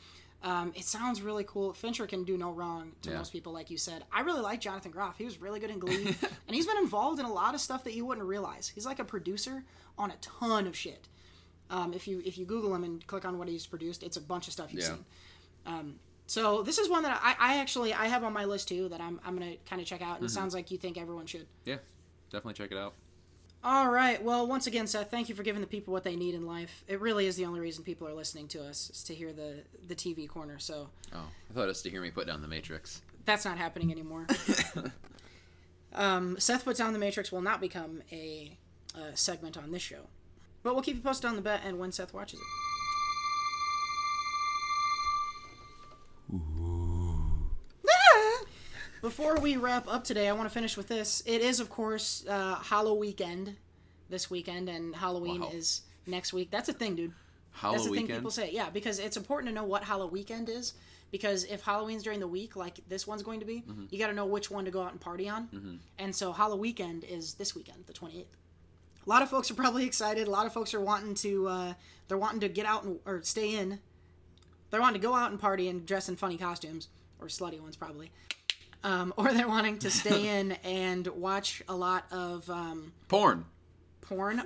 um, 0.43 0.73
it 0.75 0.85
sounds 0.85 1.23
really 1.23 1.45
cool. 1.45 1.73
Fincher 1.73 2.07
can 2.07 2.25
do 2.25 2.37
no 2.37 2.51
wrong 2.51 2.93
to 3.03 3.11
Yeah. 3.11 3.19
most 3.19 3.33
people, 3.33 3.53
like 3.53 3.71
you 3.71 3.79
said. 3.79 4.05
I 4.13 4.21
really 4.23 4.41
like 4.41 4.61
Jonathan 4.61 4.91
Groff. 4.91 5.17
He 5.19 5.25
was 5.25 5.41
really 5.41 5.61
good 5.61 5.71
in 5.71 5.79
Glee, 5.79 6.05
and 6.47 6.55
he's 6.57 6.67
been 6.67 6.79
involved 6.79 7.19
in 7.21 7.25
a 7.27 7.33
lot 7.33 7.55
of 7.55 7.61
stuff 7.61 7.85
that 7.85 7.95
you 7.95 8.05
wouldn't 8.05 8.27
realize. 8.27 8.69
He's 8.75 8.85
like 8.87 8.99
a 8.99 9.05
producer 9.05 9.65
on 9.99 10.11
a 10.11 10.17
ton 10.21 10.67
of 10.67 10.77
shit. 10.77 11.09
Um, 11.71 11.95
if 11.95 12.07
you 12.09 12.21
if 12.25 12.37
you 12.39 12.45
Google 12.45 12.75
him 12.75 12.85
and 12.85 13.07
click 13.07 13.25
on 13.25 13.39
what 13.39 13.49
he's 13.49 13.67
produced, 13.67 14.03
it's 14.03 14.17
a 14.17 14.21
bunch 14.21 14.47
of 14.47 14.53
stuff 14.53 14.73
you've 14.73 14.83
Yeah. 14.83 14.89
seen. 14.89 15.05
Um, 15.65 15.95
so 16.27 16.63
this 16.63 16.79
is 16.79 16.89
one 16.89 17.03
that 17.05 17.21
I, 17.23 17.35
I 17.39 17.57
actually 17.59 17.95
I 17.95 18.07
have 18.07 18.25
on 18.25 18.33
my 18.33 18.45
list 18.45 18.69
too 18.69 18.89
that 18.89 19.01
I'm 19.01 19.21
I'm 19.25 19.39
gonna 19.39 19.57
kind 19.69 19.81
of 19.81 19.87
check 19.87 20.03
out, 20.03 20.15
Mm-hmm. 20.17 20.25
and 20.25 20.31
it 20.31 20.35
sounds 20.35 20.55
like 20.55 20.71
you 20.71 20.79
think 20.79 20.99
everyone 20.99 21.27
should. 21.27 21.47
Yeah. 21.65 21.79
Definitely 22.31 22.55
check 22.55 22.73
it 22.73 22.79
out. 22.79 22.95
All 23.65 23.89
right. 23.89 24.21
Well, 24.23 24.47
once 24.49 24.67
again, 24.67 24.87
Seth, 24.89 25.11
thank 25.11 25.29
you 25.29 25.35
for 25.37 25.45
giving 25.45 25.61
the 25.61 25.67
people 25.69 25.93
what 25.93 26.03
they 26.03 26.17
need 26.17 26.35
in 26.35 26.45
life. 26.47 26.83
It 26.89 27.01
really 27.01 27.27
is 27.27 27.37
the 27.37 27.45
only 27.47 27.61
reason 27.61 27.85
people 27.85 28.09
are 28.09 28.13
listening 28.15 28.49
to 28.49 28.65
us 28.65 28.91
is 28.91 29.05
to 29.05 29.15
hear 29.15 29.33
the 29.33 29.63
the 29.87 29.95
TV 29.95 30.29
corner. 30.29 30.59
So 30.59 30.89
Oh, 31.15 31.29
I 31.51 31.55
thought 31.55 31.65
it 31.65 31.67
was 31.69 31.83
to 31.83 31.91
hear 31.91 32.01
me 32.03 32.11
put 32.11 32.27
down 32.27 32.43
the 32.43 32.49
Matrix. 32.49 33.03
that's 33.25 33.45
not 33.45 33.59
happening 33.59 33.93
anymore. 33.93 34.27
um, 35.95 36.39
Seth 36.41 36.65
puts 36.65 36.79
down 36.79 36.93
the 36.93 36.99
Matrix 36.99 37.31
will 37.31 37.43
not 37.43 37.61
become 37.61 38.03
a, 38.11 38.57
uh 38.97 39.15
segment 39.15 39.57
on 39.57 39.71
this 39.71 39.83
show, 39.83 40.09
but 40.63 40.75
we'll 40.75 40.83
keep 40.83 40.97
you 40.97 41.03
posted 41.03 41.29
on 41.31 41.37
the 41.37 41.43
bet 41.43 41.61
and 41.65 41.79
when 41.79 41.93
Seth 41.93 42.13
watches 42.13 42.41
it. 42.41 42.47
Before 49.03 49.35
we 49.41 49.57
wrap 49.57 49.89
up 49.89 50.05
today, 50.05 50.29
I 50.29 50.33
want 50.33 50.49
to 50.49 50.55
finish 50.55 50.77
with 50.77 50.87
this. 50.89 51.23
It 51.27 51.41
is, 51.43 51.59
of 51.61 51.69
course, 51.69 52.25
uh, 52.29 52.55
Hollow 52.55 52.95
Weekend 52.95 53.57
this 54.09 54.31
weekend, 54.31 54.69
and 54.69 54.95
Halloween 54.95 55.41
Wow. 55.41 55.51
is 55.53 55.83
next 56.07 56.33
week. 56.33 56.51
That's 56.51 56.69
a 56.69 56.73
thing, 56.73 56.95
dude. 56.95 57.13
Hollow 57.51 57.75
That's 57.75 57.89
the 57.89 57.95
thing 57.97 58.07
people 58.07 58.31
say. 58.31 58.51
Yeah, 58.53 58.71
because 58.71 58.99
it's 59.01 59.17
important 59.17 59.49
to 59.51 59.55
know 59.55 59.65
what 59.65 59.83
Hollow 59.83 60.07
Weekend 60.07 60.49
is. 60.49 60.75
Because 61.11 61.45
if 61.45 61.61
Halloween's 61.63 62.03
during 62.05 62.21
the 62.21 62.29
week, 62.29 62.57
like 62.57 62.79
this 62.89 63.07
one's 63.07 63.23
going 63.23 63.41
to 63.41 63.45
be, 63.47 63.63
Mm-hmm. 63.69 63.85
you 63.91 63.99
got 63.99 64.07
to 64.07 64.15
know 64.15 64.25
which 64.25 64.51
one 64.51 64.65
to 64.65 64.71
go 64.71 64.81
out 64.83 64.93
and 64.93 65.01
party 65.01 65.29
on. 65.29 65.81
And 65.99 66.15
so 66.15 66.33
Hollow 66.33 66.57
Weekend 66.57 67.05
is 67.05 67.35
this 67.35 67.55
weekend, 67.55 67.85
the 67.87 67.93
28th. 67.93 68.25
A 69.05 69.11
lot 69.11 69.21
of 69.21 69.29
folks 69.29 69.51
are 69.51 69.55
probably 69.55 69.85
excited. 69.85 70.27
A 70.29 70.31
lot 70.31 70.47
of 70.47 70.53
folks 70.55 70.73
are 70.75 70.81
wanting 70.81 71.15
to, 71.17 71.49
uh, 71.49 71.75
they're 72.09 72.17
wanting 72.17 72.41
to 72.41 72.49
get 72.49 72.65
out 72.67 72.85
and, 72.85 72.99
or 73.05 73.21
stay 73.25 73.57
in. 73.57 73.81
They're 74.71 74.81
wanting 74.81 75.01
to 75.03 75.07
go 75.07 75.13
out 75.15 75.33
and 75.33 75.41
party 75.41 75.69
and 75.69 75.85
dress 75.85 76.09
in 76.09 76.17
funny 76.17 76.39
costumes, 76.39 76.89
or 77.21 77.27
slutty 77.27 77.61
ones 77.61 77.77
probably. 77.77 78.11
Um, 78.85 79.15
or 79.17 79.33
they're 79.33 79.49
wanting 79.49 79.79
to 79.81 79.91
stay 79.91 80.29
in 80.41 80.53
and 80.65 81.07
watch 81.07 81.63
a 81.69 81.75
lot 81.77 82.05
of 82.11 82.49
um, 82.51 82.93
Porn. 83.09 83.45
porn 84.01 84.43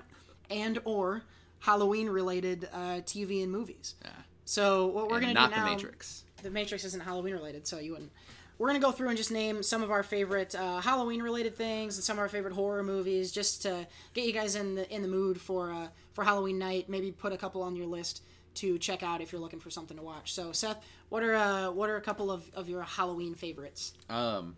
and 0.51 0.79
or 0.85 1.23
Halloween 1.61 2.09
related 2.09 2.69
uh, 2.73 3.01
TV 3.05 3.43
and 3.43 3.51
movies. 3.51 3.95
Yeah. 4.05 4.11
So 4.45 4.87
what 4.87 5.09
we're 5.09 5.17
And 5.17 5.27
gonna 5.27 5.35
not 5.35 5.51
do 5.51 5.57
now? 5.57 5.65
the 5.65 5.71
Matrix. 5.71 6.25
The 6.43 6.51
Matrix 6.51 6.85
isn't 6.85 7.03
Halloween 7.03 7.33
related, 7.35 7.67
so 7.67 7.79
you 7.79 7.93
wouldn't. 7.93 8.13
We're 8.59 8.69
gonna 8.69 8.79
go 8.79 8.93
through 8.93 9.09
and 9.09 9.17
just 9.17 9.31
name 9.33 9.63
some 9.63 9.83
of 9.83 9.91
our 9.91 10.03
favorite 10.03 10.55
uh, 10.55 10.81
Halloween 10.81 11.23
related 11.23 11.57
things 11.57 11.97
and 11.97 12.05
some 12.05 12.17
of 12.17 12.21
our 12.21 12.29
favorite 12.29 12.55
horror 12.55 12.83
movies, 12.83 13.33
just 13.33 13.63
to 13.63 13.87
get 14.15 14.25
you 14.27 14.33
guys 14.33 14.55
in 14.55 14.75
the 14.77 14.95
in 14.95 15.03
the 15.03 15.09
mood 15.09 15.41
for 15.41 15.73
uh, 15.73 15.89
for 16.13 16.25
Halloween 16.25 16.59
night. 16.59 16.89
Maybe 16.89 17.11
put 17.11 17.33
a 17.33 17.37
couple 17.37 17.63
on 17.63 17.75
your 17.75 17.87
list 17.87 18.23
to 18.57 18.79
check 18.79 19.03
out 19.03 19.21
if 19.21 19.33
you're 19.33 19.41
looking 19.41 19.61
for 19.61 19.71
something 19.71 19.97
to 19.97 20.03
watch. 20.03 20.33
So 20.33 20.53
Seth, 20.53 20.85
what 21.09 21.23
are 21.23 21.35
uh, 21.35 21.71
what 21.71 21.91
are 21.91 21.97
a 21.97 22.01
couple 22.01 22.31
of, 22.31 22.49
of 22.55 22.69
your 22.69 22.83
Halloween 22.83 23.35
favorites? 23.35 23.93
Um, 24.09 24.57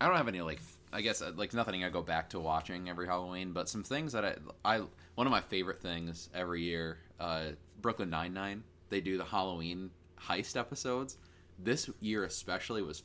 I 0.00 0.06
don't 0.06 0.16
have 0.16 0.28
any 0.28 0.40
like 0.40 0.60
I 0.92 1.00
guess 1.00 1.22
uh, 1.22 1.32
like 1.36 1.52
nothing 1.52 1.84
I 1.84 1.88
go 1.88 2.02
back 2.02 2.30
to 2.30 2.40
watching 2.40 2.88
every 2.88 3.06
Halloween, 3.06 3.52
but 3.52 3.68
some 3.68 3.82
things 3.82 4.12
that 4.12 4.24
I 4.24 4.34
I 4.64 4.82
one 5.14 5.26
of 5.26 5.30
my 5.30 5.40
favorite 5.40 5.80
things 5.80 6.28
every 6.34 6.62
year, 6.62 6.98
uh, 7.20 7.48
Brooklyn 7.80 8.10
Nine 8.10 8.32
Nine. 8.32 8.62
They 8.88 9.00
do 9.00 9.18
the 9.18 9.24
Halloween 9.24 9.90
heist 10.20 10.58
episodes. 10.58 11.18
This 11.58 11.90
year 12.00 12.24
especially 12.24 12.82
was 12.82 13.02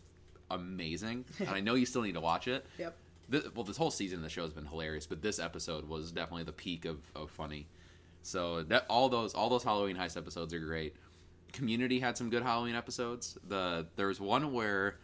amazing, 0.50 1.26
and 1.40 1.50
I 1.50 1.60
know 1.60 1.76
you 1.76 1.86
still 1.86 2.04
need 2.04 2.14
to 2.14 2.22
watch 2.22 2.48
it. 2.48 2.66
Yep. 2.78 2.96
This, 3.30 3.44
well, 3.56 3.64
this 3.64 3.78
whole 3.78 3.92
season 3.92 4.18
of 4.18 4.24
the 4.24 4.30
show 4.30 4.42
has 4.44 4.52
been 4.52 4.66
hilarious, 4.66 5.08
but 5.08 5.22
this 5.22 5.40
episode 5.40 5.88
was 5.88 6.12
definitely 6.12 6.44
the 6.44 6.52
peak 6.52 6.84
of, 6.84 7.00
of 7.16 7.32
funny. 7.32 7.66
So 8.24 8.64
that 8.64 8.86
all 8.90 9.10
those 9.10 9.34
all 9.34 9.50
those 9.50 9.64
Halloween 9.64 9.96
heist 9.96 10.18
episodes 10.18 10.54
are 10.54 10.60
great. 10.60 10.96
Community 11.52 12.00
had 12.00 12.18
some 12.18 12.30
good 12.30 12.44
Halloween 12.44 12.76
episodes. 12.76 13.38
The 13.48 13.88
there's 13.96 14.20
one 14.20 14.54
where 14.54 14.98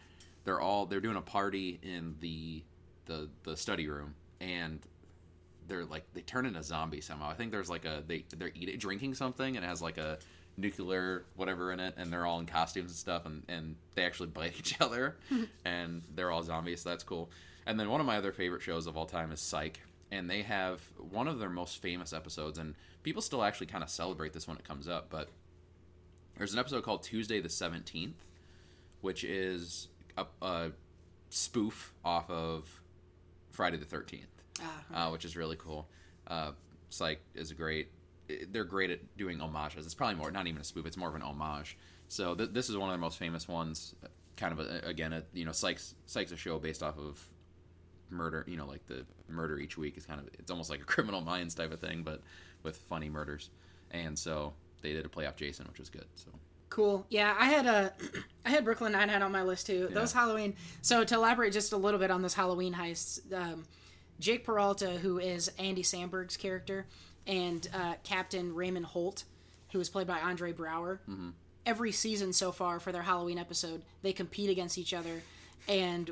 they're 0.43 0.61
all 0.61 0.85
they're 0.85 1.01
doing 1.01 1.17
a 1.17 1.21
party 1.21 1.79
in 1.81 2.15
the 2.19 2.63
the 3.05 3.29
the 3.43 3.57
study 3.57 3.87
room 3.87 4.15
and 4.39 4.79
they're 5.67 5.85
like 5.85 6.03
they 6.13 6.21
turn 6.21 6.45
into 6.45 6.63
zombies 6.63 7.05
somehow. 7.05 7.29
I 7.29 7.33
think 7.33 7.51
there's 7.51 7.69
like 7.69 7.85
a 7.85 8.03
they 8.05 8.23
they're 8.37 8.51
eating 8.55 8.77
drinking 8.77 9.15
something 9.15 9.55
and 9.57 9.65
it 9.65 9.67
has 9.67 9.81
like 9.81 9.97
a 9.97 10.19
nuclear 10.55 11.25
whatever 11.35 11.71
in 11.71 11.79
it 11.79 11.93
and 11.97 12.11
they're 12.11 12.25
all 12.25 12.39
in 12.39 12.45
costumes 12.45 12.91
and 12.91 12.97
stuff 12.97 13.25
and 13.25 13.43
and 13.47 13.75
they 13.95 14.05
actually 14.05 14.27
bite 14.33 14.53
each 14.57 14.79
other 14.79 15.17
and 15.65 16.01
they're 16.15 16.31
all 16.31 16.43
zombies. 16.43 16.81
So 16.81 16.89
that's 16.89 17.03
cool. 17.03 17.29
And 17.65 17.77
then 17.79 17.89
one 17.89 17.99
of 17.99 18.07
my 18.07 18.17
other 18.17 18.31
favorite 18.31 18.61
shows 18.61 18.87
of 18.87 18.95
all 18.95 19.05
time 19.05 19.31
is 19.31 19.41
Psych 19.41 19.81
and 20.11 20.29
they 20.29 20.41
have 20.41 20.81
one 20.97 21.27
of 21.27 21.39
their 21.39 21.49
most 21.49 21.81
famous 21.81 22.13
episodes 22.13 22.57
and 22.57 22.75
people 23.03 23.21
still 23.21 23.43
actually 23.43 23.67
kind 23.67 23.83
of 23.83 23.89
celebrate 23.89 24.33
this 24.33 24.47
when 24.47 24.57
it 24.57 24.63
comes 24.63 24.87
up, 24.87 25.09
but 25.09 25.29
there's 26.37 26.53
an 26.53 26.59
episode 26.59 26.83
called 26.83 27.03
Tuesday 27.03 27.39
the 27.41 27.49
17th 27.49 28.13
which 29.01 29.23
is 29.23 29.87
a, 30.17 30.25
a 30.41 30.71
spoof 31.29 31.93
off 32.03 32.29
of 32.29 32.81
Friday 33.51 33.77
the 33.77 33.85
13th 33.85 34.25
Ah, 34.93 35.07
uh, 35.07 35.11
which 35.11 35.25
is 35.25 35.37
really 35.37 35.55
cool. 35.55 35.87
Uh, 36.25 36.51
Psych 36.89 37.19
is 37.35 37.51
great. 37.53 37.89
They're 38.49 38.63
great 38.63 38.89
at 38.89 39.17
doing 39.17 39.39
homages. 39.39 39.85
It's 39.85 39.93
probably 39.95 40.15
more 40.15 40.31
not 40.31 40.47
even 40.47 40.61
a 40.61 40.63
spoof. 40.63 40.85
It's 40.85 40.97
more 40.97 41.09
of 41.09 41.15
an 41.15 41.21
homage. 41.21 41.77
So 42.07 42.35
th- 42.35 42.51
this 42.51 42.69
is 42.69 42.77
one 42.77 42.89
of 42.89 42.93
their 42.93 42.99
most 42.99 43.17
famous 43.17 43.47
ones. 43.47 43.95
Kind 44.35 44.59
of 44.59 44.59
a, 44.59 44.85
again, 44.87 45.13
a, 45.13 45.23
you 45.33 45.45
know, 45.45 45.51
Psych's 45.51 45.95
Psych's 46.05 46.31
a 46.31 46.37
show 46.37 46.59
based 46.59 46.83
off 46.83 46.97
of 46.97 47.23
murder. 48.09 48.43
You 48.47 48.57
know, 48.57 48.65
like 48.65 48.85
the 48.87 49.05
murder 49.29 49.59
each 49.59 49.77
week 49.77 49.97
is 49.97 50.05
kind 50.05 50.19
of 50.19 50.27
it's 50.39 50.51
almost 50.51 50.69
like 50.69 50.81
a 50.81 50.85
Criminal 50.85 51.21
Minds 51.21 51.55
type 51.55 51.71
of 51.71 51.79
thing, 51.79 52.03
but 52.03 52.21
with 52.63 52.77
funny 52.77 53.09
murders. 53.09 53.49
And 53.91 54.17
so 54.17 54.53
they 54.81 54.93
did 54.93 55.05
a 55.05 55.09
play 55.09 55.25
off 55.25 55.35
Jason, 55.35 55.65
which 55.67 55.79
was 55.79 55.89
good. 55.89 56.05
So 56.15 56.31
Cool. 56.69 57.05
Yeah, 57.09 57.35
I 57.39 57.45
had 57.45 57.65
a, 57.65 57.93
I 58.45 58.49
had 58.49 58.65
Brooklyn 58.65 58.91
Nine 58.91 59.07
Nine 59.07 59.21
on 59.21 59.31
my 59.31 59.43
list 59.43 59.67
too. 59.67 59.87
Those 59.91 60.11
Halloween. 60.13 60.55
So 60.81 61.03
to 61.03 61.15
elaborate 61.15 61.53
just 61.53 61.73
a 61.73 61.77
little 61.77 61.99
bit 61.99 62.11
on 62.11 62.21
those 62.21 62.33
Halloween 62.33 62.73
heists, 62.73 63.19
um, 63.33 63.65
Jake 64.19 64.43
Peralta, 64.43 64.91
who 64.91 65.19
is 65.19 65.49
Andy 65.59 65.83
Samberg's 65.83 66.37
character, 66.37 66.85
and 67.25 67.67
uh, 67.73 67.93
Captain 68.03 68.53
Raymond 68.53 68.85
Holt, 68.85 69.23
who 69.71 69.79
is 69.79 69.89
played 69.89 70.07
by 70.07 70.19
Andre 70.19 70.53
Braugher. 70.53 70.99
Every 71.65 71.91
season 71.91 72.31
so 72.31 72.51
far 72.53 72.79
for 72.79 72.91
their 72.93 73.01
Halloween 73.01 73.37
episode, 73.37 73.83
they 74.01 74.13
compete 74.13 74.49
against 74.49 74.77
each 74.77 74.93
other, 74.93 75.21
and 75.67 76.09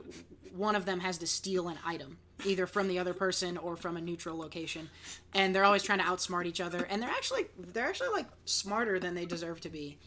one 0.55 0.75
of 0.75 0.85
them 0.85 0.99
has 1.01 1.17
to 1.19 1.27
steal 1.27 1.67
an 1.67 1.77
item, 1.85 2.17
either 2.45 2.65
from 2.67 2.87
the 2.87 2.99
other 2.99 3.13
person 3.13 3.57
or 3.57 3.75
from 3.75 3.97
a 3.97 4.01
neutral 4.01 4.37
location, 4.37 4.89
and 5.33 5.53
they're 5.55 5.65
always 5.65 5.83
trying 5.83 5.99
to 5.99 6.05
outsmart 6.05 6.45
each 6.45 6.61
other. 6.61 6.83
And 6.89 7.01
they're 7.01 7.09
actually 7.09 7.45
they're 7.73 7.87
actually 7.87 8.09
like 8.09 8.27
smarter 8.45 8.99
than 8.99 9.15
they 9.15 9.25
deserve 9.25 9.61
to 9.61 9.69
be. 9.69 9.97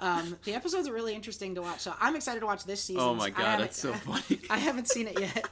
Um, 0.00 0.36
the 0.44 0.54
episodes 0.54 0.88
are 0.88 0.92
really 0.92 1.14
interesting 1.14 1.54
to 1.54 1.62
watch, 1.62 1.80
so 1.80 1.94
I'm 2.00 2.16
excited 2.16 2.40
to 2.40 2.46
watch 2.46 2.64
this 2.64 2.82
season. 2.82 3.02
Oh 3.02 3.14
my 3.14 3.30
God, 3.30 3.42
haven't- 3.44 3.60
that's 3.66 3.78
so 3.80 3.92
funny. 4.10 4.40
I 4.50 4.58
haven't 4.58 4.88
seen 4.88 5.06
it 5.06 5.20
yet. 5.20 5.46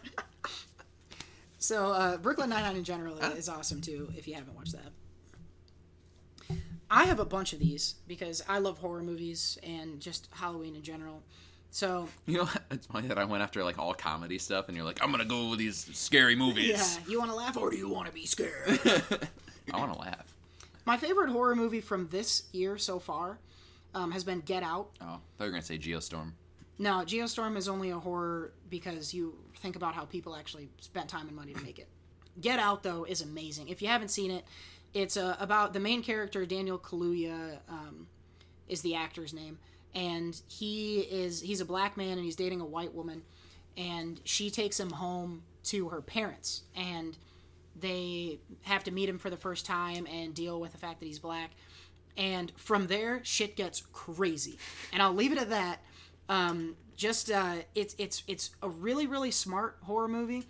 so 1.59 1.93
uh, 1.93 2.17
Brooklyn 2.17 2.51
Nine 2.51 2.63
Nine 2.63 2.77
in 2.77 2.85
general 2.85 3.19
is 3.19 3.49
awesome 3.49 3.81
too. 3.81 4.13
If 4.17 4.27
you 4.27 4.35
haven't 4.35 4.55
watched 4.57 4.73
that, 4.73 6.57
I 6.91 7.05
have 7.05 7.21
a 7.21 7.25
bunch 7.25 7.53
of 7.53 7.59
these 7.59 7.95
because 8.07 8.43
I 8.49 8.59
love 8.59 8.79
horror 8.79 9.03
movies 9.03 9.59
and 9.63 10.01
just 10.01 10.29
Halloween 10.33 10.77
in 10.77 10.83
general. 10.83 11.23
So 11.75 12.09
you 12.27 12.39
know, 12.39 12.49
it's 12.71 12.87
funny 12.87 13.09
that 13.09 13.19
I 13.19 13.25
went 13.25 13.43
after 13.43 13.65
like 13.65 13.81
all 13.81 13.95
comedy 13.95 14.39
stuff, 14.39 14.69
and 14.69 14.77
you're 14.77 14.87
like, 14.87 15.03
I'm 15.03 15.11
gonna 15.11 15.25
go 15.25 15.51
with 15.51 15.59
these 15.59 15.91
scary 15.93 16.37
movies. 16.37 16.69
yeah, 16.69 17.11
you 17.11 17.19
want 17.19 17.33
to 17.33 17.37
laugh 17.37 17.57
or 17.57 17.69
do 17.69 17.77
you 17.77 17.89
want 17.89 18.07
to 18.07 18.13
be 18.15 18.27
scared? 18.27 18.79
I 19.73 19.77
want 19.77 19.93
to 19.93 19.99
laugh. 19.99 20.33
My 20.85 20.97
favorite 20.97 21.31
horror 21.31 21.57
movie 21.57 21.81
from 21.81 22.07
this 22.11 22.45
year 22.53 22.79
so 22.79 23.01
far 23.01 23.41
um, 23.93 24.13
has 24.13 24.23
been 24.23 24.39
Get 24.41 24.63
Out. 24.63 24.91
Oh, 25.01 25.05
I 25.05 25.09
thought 25.09 25.21
you 25.41 25.47
were 25.47 25.51
gonna 25.51 25.63
say 25.63 25.77
Geostorm. 25.77 26.31
No, 26.79 27.03
Geostorm 27.05 27.57
is 27.57 27.67
only 27.67 27.91
a 27.91 27.99
horror 27.99 28.53
because 28.71 29.13
you 29.13 29.35
think 29.59 29.75
about 29.75 29.95
how 29.97 30.05
people 30.05 30.37
actually 30.37 30.69
spent 30.81 31.09
time 31.09 31.27
and 31.27 31.35
money 31.35 31.55
to 31.55 31.63
make 31.63 31.81
it. 31.81 31.89
Get 32.41 32.61
Out 32.61 32.85
though 32.85 33.03
is 33.03 33.21
amazing. 33.21 33.67
If 33.67 33.83
you 33.83 33.89
haven't 33.89 34.13
seen 34.13 34.31
it, 34.31 34.45
it's 34.93 35.17
uh, 35.17 35.35
about 35.41 35.73
the 35.73 35.81
main 35.81 36.05
character 36.05 36.47
Daniel 36.47 36.79
Kaluuya 36.79 37.59
um, 37.69 38.07
is 38.69 38.81
the 38.83 38.95
actor's 38.95 39.35
name, 39.35 39.59
and 39.95 40.41
he 40.49 41.01
is 41.01 41.41
he's 41.41 41.61
a 41.61 41.65
black 41.65 41.97
man 41.97 42.13
and 42.13 42.25
he's 42.25 42.37
dating 42.37 42.61
a 42.61 42.67
white 42.67 42.95
woman, 42.95 43.23
and 43.77 44.21
she 44.25 44.51
takes 44.51 44.79
him 44.79 44.91
home 44.91 45.43
to 45.65 45.89
her 45.89 46.01
parents, 46.01 46.63
and 46.77 47.17
they 47.79 48.39
have 48.63 48.85
to 48.85 48.91
meet 48.91 49.09
him 49.09 49.19
for 49.19 49.31
the 49.31 49.37
first 49.37 49.67
time 49.67 50.07
and 50.07 50.35
deal 50.35 50.61
with 50.61 50.73
the 50.73 50.79
fact 50.79 51.01
that 51.01 51.07
he's 51.07 51.19
black, 51.19 51.51
and 52.17 52.53
from 52.57 52.87
there 52.87 53.21
shit 53.25 53.57
gets 53.57 53.83
crazy, 53.93 54.59
and 54.93 55.03
I'll 55.03 55.15
leave 55.15 55.33
it 55.33 55.39
at 55.39 55.51
that. 55.51 55.81
Um, 56.29 56.77
just 56.97 57.31
uh, 57.31 57.57
it's 57.75 57.95
it's 57.99 58.23
it's 58.27 58.51
a 58.63 58.69
really 58.69 59.07
really 59.07 59.31
smart 59.31 59.79
horror 59.83 60.09
movie, 60.09 60.47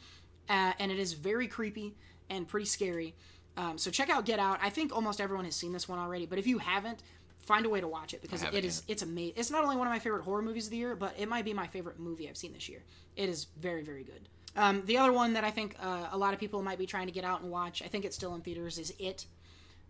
uh, 0.49 0.73
and 0.79 0.93
it 0.93 0.99
is 0.99 1.13
very 1.13 1.49
creepy 1.49 1.95
and 2.31 2.47
pretty 2.49 2.67
scary. 2.67 3.15
Um, 3.57 3.79
so 3.79 3.91
check 3.91 4.11
out 4.11 4.25
Get 4.25 4.39
Out. 4.41 4.59
I 4.61 4.71
think 4.71 4.95
almost 4.95 5.21
everyone 5.21 5.45
has 5.45 5.55
seen 5.55 5.73
this 5.73 5.89
one 5.89 5.99
already, 5.99 6.27
but 6.27 6.39
if 6.39 6.47
you 6.47 6.59
haven't, 6.59 7.03
find 7.45 7.67
a 7.67 7.69
way 7.69 7.81
to 7.81 7.89
watch 7.89 8.15
it 8.15 8.23
because 8.23 8.43
it 8.43 8.65
is 8.65 8.83
yet. 8.87 8.93
it's 8.93 9.03
amazing. 9.03 9.35
It's 9.37 9.51
not 9.51 9.63
only 9.65 9.77
one 9.77 9.87
of 9.87 9.93
my 9.93 9.99
favorite 9.99 10.23
horror 10.23 10.43
movies 10.43 10.67
of 10.67 10.71
the 10.71 10.77
year, 10.77 10.97
but 10.97 11.15
it 11.19 11.29
might 11.29 11.45
be 11.45 11.53
my 11.55 11.67
favorite 11.67 11.99
movie 11.99 12.29
I've 12.29 12.37
seen 12.37 12.53
this 12.53 12.69
year. 12.69 12.83
It 13.17 13.29
is 13.29 13.47
very 13.61 13.83
very 13.83 14.05
good. 14.05 14.29
Um, 14.57 14.83
the 14.87 14.99
other 14.99 15.13
one 15.13 15.33
that 15.35 15.43
I 15.45 15.51
think 15.51 15.77
uh, 15.83 16.09
a 16.13 16.17
lot 16.19 16.33
of 16.33 16.41
people 16.41 16.63
might 16.63 16.79
be 16.79 16.87
trying 16.87 17.07
to 17.07 17.13
get 17.13 17.25
out 17.25 17.43
and 17.43 17.51
watch, 17.51 17.83
I 17.83 17.87
think 17.89 18.05
it's 18.05 18.15
still 18.17 18.35
in 18.37 18.41
theaters, 18.41 18.79
is 18.79 18.93
It. 18.99 19.27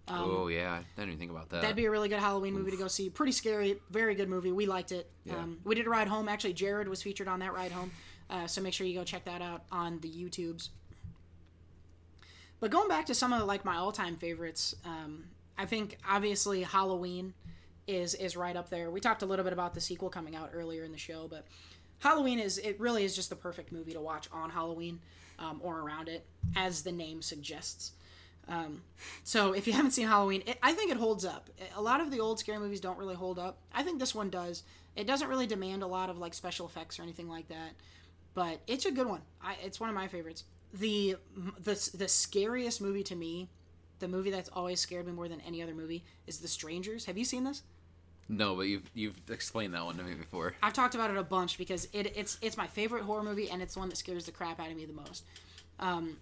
oh 0.09 0.49
yeah, 0.49 0.73
I 0.75 1.01
didn't 1.01 1.11
even 1.11 1.19
think 1.19 1.31
about 1.31 1.51
that. 1.51 1.57
Um, 1.57 1.63
That'd 1.63 1.77
be 1.77 1.85
a 1.85 1.91
really 1.91 2.09
good 2.09 2.19
Halloween 2.19 2.55
movie 2.55 2.71
to 2.71 2.77
go 2.77 2.89
see. 2.89 3.11
Pretty 3.11 3.33
scary, 3.33 3.77
very 3.91 4.15
good 4.15 4.29
movie. 4.29 4.53
We 4.53 4.67
liked 4.67 4.93
it. 4.93 5.11
Yeah. 5.25 5.37
Um, 5.37 5.59
we 5.65 5.75
did 5.75 5.87
a 5.87 5.91
ride 5.91 6.09
home. 6.09 6.29
Actually, 6.29 6.55
Jared 6.55 6.89
was 6.89 7.03
featured 7.03 7.29
on 7.29 7.41
that 7.41 7.53
ride 7.53 7.73
home. 7.73 7.91
Uh, 8.31 8.47
so 8.47 8.63
make 8.63 8.73
sure 8.73 8.87
you 8.87 8.95
go 8.99 9.05
check 9.05 9.25
that 9.27 9.43
out 9.43 9.65
on 9.71 10.01
the 10.01 10.09
YouTubes. 10.11 10.71
But 12.61 12.71
going 12.71 12.89
back 12.89 13.05
to 13.07 13.15
some 13.15 13.33
of 13.35 13.45
like 13.47 13.65
my 13.67 13.77
all-time 13.77 14.17
favorites, 14.17 14.75
um, 14.87 15.25
I 15.57 15.67
think 15.67 15.99
obviously 16.09 16.63
Halloween 16.63 17.35
is 17.87 18.15
is 18.15 18.37
right 18.37 18.57
up 18.57 18.71
there. 18.71 18.91
We 18.91 19.01
talked 19.01 19.23
a 19.23 19.27
little 19.27 19.45
bit 19.45 19.53
about 19.53 19.75
the 19.75 19.81
sequel 19.81 20.09
coming 20.11 20.35
out 20.35 20.51
earlier 20.55 20.85
in 20.85 20.93
the 20.93 20.99
show, 20.99 21.29
but 21.29 21.47
Halloween 21.99 22.39
is 22.39 22.59
it 22.59 22.79
really 22.81 23.05
is 23.05 23.15
just 23.15 23.31
the 23.31 23.37
perfect 23.37 23.73
movie 23.73 23.93
to 23.93 24.01
watch 24.01 24.29
on 24.33 24.51
Halloween 24.51 25.01
um, 25.39 25.61
or 25.63 25.81
around 25.81 26.09
it, 26.09 26.27
as 26.57 26.83
the 26.83 26.93
name 26.93 27.23
suggests. 27.23 27.93
Um, 28.49 28.83
so 29.23 29.53
if 29.53 29.67
you 29.67 29.73
haven't 29.73 29.93
seen 29.93 30.07
Halloween, 30.07 30.43
it, 30.47 30.59
I 30.63 30.73
think 30.73 30.91
it 30.91 30.99
holds 30.99 31.25
up. 31.25 31.49
A 31.77 31.81
lot 31.81 32.01
of 32.01 32.11
the 32.11 32.21
old 32.21 32.39
scary 32.39 32.59
movies 32.59 32.81
don't 32.81 32.99
really 32.99 33.15
hold 33.15 33.39
up. 33.39 33.59
I 33.73 33.83
think 33.83 33.99
this 33.99 34.15
one 34.15 34.29
does. 34.29 34.65
It 34.97 35.07
doesn't 35.07 35.29
really 35.29 35.47
demand 35.47 35.83
a 35.83 35.87
lot 35.87 36.11
of 36.11 36.19
like 36.19 36.35
special 36.35 36.67
effects 36.67 36.99
or 36.99 37.03
anything 37.03 37.29
like 37.29 37.49
that, 37.49 37.73
but 38.35 38.61
it's 38.67 38.85
a 38.85 38.93
good 38.93 39.07
one. 39.07 39.23
I, 39.43 39.57
it's 39.65 39.81
one 39.81 39.89
of 39.89 39.95
my 39.95 40.09
favorites. 40.09 40.45
The 40.73 41.17
the 41.59 41.91
the 41.95 42.09
scariest 42.09 42.81
movie 42.81 43.05
to 43.05 43.17
me, 43.17 43.49
the 43.99 44.09
movie 44.09 44.31
that's 44.31 44.51
always 44.51 44.81
scared 44.81 45.07
me 45.07 45.13
more 45.13 45.29
than 45.29 45.41
any 45.43 45.63
other 45.63 45.75
movie, 45.75 46.05
is 46.27 46.39
The 46.39 46.49
Strangers. 46.49 47.05
Have 47.07 47.19
you 47.19 47.25
seen 47.25 47.45
this? 47.45 47.63
no, 48.29 48.55
but 48.55 48.63
you've 48.63 48.91
you've 48.95 49.21
explained 49.31 49.75
that 49.75 49.85
one 49.85 49.97
to 49.97 50.03
me 50.03 50.15
before. 50.15 50.55
I've 50.63 50.73
talked 50.73 50.95
about 50.95 51.11
it 51.11 51.17
a 51.17 51.23
bunch 51.23 51.59
because 51.59 51.89
it, 51.93 52.17
it's 52.17 52.39
it's 52.41 52.57
my 52.57 52.67
favorite 52.67 53.03
horror 53.03 53.23
movie 53.23 53.51
and 53.51 53.61
it's 53.61 53.75
the 53.75 53.81
one 53.81 53.91
that 53.91 53.97
scares 53.97 54.25
the 54.25 54.33
crap 54.33 54.61
out 54.61 54.71
of 54.71 54.77
me 54.77 54.87
the 54.87 54.95
most. 54.95 55.25
Um, 55.79 56.17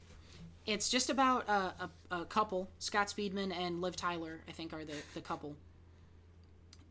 it's 0.66 0.88
just 0.88 1.10
about 1.10 1.48
a, 1.48 1.74
a, 2.10 2.20
a 2.22 2.24
couple, 2.24 2.68
Scott 2.78 3.08
Speedman 3.08 3.52
and 3.52 3.80
Liv 3.80 3.96
Tyler, 3.96 4.40
I 4.48 4.52
think 4.52 4.72
are 4.72 4.84
the, 4.84 4.94
the 5.14 5.20
couple. 5.20 5.56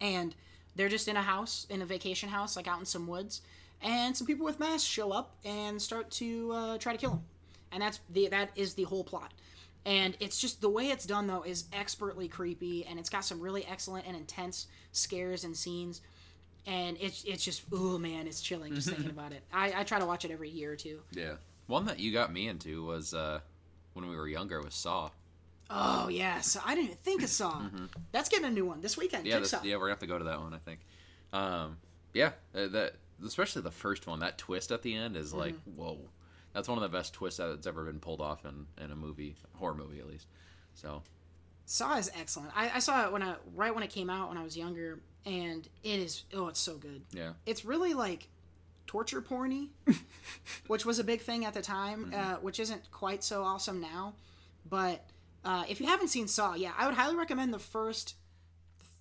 And 0.02 0.36
they're 0.76 0.90
just 0.90 1.08
in 1.08 1.16
a 1.16 1.22
house, 1.22 1.68
in 1.70 1.82
a 1.82 1.86
vacation 1.86 2.30
house, 2.30 2.56
like 2.56 2.68
out 2.68 2.80
in 2.80 2.86
some 2.86 3.08
woods, 3.08 3.42
and 3.82 4.16
some 4.16 4.28
people 4.28 4.46
with 4.46 4.60
masks 4.60 4.88
show 4.88 5.12
up 5.12 5.36
and 5.46 5.82
start 5.82 6.10
to 6.12 6.52
uh, 6.54 6.78
try 6.78 6.92
to 6.92 6.98
kill 6.98 7.12
them. 7.12 7.24
And 7.72 7.82
that's 7.82 8.00
the 8.10 8.28
that 8.30 8.50
is 8.56 8.74
the 8.74 8.84
whole 8.84 9.04
plot. 9.04 9.34
And 9.86 10.16
it's 10.20 10.40
just 10.40 10.62
the 10.62 10.70
way 10.70 10.90
it's 10.90 11.06
done 11.06 11.26
though 11.28 11.42
is 11.44 11.66
expertly 11.74 12.28
creepy, 12.28 12.86
and 12.86 13.00
it's 13.00 13.10
got 13.10 13.26
some 13.26 13.40
really 13.40 13.66
excellent 13.66 14.06
and 14.06 14.16
intense 14.16 14.68
scares 14.92 15.44
and 15.44 15.58
scenes. 15.58 16.02
And 16.68 16.98
it's 17.00 17.24
it's 17.24 17.44
just 17.44 17.64
oh 17.74 17.98
man, 17.98 18.28
it's 18.28 18.42
chilling 18.42 18.76
just 18.76 18.90
thinking 18.90 19.10
about 19.10 19.32
it. 19.32 19.42
I, 19.52 19.74
I 19.78 19.84
try 19.84 19.98
to 20.00 20.06
watch 20.06 20.24
it 20.26 20.30
every 20.32 20.50
year 20.50 20.72
or 20.72 20.76
two. 20.76 21.00
Yeah, 21.12 21.34
one 21.66 21.86
that 21.86 22.00
you 22.00 22.12
got 22.14 22.32
me 22.32 22.48
into 22.48 22.86
was 22.86 23.16
uh, 23.16 23.40
when 23.94 24.08
we 24.08 24.16
were 24.16 24.28
younger 24.28 24.62
was 24.62 24.76
Saw. 24.76 25.10
Oh 25.72 26.10
yeah, 26.10 26.42
so 26.42 26.60
I 26.64 26.76
didn't 26.76 26.86
even 26.86 26.98
think 26.98 27.24
of 27.24 27.30
Saw. 27.30 27.64
That's 28.12 28.30
getting 28.30 28.46
a 28.46 28.52
new 28.52 28.66
one 28.66 28.82
this 28.82 28.96
weekend. 28.98 29.24
Mm-hmm. 29.24 29.32
Yeah, 29.32 29.40
this, 29.40 29.56
yeah, 29.64 29.76
we're 29.78 29.84
gonna 29.86 29.94
have 29.94 30.00
to 30.00 30.08
go 30.08 30.20
to 30.20 30.26
that 30.26 30.40
one. 30.40 30.54
I 30.54 30.60
think. 30.60 30.82
Um, 31.34 31.78
yeah, 32.14 32.32
uh, 32.54 32.68
that 32.68 32.98
especially 33.26 33.64
the 33.64 33.72
first 33.72 34.06
one. 34.06 34.20
That 34.20 34.38
twist 34.38 34.72
at 34.72 34.84
the 34.84 34.94
end 34.96 35.18
is 35.18 35.34
like 35.34 35.56
Mm-hmm. 35.56 35.82
whoa. 35.82 35.98
That's 36.54 36.68
one 36.68 36.78
of 36.78 36.82
the 36.82 36.95
best 36.97 37.14
twists 37.14 37.38
that's 37.39 37.66
ever 37.68 37.86
been 37.86 37.99
pulled 37.99 38.22
off 38.22 38.43
in, 38.45 38.66
in 38.84 38.91
a 38.91 38.95
movie, 38.95 39.36
horror 39.58 39.74
movie 39.76 39.99
at 39.99 40.08
least. 40.08 40.28
So 40.76 41.02
Saw 41.66 41.97
is 41.97 42.12
excellent. 42.20 42.52
I, 42.56 42.72
I 42.76 42.80
saw 42.80 43.06
it 43.06 43.12
when 43.12 43.24
I 43.24 43.36
right 43.56 43.74
when 43.74 43.84
it 43.84 43.89
came 43.89 44.10
out 44.10 44.30
when 44.30 44.38
I 44.38 44.43
was 44.43 44.58
younger, 44.58 44.99
and 45.26 45.68
it 45.84 45.99
is 45.99 46.24
oh, 46.34 46.47
it's 46.47 46.60
so 46.60 46.76
good. 46.78 47.02
yeah, 47.12 47.34
It's 47.45 47.64
really 47.64 47.93
like 47.93 48.28
torture 48.88 49.22
porny, 49.22 49.70
which 50.68 50.86
was 50.86 50.99
a 50.99 51.04
big 51.04 51.22
thing 51.22 51.45
at 51.45 51.54
the 51.54 51.62
time, 51.62 52.06
Mm-hmm. 52.12 52.14
uh, 52.16 52.36
which 52.41 52.60
isn't 52.60 52.91
quite 52.91 53.24
so 53.24 53.43
awesome 53.43 53.80
now. 53.80 54.14
But 54.70 55.06
uh, 55.45 55.64
if 55.70 55.80
you 55.80 55.88
haven't 55.88 56.10
seen 56.10 56.28
Saw, 56.28 56.56
yeah, 56.56 56.72
I 56.78 56.86
would 56.86 56.95
highly 56.95 57.16
recommend 57.16 57.54
the 57.54 57.60
first 57.60 58.16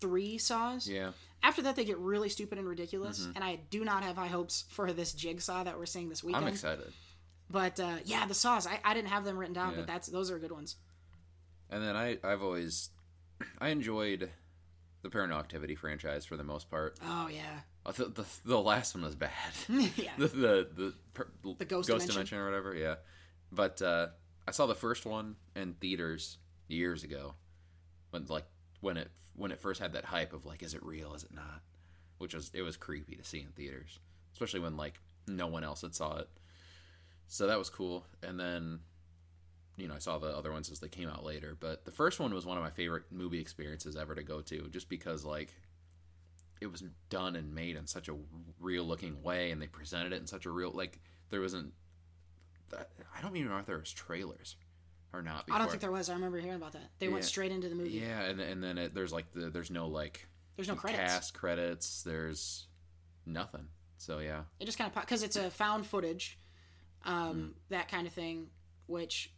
three 0.01 0.39
Saws. 0.39 0.89
yeah, 0.89 1.11
After 1.43 1.63
that, 1.63 1.77
they 1.77 1.85
get 1.85 1.99
really 1.99 2.29
stupid 2.29 2.59
and 2.59 2.67
ridiculous, 2.69 3.27
and 3.35 3.43
I 3.45 3.59
do 3.71 3.85
not 3.85 4.03
have 4.05 4.17
high 4.17 4.29
hopes 4.29 4.65
for 4.69 4.93
this 4.93 5.13
Jigsaw 5.13 5.65
that 5.65 5.77
we're 5.79 5.87
seeing 5.87 6.09
this 6.09 6.23
weekend. 6.25 6.45
I'm 6.45 6.53
excited. 6.53 6.93
But 7.51 7.81
uh, 7.81 7.97
yeah, 8.05 8.27
the 8.27 8.35
Saws, 8.35 8.67
I, 8.67 8.79
I 8.85 8.95
didn't 8.95 9.09
have 9.09 9.25
them 9.25 9.37
written 9.37 9.55
down, 9.55 9.71
Yeah. 9.73 9.77
but 9.79 9.87
that's 9.89 10.07
those 10.09 10.31
are 10.31 10.39
good 10.39 10.53
ones. 10.53 10.77
And 11.69 11.83
then 11.83 11.97
I 11.97 12.19
I've 12.23 12.43
always 12.43 12.91
I 13.61 13.69
enjoyed 13.71 14.31
the 15.03 15.09
Paranormal 15.09 15.39
Activity 15.39 15.75
franchise 15.75 16.25
for 16.25 16.37
the 16.37 16.45
most 16.45 16.71
part. 16.71 16.99
Oh 17.05 17.29
yeah, 17.29 17.61
Uh, 17.87 17.93
The, 17.93 18.05
the, 18.07 18.25
the 18.45 18.61
last 18.61 18.95
one 18.95 19.03
was 19.05 19.17
bad. 19.17 19.31
yeah. 19.69 20.13
the 20.19 20.29
the 20.29 20.69
the, 20.75 20.95
per, 21.15 21.29
The 21.59 21.65
Ghost 21.65 21.89
dimension. 21.89 22.09
Dimension. 22.11 22.39
or 22.39 22.45
whatever. 22.45 22.75
Yeah, 22.75 22.97
but 23.51 23.81
uh, 23.83 24.09
I 24.47 24.53
saw 24.53 24.67
the 24.67 24.75
first 24.75 25.05
one 25.07 25.37
in 25.57 25.75
theaters 25.75 26.39
years 26.69 27.03
ago, 27.03 27.35
when 28.11 28.27
like 28.29 28.45
when 28.81 28.97
it 28.97 29.11
when 29.35 29.51
it 29.53 29.61
first 29.61 29.81
had 29.81 29.95
that 29.95 30.05
hype 30.05 30.33
of 30.33 30.45
like, 30.47 30.63
is 30.63 30.75
it 30.75 30.85
real? 30.85 31.15
Is 31.15 31.25
it 31.25 31.35
not? 31.35 31.63
Which 32.19 32.35
was 32.35 32.51
it 32.55 32.63
was 32.63 32.77
creepy 32.77 33.17
to 33.17 33.25
see 33.25 33.41
in 33.41 33.49
theaters, 33.57 33.99
especially 34.35 34.61
when 34.61 34.77
like 34.77 35.01
no 35.27 35.47
one 35.49 35.65
else 35.65 35.81
had 35.83 35.95
saw 35.95 36.19
it. 36.19 36.29
So 37.33 37.47
that 37.47 37.57
was 37.59 37.71
cool, 37.71 38.05
and 38.25 38.39
then 38.39 38.81
you 39.77 39.87
know 39.89 39.95
I 39.95 39.99
saw 39.99 40.19
the 40.19 40.37
other 40.37 40.51
ones 40.51 40.69
as 40.71 40.81
they 40.81 40.89
came 40.89 41.09
out 41.09 41.25
later. 41.25 41.57
But 41.59 41.85
the 41.85 41.93
first 41.93 42.19
one 42.19 42.35
was 42.35 42.45
one 42.45 42.59
of 42.59 42.65
my 42.65 42.71
favorite 42.71 43.05
movie 43.13 43.39
experiences 43.41 43.95
ever 43.97 44.15
to 44.17 44.23
go 44.25 44.41
to, 44.43 44.69
just 44.71 44.89
because 44.89 45.25
like 45.25 45.55
it 46.61 46.67
was 46.71 46.83
done 47.09 47.37
and 47.37 47.55
made 47.55 47.77
in 47.77 47.87
such 47.87 48.09
a 48.09 48.15
real 48.59 48.85
looking 48.85 49.23
way 49.23 49.51
and 49.53 49.63
they 49.63 49.67
presented 49.69 50.13
it 50.13 50.17
in 50.21 50.27
such 50.27 50.45
a 50.45 50.51
real 50.51 50.71
like 50.73 51.01
there 51.31 51.41
wasn't 51.41 51.73
i 52.77 53.23
don't 53.23 53.35
even 53.37 53.51
know 53.51 53.57
if 53.57 53.65
there 53.65 53.79
was 53.79 53.91
trailers 53.91 54.57
or 55.15 55.23
not 55.23 55.47
before. 55.47 55.57
I 55.57 55.59
don't 55.59 55.71
think 55.71 55.81
there 55.81 55.91
was. 55.91 56.11
I 56.11 56.13
remember 56.13 56.39
hearing 56.39 56.57
about 56.57 56.73
that. 56.73 56.91
They 56.99 57.09
went 57.09 57.25
straight 57.25 57.51
into 57.51 57.69
the 57.71 57.75
movie. 57.75 57.91
yeah 57.93 58.21
and, 58.25 58.41
and 58.41 58.63
then 58.63 58.77
it, 58.77 58.95
there's 58.95 59.13
like 59.13 59.33
the 59.33 59.49
there's 59.51 59.71
no 59.71 59.87
like 59.89 60.29
There's 60.57 60.69
no 60.69 60.75
credits. 60.75 61.01
cast 61.03 61.35
credits 61.35 62.03
there's 62.03 62.67
nothing 63.25 63.67
so 63.97 64.19
yeah 64.19 64.43
It 64.61 64.67
just 64.67 64.77
kind 64.77 64.93
of 64.95 65.01
because 65.01 65.23
it's 65.23 65.37
a 65.37 65.49
found 65.51 65.87
footage, 65.87 66.39
Mm. 67.07 67.11
um, 67.11 67.55
that 67.71 67.89
kind 67.89 68.07
of 68.07 68.13
thing, 68.13 68.49
which 68.87 69.31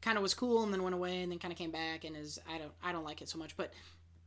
kind 0.00 0.16
of 0.16 0.22
was 0.22 0.34
cool 0.34 0.62
and 0.62 0.72
then 0.72 0.82
went 0.82 0.94
away 0.94 1.22
and 1.22 1.30
then 1.32 1.38
kind 1.38 1.52
of 1.52 1.58
came 1.58 1.70
back 1.70 2.04
and 2.04 2.16
is 2.16 2.38
I 2.48 2.58
don't 2.58 2.72
I 2.82 2.92
don't 2.92 3.04
like 3.04 3.20
it 3.22 3.28
so 3.28 3.38
much. 3.38 3.56
But 3.56 3.72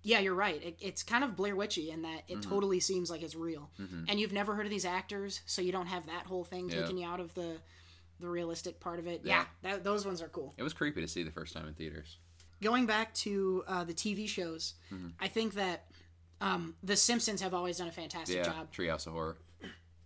yeah, 0.01 0.19
you're 0.19 0.35
right. 0.35 0.61
It, 0.63 0.77
it's 0.79 1.03
kind 1.03 1.23
of 1.23 1.35
Blair 1.35 1.55
Witchy 1.55 1.91
in 1.91 2.03
that 2.03 2.23
it 2.27 2.39
Mm-hmm. 2.39 2.49
totally 2.49 2.79
seems 2.79 3.09
like 3.11 3.21
it's 3.21 3.35
real, 3.35 3.69
and 4.07 4.19
you've 4.19 4.31
never 4.33 4.55
heard 4.55 4.65
of 4.65 4.69
these 4.69 4.85
actors, 4.85 5.41
so 5.45 5.61
you 5.61 5.71
don't 5.71 5.87
have 5.87 6.05
that 6.07 6.25
whole 6.25 6.43
thing 6.43 6.69
Yeah. 6.69 6.81
taking 6.81 6.97
you 6.99 7.07
out 7.07 7.19
of 7.19 7.33
the 7.33 7.57
the 8.19 8.27
realistic 8.27 8.79
part 8.79 8.99
of 8.99 9.07
it. 9.07 9.21
Yeah. 9.23 9.45
Yeah, 9.63 9.71
that, 9.71 9.83
those 9.85 10.05
ones 10.05 10.21
are 10.21 10.27
cool. 10.27 10.53
it 10.57 10.63
was 10.63 10.73
creepy 10.73 10.99
to 11.01 11.07
see 11.07 11.23
the 11.23 11.31
first 11.31 11.53
time 11.53 11.67
in 11.67 11.73
theaters 11.73 12.17
going 12.61 12.85
back 12.85 13.13
to 13.13 13.63
uh, 13.67 13.83
the 13.85 13.93
TV 13.93 14.27
shows, 14.27 14.73
Mm-hmm. 14.93 15.07
I 15.21 15.27
think 15.29 15.53
that 15.53 15.85
um, 16.41 16.75
the 16.83 16.95
Simpsons 16.97 17.41
have 17.41 17.53
always 17.53 17.77
done 17.77 17.87
a 17.87 17.91
fantastic 17.91 18.35
yeah 18.37 18.43
job. 18.43 18.71
treehouse 18.73 19.07
of 19.07 19.13
horror 19.13 19.37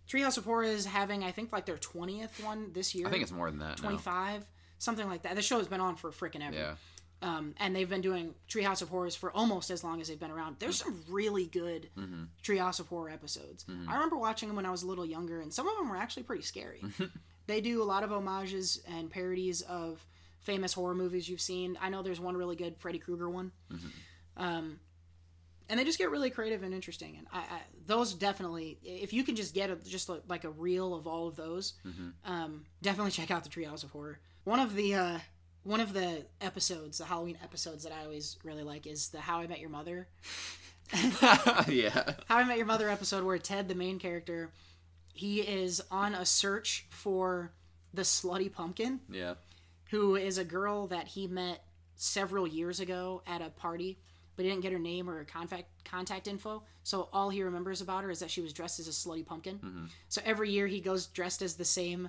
Treehouse 0.08 0.36
of 0.38 0.44
Horror 0.44 0.64
is 0.64 0.84
having, 0.86 1.24
I 1.24 1.30
think, 1.30 1.52
like 1.52 1.66
their 1.66 1.78
twentieth 1.78 2.42
one 2.44 2.72
this 2.72 2.94
year. 2.94 3.06
i 3.06 3.10
think 3.10 3.22
it's 3.22 3.32
more 3.32 3.50
than 3.50 3.60
that 3.60 3.76
twenty 3.78 3.98
five, 3.98 4.44
something 4.78 5.08
like 5.08 5.22
that. 5.22 5.34
The 5.36 5.42
show 5.42 5.58
has 5.58 5.68
been 5.68 5.80
on 5.80 5.96
for 5.96 6.10
freaking 6.10 6.42
ever. 6.46 6.54
yeah 6.56 6.74
Um, 7.22 7.54
and 7.58 7.74
they've 7.74 7.88
been 7.88 8.02
doing 8.02 8.34
Treehouse 8.48 8.82
of 8.82 8.90
Horrors 8.90 9.16
for 9.16 9.32
almost 9.32 9.70
as 9.70 9.82
long 9.82 10.00
as 10.02 10.08
they've 10.08 10.20
been 10.20 10.30
around. 10.30 10.56
There's 10.58 10.76
some 10.76 11.02
really 11.08 11.46
good 11.46 11.88
Mm-hmm. 11.98 12.24
Treehouse 12.42 12.80
of 12.80 12.88
Horror 12.88 13.08
episodes. 13.10 13.64
I 13.88 13.94
remember 13.94 14.16
watching 14.16 14.48
them 14.48 14.56
when 14.56 14.66
I 14.66 14.70
was 14.70 14.82
a 14.82 14.86
little 14.86 15.06
younger, 15.06 15.40
and 15.40 15.52
some 15.52 15.66
of 15.68 15.76
them 15.78 15.88
were 15.88 15.96
actually 15.96 16.24
pretty 16.24 16.42
scary. 16.42 16.82
they 17.46 17.60
do 17.62 17.82
a 17.82 17.84
lot 17.84 18.02
of 18.04 18.10
homages 18.10 18.82
and 18.86 19.10
parodies 19.10 19.62
of 19.62 20.04
famous 20.40 20.74
horror 20.74 20.94
movies 20.94 21.26
you've 21.28 21.40
seen. 21.40 21.78
I 21.80 21.88
know 21.88 22.02
there's 22.02 22.20
one 22.20 22.36
really 22.36 22.56
good 22.56 22.76
Freddy 22.76 22.98
Krueger 22.98 23.30
one. 23.30 23.52
Mm-hmm. 23.72 23.88
Um, 24.36 24.80
and 25.68 25.78
they 25.80 25.84
just 25.84 25.98
get 25.98 26.10
really 26.10 26.30
creative 26.30 26.62
and 26.62 26.74
interesting. 26.74 27.16
And 27.18 27.26
I, 27.32 27.38
I 27.38 27.60
those 27.86 28.14
definitely, 28.14 28.78
if 28.82 29.12
you 29.12 29.24
can 29.24 29.36
just 29.36 29.54
get 29.54 29.70
a, 29.70 29.76
just 29.76 30.08
a, 30.08 30.20
like 30.28 30.44
a 30.44 30.50
reel 30.50 30.94
of 30.94 31.06
all 31.06 31.26
of 31.28 31.36
those, 31.36 31.74
um, 32.24 32.64
definitely 32.82 33.10
check 33.12 33.30
out 33.30 33.42
the 33.44 33.50
Treehouse 33.50 33.84
of 33.84 33.90
Horror. 33.90 34.18
One 34.44 34.60
of 34.60 34.74
the 34.74 34.94
uh, 34.94 35.18
one 35.62 35.80
of 35.80 35.92
the 35.94 36.26
episodes, 36.40 36.98
the 36.98 37.04
Halloween 37.06 37.38
episodes 37.42 37.84
that 37.84 37.92
I 37.92 38.04
always 38.04 38.36
really 38.44 38.62
like 38.62 38.86
is 38.86 39.08
the 39.08 39.20
How 39.20 39.40
I 39.40 39.46
Met 39.46 39.60
Your 39.60 39.70
Mother. 39.70 40.06
yeah. 41.68 42.12
How 42.26 42.36
I 42.38 42.44
Met 42.44 42.56
Your 42.58 42.66
Mother 42.66 42.88
episode 42.88 43.24
where 43.24 43.38
Ted, 43.38 43.68
the 43.68 43.74
main 43.74 43.98
character, 43.98 44.50
he 45.12 45.40
is 45.40 45.82
on 45.90 46.14
a 46.14 46.26
search 46.26 46.86
for 46.90 47.52
the 47.92 48.02
slutty 48.02 48.52
pumpkin, 48.52 49.00
Yeah. 49.08 49.34
who 49.90 50.16
is 50.16 50.36
a 50.38 50.44
girl 50.44 50.88
that 50.88 51.06
he 51.08 51.26
met 51.26 51.64
several 51.96 52.46
years 52.46 52.80
ago 52.80 53.22
at 53.26 53.40
a 53.40 53.48
party, 53.50 53.98
but 54.36 54.44
he 54.44 54.50
didn't 54.50 54.62
get 54.62 54.72
her 54.72 54.78
name 54.78 55.08
or 55.08 55.14
her 55.18 55.24
contact 55.24 55.66
contact 55.84 56.26
info. 56.28 56.62
So 56.82 57.08
all 57.12 57.30
he 57.30 57.42
remembers 57.42 57.80
about 57.80 58.04
her 58.04 58.10
is 58.10 58.20
that 58.20 58.30
she 58.30 58.40
was 58.40 58.52
dressed 58.52 58.78
as 58.80 58.88
a 58.88 58.90
slutty 58.90 59.24
pumpkin. 59.24 59.88
So 60.08 60.20
every 60.24 60.50
year 60.50 60.66
he 60.66 60.80
goes 60.80 61.06
dressed 61.06 61.42
as 61.42 61.54
the 61.54 61.64
same 61.64 62.08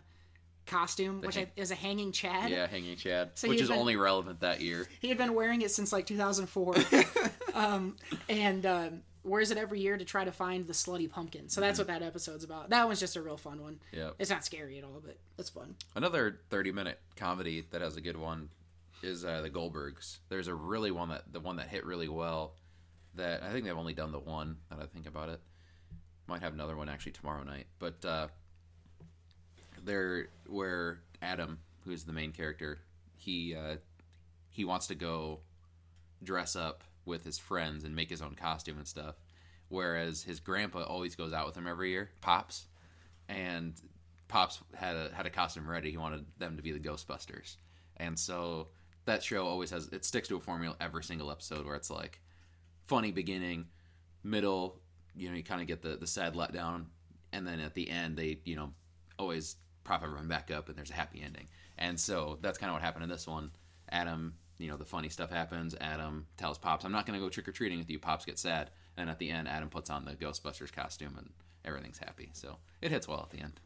costume, 0.65 1.21
which 1.21 1.35
hang- 1.35 1.51
is 1.55 1.71
a 1.71 1.75
hanging 1.75 2.11
Chad. 2.11 2.49
Yeah, 2.49 2.65
hanging 2.67 2.95
Chad, 2.97 3.31
So 3.35 3.47
which 3.49 3.61
is 3.61 3.69
been- 3.69 3.77
only 3.77 3.95
relevant 3.95 4.39
that 4.41 4.61
year. 4.61 4.87
He 4.99 5.09
had 5.09 5.17
been 5.17 5.33
wearing 5.35 5.61
it 5.61 5.71
since 5.71 5.93
like 5.93 6.07
2004, 6.07 6.75
um, 7.53 7.95
and 8.27 8.65
um, 8.65 9.01
wears 9.23 9.51
it 9.51 9.57
every 9.57 9.79
year 9.79 9.95
to 9.97 10.05
try 10.05 10.23
to 10.25 10.31
find 10.31 10.65
the 10.67 10.73
slutty 10.73 11.09
pumpkin. 11.09 11.49
So 11.49 11.61
that's 11.61 11.77
what 11.77 11.87
that 11.87 12.01
episode's 12.01 12.43
about. 12.43 12.69
That 12.71 12.87
one's 12.87 12.99
just 12.99 13.15
a 13.15 13.21
real 13.21 13.37
fun 13.37 13.61
one. 13.61 13.79
Yeah. 13.91 14.11
It's 14.19 14.29
not 14.31 14.43
scary 14.43 14.77
at 14.79 14.83
all, 14.83 15.01
but 15.05 15.17
it's 15.37 15.49
fun. 15.51 15.75
Another 15.95 16.39
30 16.49 16.71
minute 16.71 16.99
comedy 17.15 17.65
that 17.71 17.81
has 17.81 17.95
a 17.95 18.01
good 18.01 18.17
one 18.17 18.49
is 19.01 19.25
uh, 19.25 19.41
the 19.41 19.49
Goldbergs. 19.49 20.17
There's 20.29 20.47
a 20.47 20.55
really 20.55 20.91
one 20.91 21.09
that 21.09 21.31
the 21.31 21.39
one 21.39 21.57
that 21.57 21.67
hit 21.67 21.85
really 21.85 22.07
well. 22.09 22.55
That 23.15 23.43
I 23.43 23.51
think 23.51 23.65
they've 23.65 23.77
only 23.77 23.93
done 23.93 24.11
the 24.11 24.19
one. 24.19 24.57
That 24.69 24.79
I 24.79 24.85
think 24.85 25.07
about 25.07 25.29
it, 25.29 25.39
might 26.27 26.41
have 26.41 26.53
another 26.53 26.75
one 26.75 26.89
actually 26.89 27.13
tomorrow 27.13 27.43
night. 27.43 27.67
But 27.79 28.03
uh, 28.05 28.27
they're 29.83 30.27
where 30.47 30.99
Adam, 31.21 31.59
who's 31.83 32.03
the 32.03 32.13
main 32.13 32.31
character, 32.31 32.79
he 33.15 33.55
uh, 33.55 33.77
he 34.49 34.65
wants 34.65 34.87
to 34.87 34.95
go 34.95 35.39
dress 36.23 36.55
up 36.55 36.83
with 37.05 37.23
his 37.23 37.37
friends 37.37 37.83
and 37.83 37.95
make 37.95 38.09
his 38.09 38.21
own 38.21 38.35
costume 38.35 38.77
and 38.77 38.87
stuff. 38.87 39.15
Whereas 39.69 40.23
his 40.23 40.39
grandpa 40.39 40.83
always 40.83 41.15
goes 41.15 41.33
out 41.33 41.45
with 41.47 41.57
him 41.57 41.67
every 41.67 41.89
year, 41.89 42.09
Pops, 42.21 42.65
and 43.27 43.73
Pops 44.27 44.59
had 44.75 44.95
a 44.95 45.11
had 45.13 45.25
a 45.25 45.29
costume 45.29 45.69
ready. 45.69 45.91
He 45.91 45.97
wanted 45.97 46.25
them 46.37 46.57
to 46.57 46.63
be 46.63 46.71
the 46.71 46.79
Ghostbusters, 46.79 47.55
and 47.97 48.17
so 48.17 48.67
that 49.05 49.23
show 49.23 49.45
always 49.45 49.69
has 49.69 49.87
it 49.87 50.05
sticks 50.05 50.27
to 50.27 50.35
a 50.35 50.39
formula 50.39 50.75
every 50.79 51.03
single 51.03 51.31
episode 51.31 51.65
where 51.65 51.75
it's 51.75 51.89
like 51.89 52.19
funny 52.87 53.11
beginning, 53.11 53.67
middle, 54.23 54.79
you 55.15 55.29
know, 55.29 55.35
you 55.35 55.43
kind 55.43 55.61
of 55.61 55.67
get 55.67 55.81
the 55.81 55.95
the 55.95 56.07
sad 56.07 56.35
letdown, 56.35 56.85
and 57.31 57.47
then 57.47 57.59
at 57.59 57.73
the 57.73 57.89
end 57.89 58.17
they 58.17 58.39
you 58.45 58.55
know 58.55 58.71
always 59.17 59.55
prop 59.83 60.03
everyone 60.03 60.27
back 60.27 60.51
up 60.51 60.67
and 60.67 60.77
there's 60.77 60.89
a 60.89 60.95
happy 60.95 61.21
ending. 61.23 61.47
And 61.77 61.99
so 61.99 62.37
that's 62.41 62.57
kind 62.57 62.69
of 62.69 62.73
what 62.73 62.81
happened 62.81 63.03
in 63.03 63.09
this 63.09 63.27
one. 63.27 63.51
Adam, 63.89 64.33
you 64.57 64.67
know, 64.67 64.77
the 64.77 64.85
funny 64.85 65.09
stuff 65.09 65.29
happens. 65.29 65.75
Adam 65.79 66.25
tells 66.37 66.57
Pops, 66.57 66.85
"I'm 66.85 66.91
not 66.91 67.05
going 67.05 67.19
to 67.19 67.23
go 67.23 67.29
trick 67.29 67.47
or 67.47 67.51
treating 67.51 67.77
with 67.77 67.89
you." 67.89 67.99
Pops 67.99 68.25
gets 68.25 68.41
sad, 68.41 68.71
and 68.97 69.09
at 69.09 69.19
the 69.19 69.29
end, 69.29 69.47
Adam 69.47 69.69
puts 69.69 69.89
on 69.89 70.05
the 70.05 70.15
Ghostbusters 70.15 70.71
costume, 70.71 71.15
and 71.17 71.29
everything's 71.63 71.99
happy. 71.99 72.29
So 72.33 72.57
it 72.81 72.91
hits 72.91 73.07
well 73.07 73.21
at 73.21 73.37
the 73.37 73.43
end. 73.43 73.59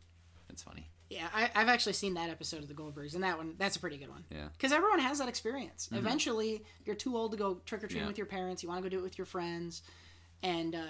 It's 0.49 0.63
funny. 0.63 0.89
Yeah, 1.09 1.27
I, 1.33 1.49
I've 1.55 1.69
actually 1.69 1.93
seen 1.93 2.13
that 2.13 2.29
episode 2.29 2.59
of 2.61 2.67
the 2.67 2.73
Goldbergs, 2.75 3.15
and 3.15 3.23
that 3.23 3.37
one 3.37 3.55
that's 3.57 3.75
a 3.75 3.79
pretty 3.79 3.97
good 3.97 4.09
one. 4.09 4.23
Yeah. 4.31 4.47
because 4.53 4.71
everyone 4.71 4.99
has 4.99 5.17
that 5.19 5.27
experience. 5.27 5.89
Eventually, 5.91 6.63
you're 6.85 6.95
too 6.95 7.17
old 7.17 7.31
to 7.31 7.37
go 7.37 7.59
trick 7.65 7.83
or 7.83 7.87
treating 7.87 8.03
Yeah. 8.03 8.07
with 8.07 8.17
your 8.17 8.27
parents. 8.27 8.61
You 8.61 8.69
want 8.69 8.83
to 8.83 8.89
go 8.89 8.95
do 8.95 8.99
it 8.99 9.03
with 9.03 9.17
your 9.17 9.25
friends, 9.25 9.81
and 10.43 10.75
uh, 10.75 10.83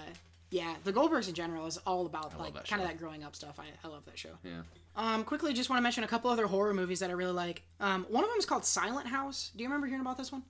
yeah, 0.50 0.74
the 0.84 0.92
Goldbergs 0.92 1.28
in 1.28 1.34
general 1.34 1.66
is 1.66 1.78
all 1.86 2.04
about 2.06 2.38
like 2.38 2.52
kind 2.68 2.82
of 2.82 2.88
that 2.88 2.98
growing 2.98 3.24
up 3.24 3.34
stuff. 3.34 3.58
I, 3.58 3.64
I 3.82 3.88
love 3.90 4.04
that 4.04 4.18
show. 4.18 4.36
Yeah. 4.44 4.62
Um, 4.96 5.24
quickly, 5.24 5.54
just 5.54 5.70
want 5.70 5.78
to 5.78 5.82
mention 5.82 6.04
a 6.04 6.08
couple 6.08 6.30
other 6.30 6.46
horror 6.46 6.74
movies 6.74 7.00
that 7.00 7.08
I 7.08 7.14
really 7.14 7.32
like. 7.32 7.62
Um, 7.78 8.04
one 8.10 8.22
of 8.24 8.28
them 8.30 8.38
is 8.38 8.44
called 8.44 8.64
Silent 8.66 9.06
House. 9.06 9.52
Do 9.56 9.62
you 9.62 9.68
remember 9.68 9.86
hearing 9.86 10.02
about 10.02 10.18
this 10.18 10.30
one? 10.32 10.42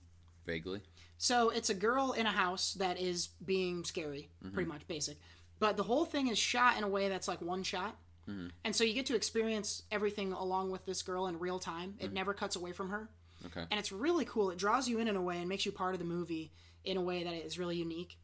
Vaguely. 0.45 0.81
So 1.17 1.49
it's 1.51 1.69
a 1.69 1.75
girl 1.75 2.13
in 2.13 2.25
a 2.25 2.31
house 2.31 2.73
that 2.73 2.99
is 2.99 3.29
being 3.45 3.83
scary, 3.83 4.29
pretty 4.53 4.67
much 4.67 4.87
basic. 4.87 5.17
But 5.59 5.77
the 5.77 5.83
whole 5.83 6.03
thing 6.03 6.27
is 6.27 6.39
shot 6.39 6.77
in 6.77 6.83
a 6.83 6.87
way 6.89 7.07
that's 7.07 7.27
like 7.27 7.39
one 7.41 7.61
shot. 7.61 7.95
And 8.63 8.75
so 8.75 8.83
you 8.83 8.93
get 8.93 9.07
to 9.07 9.15
experience 9.15 9.83
everything 9.91 10.31
along 10.31 10.71
with 10.71 10.85
this 10.85 11.01
girl 11.01 11.27
in 11.27 11.37
real 11.39 11.59
time. 11.59 11.95
It 11.99 12.13
never 12.13 12.33
cuts 12.33 12.55
away 12.55 12.71
from 12.71 12.89
her. 12.89 13.09
Okay. 13.47 13.65
And 13.69 13.79
it's 13.79 13.91
really 13.91 14.25
cool. 14.25 14.51
It 14.51 14.57
draws 14.57 14.87
you 14.87 14.99
in 14.99 15.07
in 15.07 15.15
a 15.15 15.21
way 15.21 15.39
and 15.39 15.49
makes 15.49 15.65
you 15.65 15.71
part 15.71 15.93
of 15.93 15.99
the 15.99 16.05
movie 16.05 16.51
in 16.85 16.97
a 16.97 17.01
way 17.01 17.23
that 17.23 17.33
is 17.33 17.59
really 17.59 17.75
unique. 17.75 18.17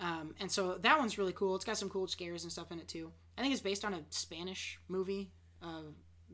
Um, 0.00 0.34
and 0.40 0.50
so 0.50 0.74
that 0.82 0.98
one's 0.98 1.18
really 1.18 1.32
cool. 1.32 1.56
It's 1.56 1.64
got 1.64 1.76
some 1.78 1.88
cool 1.88 2.06
scares 2.06 2.42
and 2.42 2.52
stuff 2.52 2.70
in 2.70 2.78
it 2.78 2.88
too. 2.88 3.10
I 3.36 3.40
think 3.40 3.52
it's 3.52 3.62
based 3.62 3.84
on 3.84 3.94
a 3.94 4.00
Spanish 4.10 4.78
movie 4.88 5.30
uh, 5.62 5.82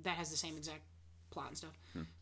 that 0.02 0.16
has 0.16 0.30
the 0.30 0.36
same 0.36 0.56
exact 0.56 0.82
plot 1.30 1.48
and 1.48 1.56
stuff. 1.56 1.78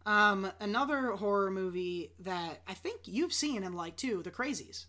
Um, 0.07 0.51
another 0.61 1.13
horror 1.13 1.51
movie 1.51 2.13
that 2.21 2.61
I 2.69 2.75
think 2.75 3.01
you've 3.05 3.33
seen 3.33 3.63
and 3.65 3.75
liked 3.75 3.99
too, 3.99 4.23
The 4.23 4.31
Crazies. 4.31 4.87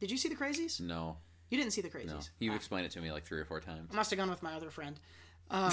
Did 0.00 0.10
you 0.10 0.16
see 0.16 0.28
The 0.28 0.34
Crazies? 0.34 0.80
No. 0.80 1.16
You 1.50 1.58
didn't 1.58 1.72
see 1.72 1.82
The 1.82 1.90
Crazies. 1.90 2.06
No. 2.06 2.20
You 2.38 2.54
explained 2.54 2.86
it 2.86 2.92
to 2.92 3.00
me 3.00 3.12
like 3.12 3.24
three 3.24 3.38
or 3.40 3.44
four 3.44 3.60
times. 3.60 3.90
I 3.92 3.96
must 3.96 4.10
have 4.10 4.18
gone 4.18 4.30
with 4.30 4.42
my 4.42 4.54
other 4.54 4.70
friend. 4.70 4.98
Um, 5.52 5.72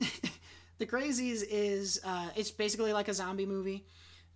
the 0.78 0.86
Crazies 0.86 1.42
is 1.48 2.00
uh, 2.04 2.28
it's 2.36 2.50
basically 2.50 2.92
like 2.92 3.08
a 3.08 3.14
zombie 3.14 3.46
movie. 3.46 3.86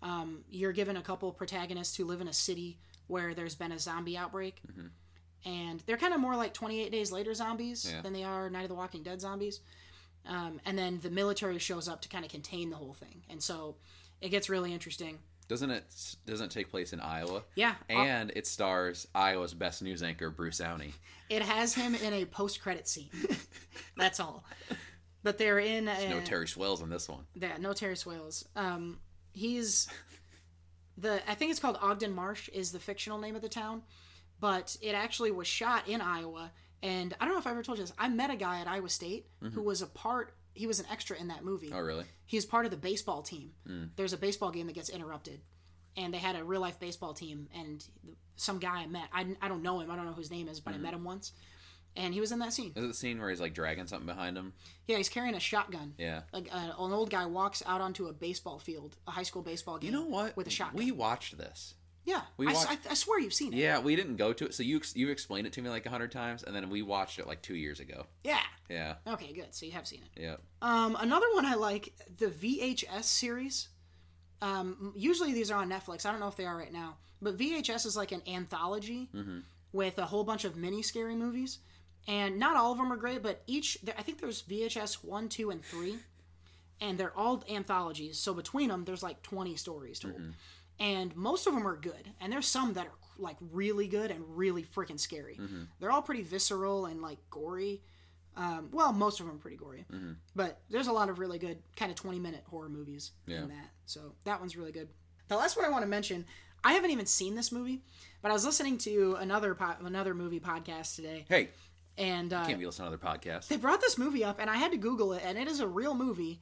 Um, 0.03 0.45
you're 0.49 0.73
given 0.73 0.97
a 0.97 1.03
couple 1.03 1.31
protagonists 1.33 1.97
who 1.97 2.05
live 2.05 2.21
in 2.21 2.29
a 2.29 2.33
city 2.33 2.79
where 3.09 3.35
there's 3.35 3.55
been 3.57 3.73
a 3.73 3.79
zombie 3.79 4.17
outbreak, 4.17 4.61
and 5.45 5.81
they're 5.87 5.97
kind 5.97 6.15
of 6.15 6.21
more 6.21 6.37
like 6.37 6.55
28 6.55 6.93
Days 6.93 7.11
Later 7.11 7.35
zombies 7.35 7.91
Yeah. 7.91 8.03
than 8.03 8.13
they 8.13 8.23
are 8.23 8.49
Night 8.49 8.63
of 8.63 8.69
the 8.69 8.75
Walking 8.75 9.03
Dead 9.03 9.21
zombies. 9.21 9.61
Um, 10.27 10.61
and 10.67 10.79
then 10.79 11.01
the 11.01 11.11
military 11.11 11.59
shows 11.59 11.89
up 11.89 12.03
to 12.03 12.09
kind 12.09 12.25
of 12.25 12.31
contain 12.31 12.71
the 12.71 12.77
whole 12.77 12.93
thing, 12.95 13.23
and 13.29 13.43
so 13.43 13.77
it 14.21 14.29
gets 14.29 14.49
really 14.49 14.73
interesting. 14.73 15.19
Doesn't 15.49 15.71
it 15.71 15.85
doesn't 16.27 16.47
it 16.47 16.51
take 16.51 16.71
place 16.71 16.93
in 16.93 17.01
Iowa? 17.01 17.43
Yeah, 17.55 17.75
And 17.89 18.31
it 18.37 18.47
stars 18.47 19.09
Iowa's 19.15 19.55
best 19.55 19.83
news 19.83 20.03
anchor, 20.03 20.31
Bruce 20.31 20.61
Aune. 20.61 20.93
it 21.31 21.43
has 21.43 21.75
him 21.75 21.95
in 21.95 22.13
a 22.13 22.25
post-credit 22.27 22.87
scene. 22.87 23.11
That's 23.97 24.21
all. 24.21 24.45
But 25.23 25.39
they're 25.39 25.59
in 25.59 25.89
a, 25.89 26.09
No 26.11 26.21
Terry 26.21 26.47
Swails 26.47 26.83
in 26.83 26.91
this 26.91 27.09
one. 27.09 27.25
Yeah, 27.35 27.57
no 27.59 27.73
Terry 27.73 27.95
Swails. 27.95 28.45
Um, 28.57 28.99
he's 29.33 29.89
the 30.97 31.21
I 31.31 31.35
think 31.35 31.51
it's 31.51 31.61
called 31.61 31.79
Ogden 31.81 32.13
Marsh 32.15 32.49
is 32.51 32.73
the 32.73 32.79
fictional 32.79 33.19
name 33.19 33.35
of 33.35 33.43
the 33.43 33.49
town, 33.49 33.83
but 34.41 34.77
it 34.83 34.95
actually 34.95 35.31
was 35.31 35.47
shot 35.47 35.89
in 35.89 36.01
Iowa. 36.01 36.51
And 36.83 37.15
I 37.21 37.25
don't 37.25 37.35
know 37.35 37.41
if 37.41 37.47
I 37.47 37.51
ever 37.51 37.63
told 37.63 37.79
you 37.79 37.85
this. 37.85 37.93
I 37.99 38.09
met 38.09 38.31
a 38.31 38.37
guy 38.37 38.61
at 38.61 38.69
Iowa 38.69 38.89
State 38.89 39.27
who 39.55 39.63
was 39.63 39.83
a 39.83 39.87
part. 39.87 40.35
He 40.55 40.67
was 40.67 40.79
an 40.81 40.87
extra 40.91 41.17
in 41.17 41.29
that 41.29 41.45
movie. 41.45 41.71
Oh, 41.73 41.81
really? 41.81 42.05
He 42.29 42.37
was 42.37 42.45
part 42.45 42.67
of 42.67 42.71
the 42.71 42.77
baseball 42.77 43.23
team. 43.23 43.53
There's 43.97 44.13
a 44.13 44.19
baseball 44.19 44.51
game 44.51 44.67
that 44.67 44.75
gets 44.75 44.91
interrupted, 44.91 45.41
and 45.97 46.13
they 46.13 46.19
had 46.19 46.37
a 46.37 46.45
real 46.45 46.61
life 46.61 46.79
baseball 46.79 47.15
team. 47.15 47.49
And 47.55 47.83
some 48.37 48.59
guy 48.59 48.83
I 48.83 48.87
met, 48.87 49.09
I, 49.13 49.35
I 49.41 49.49
don't 49.49 49.63
know 49.63 49.81
him. 49.81 49.91
I 49.91 49.97
don't 49.97 50.05
know 50.05 50.13
who 50.13 50.21
his 50.21 50.31
name 50.31 50.47
is, 50.47 50.61
but 50.61 50.75
I 50.75 50.77
met 50.77 50.93
him 50.93 51.05
once, 51.05 51.33
and 51.97 52.13
he 52.13 52.21
was 52.21 52.31
in 52.31 52.39
that 52.41 52.53
scene. 52.53 52.73
Is 52.77 52.85
it 52.85 52.87
the 52.87 52.93
scene 52.93 53.19
where 53.19 53.31
he's 53.31 53.41
like 53.41 53.55
dragging 53.55 53.87
something 53.87 54.07
behind 54.07 54.37
him? 54.37 54.53
Yeah, 54.87 54.99
he's 54.99 55.09
carrying 55.09 55.35
a 55.35 55.41
shotgun. 55.41 55.95
Yeah. 55.97 56.21
Like 56.31 56.51
uh, 56.53 56.59
an 56.79 56.93
old 56.93 57.09
guy 57.09 57.25
walks 57.25 57.63
out 57.65 57.81
onto 57.81 58.09
a 58.09 58.13
baseball 58.13 58.59
field, 58.59 58.97
a 59.07 59.11
high 59.11 59.23
school 59.23 59.43
baseball 59.43 59.79
game. 59.79 59.91
You 59.91 59.97
know 59.99 60.05
what? 60.07 60.37
With 60.37 60.47
a 60.49 60.51
shotgun. 60.51 60.77
We 60.85 60.93
watched 60.93 61.39
this. 61.39 61.75
Yeah, 62.09 62.23
we 62.39 62.47
watched- 62.55 62.71
I- 62.87 62.91
I 62.91 62.95
swear 62.95 63.21
you've 63.21 63.35
seen 63.35 63.53
it. 63.53 63.59
Yeah, 63.59 63.79
we 63.81 63.95
didn't 63.95 64.17
go 64.17 64.33
to 64.33 64.47
it. 64.47 64.55
So 64.55 64.63
you 64.63 64.81
you 64.95 65.11
explained 65.11 65.47
it 65.47 65.53
to 65.55 65.63
me 65.63 65.69
like 65.69 65.85
a 65.87 65.91
hundred 65.91 66.11
times, 66.13 66.43
and 66.43 66.55
then 66.57 66.71
we 66.71 66.81
watched 66.83 67.19
it 67.19 67.27
like 67.27 67.43
two 67.43 67.55
years 67.55 67.81
ago. 67.81 68.07
Yeah. 68.25 68.41
Yeah. 68.71 68.95
Okay, 69.07 69.33
good. 69.33 69.55
So 69.55 69.67
you 69.67 69.73
have 69.73 69.87
seen 69.87 70.03
it. 70.15 70.21
Yeah. 70.23 70.37
Um, 70.63 70.97
another 70.99 71.27
one 71.35 71.45
I 71.47 71.55
like 71.55 71.93
the 72.19 72.29
VHS 72.29 73.05
series. 73.05 73.69
Um, 74.41 74.93
usually 74.97 75.33
these 75.33 75.51
are 75.51 75.61
on 75.61 75.69
Netflix. 75.69 76.07
I 76.07 76.11
don't 76.11 76.21
know 76.21 76.29
if 76.29 76.37
they 76.37 76.47
are 76.47 76.57
right 76.57 76.73
now, 76.73 76.97
but 77.21 77.37
VHS 77.37 77.87
is 77.87 77.97
like 77.97 78.13
an 78.13 78.23
anthology 78.27 79.09
with 79.73 79.99
a 79.99 80.07
whole 80.07 80.25
bunch 80.25 80.45
of 80.45 80.57
mini 80.57 80.83
scary 80.83 81.15
movies, 81.17 81.59
and 82.07 82.39
not 82.39 82.57
all 82.57 82.73
of 82.73 82.79
them 82.79 82.93
are 82.93 82.97
great, 82.97 83.23
but 83.23 83.43
each 83.47 83.79
I 83.99 84.03
think 84.03 84.21
there's 84.21 84.43
VHS 84.43 85.03
one, 85.05 85.29
two, 85.29 85.51
and 85.51 85.63
three, 85.65 85.99
and 86.81 86.97
they're 86.99 87.17
all 87.19 87.43
anthologies. 87.51 88.19
So 88.19 88.33
between 88.33 88.69
them, 88.69 88.85
there's 88.85 89.03
like 89.03 89.23
20 89.23 89.57
stories 89.57 89.99
told, 89.99 90.15
and 90.81 91.15
most 91.17 91.47
of 91.47 91.55
them 91.55 91.67
are 91.67 91.77
good, 91.77 92.11
and 92.21 92.33
there's 92.33 92.47
some 92.47 92.75
that 92.75 92.87
are 92.87 92.93
like 93.19 93.37
really 93.53 93.89
good 93.89 94.11
and 94.11 94.23
really 94.37 94.63
freaking 94.63 94.99
scary. 95.01 95.39
They're 95.81 95.91
all 95.91 96.03
pretty 96.03 96.23
visceral 96.23 96.87
and 96.87 97.03
like 97.03 97.19
gory. 97.31 97.83
Um, 98.37 98.69
well, 98.71 98.93
most 98.93 99.19
of 99.19 99.27
them 99.27 99.35
are 99.35 99.39
pretty 99.39 99.57
gory, 99.57 99.85
but 100.37 100.61
there's 100.71 100.87
a 100.87 100.93
lot 100.93 101.09
of 101.09 101.19
really 101.19 101.39
good 101.41 101.59
kind 101.77 101.91
of 101.91 101.97
20 101.97 102.21
minute 102.21 102.45
horror 102.47 102.69
movies 102.69 103.11
Yeah. 103.27 103.43
in 103.43 103.49
that. 103.49 103.71
So 103.87 104.15
that 104.25 104.39
one's 104.39 104.57
really 104.57 104.71
good. 104.71 104.89
The 105.27 105.37
last 105.37 105.57
one 105.57 105.67
I 105.67 105.71
want 105.71 105.83
to 105.83 105.89
mention, 105.89 106.25
I 106.63 106.75
haven't 106.75 106.91
even 106.93 107.07
seen 107.07 107.35
this 107.35 107.51
movie, 107.51 107.83
but 108.23 108.31
I 108.31 108.35
was 108.35 108.45
listening 108.45 108.79
to 108.79 109.17
another 109.19 109.55
po- 109.57 109.75
another 109.85 110.15
movie 110.15 110.39
podcast 110.41 110.95
today, 110.95 111.27
Hey, 111.29 111.49
and 111.97 112.33
uh, 112.33 112.47
can't 112.47 112.61
be 112.61 112.67
listening 112.67 112.91
to 112.91 112.95
other 112.97 113.19
podcasts. 113.19 113.49
they 113.49 113.57
brought 113.57 113.81
this 113.81 113.99
movie 113.99 114.23
up, 114.25 114.39
and 114.41 114.49
I 114.49 114.57
had 114.57 114.71
to 114.71 114.79
Google 114.79 115.13
it, 115.15 115.23
and 115.25 115.37
it 115.37 115.49
is 115.49 115.59
a 115.59 115.67
real 115.67 115.95
movie. 115.95 116.41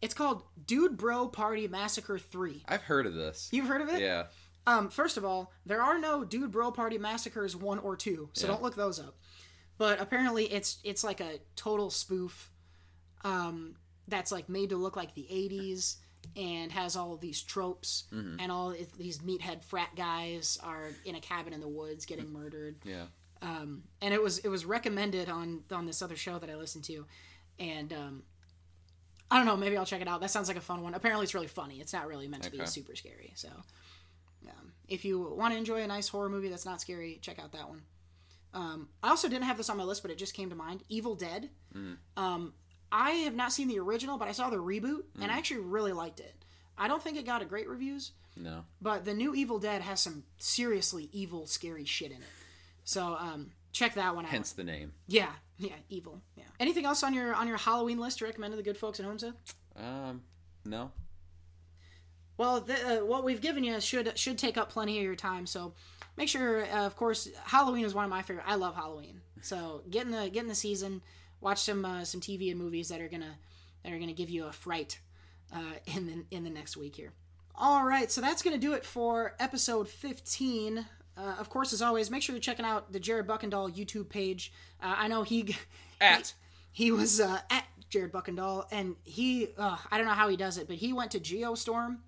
It's 0.00 0.14
called 0.14 0.42
Dude 0.66 0.96
Bro 0.96 1.28
Party 1.28 1.66
Massacre 1.68 2.18
Three. 2.18 2.62
I've 2.68 2.82
heard 2.82 3.06
of 3.06 3.14
this. 3.14 3.48
You've 3.52 3.66
heard 3.66 3.80
of 3.82 3.88
it? 3.88 4.00
Yeah. 4.00 4.24
Um, 4.66 4.90
first 4.90 5.16
of 5.16 5.24
all, 5.24 5.52
there 5.66 5.82
are 5.82 5.98
no 5.98 6.24
Dude 6.24 6.50
Bro 6.52 6.72
Party 6.72 6.98
Massacres 6.98 7.56
one 7.56 7.78
or 7.78 7.96
two, 7.96 8.28
so 8.34 8.46
Yeah. 8.46 8.52
don't 8.52 8.62
look 8.62 8.76
those 8.76 9.00
up. 9.00 9.16
But 9.78 10.00
apparently, 10.00 10.44
it's 10.46 10.78
it's 10.84 11.02
like 11.04 11.20
a 11.20 11.40
total 11.56 11.90
spoof. 11.90 12.50
Um, 13.24 13.76
that's 14.06 14.30
like 14.32 14.48
made 14.48 14.70
to 14.70 14.76
look 14.76 14.96
like 14.96 15.14
the 15.14 15.26
'80s 15.30 15.96
and 16.36 16.70
has 16.72 16.96
all 16.96 17.12
of 17.14 17.20
these 17.20 17.42
tropes 17.42 18.04
and 18.12 18.50
all 18.52 18.74
these 18.98 19.18
meathead 19.20 19.62
frat 19.62 19.90
guys 19.96 20.58
are 20.62 20.88
in 21.04 21.14
a 21.14 21.20
cabin 21.20 21.52
in 21.52 21.60
the 21.60 21.68
woods 21.68 22.04
getting 22.06 22.30
murdered 22.32 22.76
Yeah. 22.84 23.04
um, 23.40 23.84
and 24.02 24.12
it 24.12 24.20
was 24.22 24.38
it 24.38 24.48
was 24.48 24.64
recommended 24.64 25.28
on 25.28 25.62
on 25.70 25.86
this 25.86 26.02
other 26.02 26.16
show 26.16 26.38
that 26.38 26.50
I 26.50 26.56
listened 26.56 26.84
to, 26.84 27.06
and 27.58 27.92
um, 27.92 28.22
I 29.30 29.36
don't 29.36 29.46
know, 29.46 29.56
maybe 29.56 29.76
I'll 29.76 29.84
check 29.86 30.00
it 30.00 30.08
out. 30.08 30.20
That 30.20 30.30
sounds 30.30 30.48
like 30.48 30.56
a 30.56 30.60
fun 30.62 30.82
one. 30.82 30.94
Apparently, 30.94 31.24
it's 31.24 31.34
really 31.34 31.46
funny. 31.48 31.80
It's 31.80 31.92
not 31.92 32.06
really 32.06 32.28
meant 32.28 32.44
to 32.44 32.50
be 32.50 32.64
super 32.66 32.96
scary. 32.96 33.32
So, 33.34 33.48
um, 34.48 34.72
if 34.88 35.04
you 35.04 35.34
want 35.36 35.52
to 35.52 35.58
enjoy 35.58 35.82
a 35.82 35.86
nice 35.86 36.08
horror 36.08 36.28
movie 36.30 36.48
that's 36.48 36.64
not 36.64 36.80
scary, 36.80 37.18
check 37.20 37.38
out 37.38 37.52
that 37.52 37.68
one. 37.68 37.82
Um, 38.54 38.88
I 39.02 39.10
also 39.10 39.28
didn't 39.28 39.44
have 39.44 39.58
this 39.58 39.68
on 39.68 39.76
my 39.76 39.84
list, 39.84 40.00
but 40.02 40.10
it 40.10 40.16
just 40.18 40.32
came 40.34 40.48
to 40.50 40.56
mind. 40.56 40.82
Evil 40.88 41.14
Dead. 41.14 41.50
Um, 42.16 42.54
I 42.90 43.10
have 43.10 43.34
not 43.34 43.52
seen 43.52 43.68
the 43.68 43.78
original, 43.78 44.16
but 44.16 44.28
I 44.28 44.32
saw 44.32 44.48
the 44.48 44.56
reboot, 44.56 45.02
and 45.20 45.30
I 45.30 45.36
actually 45.36 45.60
really 45.60 45.92
liked 45.92 46.20
it. 46.20 46.34
I 46.78 46.88
don't 46.88 47.02
think 47.02 47.18
it 47.18 47.26
got 47.26 47.42
a 47.42 47.44
great 47.44 47.68
reviews, 47.68 48.12
No. 48.36 48.64
but 48.80 49.04
the 49.04 49.12
new 49.12 49.34
Evil 49.34 49.58
Dead 49.58 49.82
has 49.82 50.00
some 50.00 50.22
seriously 50.38 51.10
evil, 51.12 51.46
scary 51.46 51.84
shit 51.84 52.10
in 52.12 52.18
it. 52.18 52.28
So 52.84 53.16
um, 53.20 53.50
check 53.78 53.94
that 53.94 54.14
one 54.14 54.24
out. 54.24 54.30
Hence 54.30 54.52
the 54.52 54.64
name. 54.64 54.92
Yeah, 55.06 55.30
yeah, 55.56 55.74
evil. 55.88 56.20
Yeah. 56.36 56.44
Anything 56.60 56.84
else 56.84 57.02
on 57.02 57.14
your 57.14 57.34
on 57.34 57.46
your 57.48 57.56
Halloween 57.56 57.98
list 57.98 58.18
to 58.18 58.24
recommend 58.24 58.52
to 58.52 58.56
the 58.56 58.62
good 58.62 58.76
folks 58.76 59.00
at 59.00 59.06
home? 59.06 59.18
Um. 59.76 60.22
No. 60.64 60.90
Well, 62.36 62.60
the, 62.60 63.00
uh, 63.00 63.04
what 63.04 63.24
we've 63.24 63.40
given 63.40 63.64
you 63.64 63.80
should 63.80 64.16
should 64.18 64.38
take 64.38 64.56
up 64.56 64.70
plenty 64.70 64.98
of 64.98 65.04
your 65.04 65.16
time. 65.16 65.46
So 65.46 65.74
make 66.16 66.28
sure, 66.28 66.64
uh, 66.64 66.86
of 66.86 66.96
course, 66.96 67.28
Halloween 67.44 67.84
is 67.84 67.94
one 67.94 68.04
of 68.04 68.10
my 68.10 68.22
favorite. 68.22 68.44
I 68.46 68.54
love 68.54 68.74
Halloween. 68.74 69.20
So 69.42 69.82
get 69.90 70.04
in 70.04 70.12
the 70.12 70.28
get 70.30 70.42
in 70.42 70.48
the 70.48 70.54
season, 70.54 71.02
watch 71.40 71.62
some 71.62 71.84
uh, 71.84 72.04
some 72.04 72.20
TV 72.20 72.50
and 72.50 72.60
movies 72.60 72.88
that 72.88 73.00
are 73.00 73.08
gonna 73.08 73.36
that 73.82 73.92
are 73.92 73.98
gonna 73.98 74.12
give 74.12 74.30
you 74.30 74.46
a 74.46 74.52
fright 74.52 75.00
uh, 75.52 75.74
in 75.86 76.06
the 76.06 76.36
in 76.36 76.44
the 76.44 76.50
next 76.50 76.76
week 76.76 76.96
here. 76.96 77.12
All 77.54 77.84
right, 77.84 78.10
so 78.10 78.20
that's 78.20 78.42
gonna 78.42 78.58
do 78.58 78.74
it 78.74 78.84
for 78.84 79.34
episode 79.40 79.88
fifteen. 79.88 80.86
Uh, 81.18 81.34
of 81.38 81.50
course, 81.50 81.72
as 81.72 81.82
always, 81.82 82.10
make 82.10 82.22
sure 82.22 82.34
you're 82.34 82.40
checking 82.40 82.64
out 82.64 82.92
the 82.92 83.00
Jared 83.00 83.26
Buckendall 83.26 83.74
YouTube 83.74 84.08
page. 84.08 84.52
Uh, 84.80 84.94
I 84.96 85.08
know 85.08 85.22
he 85.24 85.56
At. 86.00 86.32
he 86.70 86.92
was 86.92 87.20
uh, 87.20 87.40
at 87.50 87.64
Jared 87.90 88.12
Buckendall, 88.12 88.66
and 88.70 88.94
he 89.04 89.48
uh, 89.58 89.76
I 89.90 89.98
don't 89.98 90.06
know 90.06 90.12
how 90.12 90.28
he 90.28 90.36
does 90.36 90.58
it, 90.58 90.68
but 90.68 90.76
he 90.76 90.92
went 90.92 91.10
to 91.12 91.20
Geostorm 91.20 91.98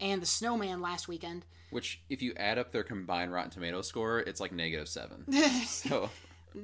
and 0.00 0.20
the 0.20 0.26
Snowman 0.26 0.80
last 0.80 1.08
weekend. 1.08 1.44
Which, 1.70 2.00
if 2.08 2.22
you 2.22 2.32
add 2.36 2.58
up 2.58 2.72
their 2.72 2.82
combined 2.82 3.32
Rotten 3.32 3.50
Tomato 3.50 3.82
score, 3.82 4.20
it's 4.20 4.40
like 4.40 4.52
negative 4.52 4.88
seven. 4.88 5.30
so 5.66 6.08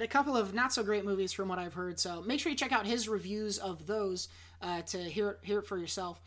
a 0.00 0.06
couple 0.06 0.36
of 0.36 0.54
not 0.54 0.72
so 0.72 0.82
great 0.82 1.04
movies 1.04 1.32
from 1.32 1.48
what 1.48 1.58
I've 1.58 1.74
heard. 1.74 1.98
So 1.98 2.22
make 2.22 2.40
sure 2.40 2.50
you 2.50 2.56
check 2.56 2.72
out 2.72 2.86
his 2.86 3.08
reviews 3.08 3.58
of 3.58 3.86
those 3.86 4.28
uh, 4.62 4.82
to 4.82 4.98
hear 4.98 5.38
hear 5.42 5.60
it 5.60 5.66
for 5.66 5.78
yourself. 5.78 6.20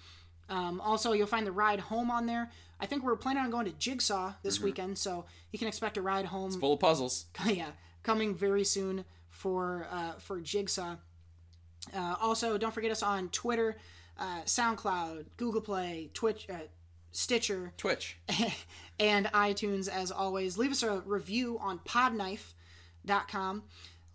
Um, 0.50 0.80
also, 0.80 1.12
you'll 1.14 1.28
find 1.28 1.46
the 1.46 1.52
ride 1.52 1.80
home 1.80 2.10
on 2.10 2.26
there. 2.26 2.52
I 2.80 2.86
think 2.86 3.04
we're 3.04 3.16
planning 3.16 3.44
on 3.44 3.50
going 3.50 3.66
to 3.66 3.72
Jigsaw 3.72 4.34
this 4.44 4.62
weekend, 4.62 4.98
so 4.98 5.26
you 5.52 5.60
can 5.60 5.68
expect 5.68 5.98
a 5.98 6.02
ride 6.02 6.26
home. 6.26 6.52
full 6.52 6.74
of 6.74 6.80
puzzles. 6.80 7.26
yeah, 7.46 7.72
coming 8.04 8.36
very 8.36 8.64
soon 8.64 9.06
for 9.30 9.88
uh, 9.92 10.14
for 10.20 10.40
Jigsaw. 10.40 10.98
Uh, 11.96 12.16
also, 12.22 12.58
don't 12.58 12.74
forget 12.74 12.92
us 12.92 13.02
on 13.02 13.30
Twitter, 13.30 13.78
uh, 14.20 14.42
SoundCloud, 14.46 15.26
Google 15.38 15.62
Play, 15.62 16.10
Twitch, 16.14 16.48
uh, 16.50 16.60
Stitcher, 17.12 17.74
Twitch. 17.78 18.18
and 19.00 19.28
iTunes 19.28 19.90
as 19.90 20.12
always. 20.12 20.58
Leave 20.58 20.72
us 20.72 20.84
a 20.84 21.02
review 21.06 21.58
on 21.60 21.80
podknife.com 21.80 23.64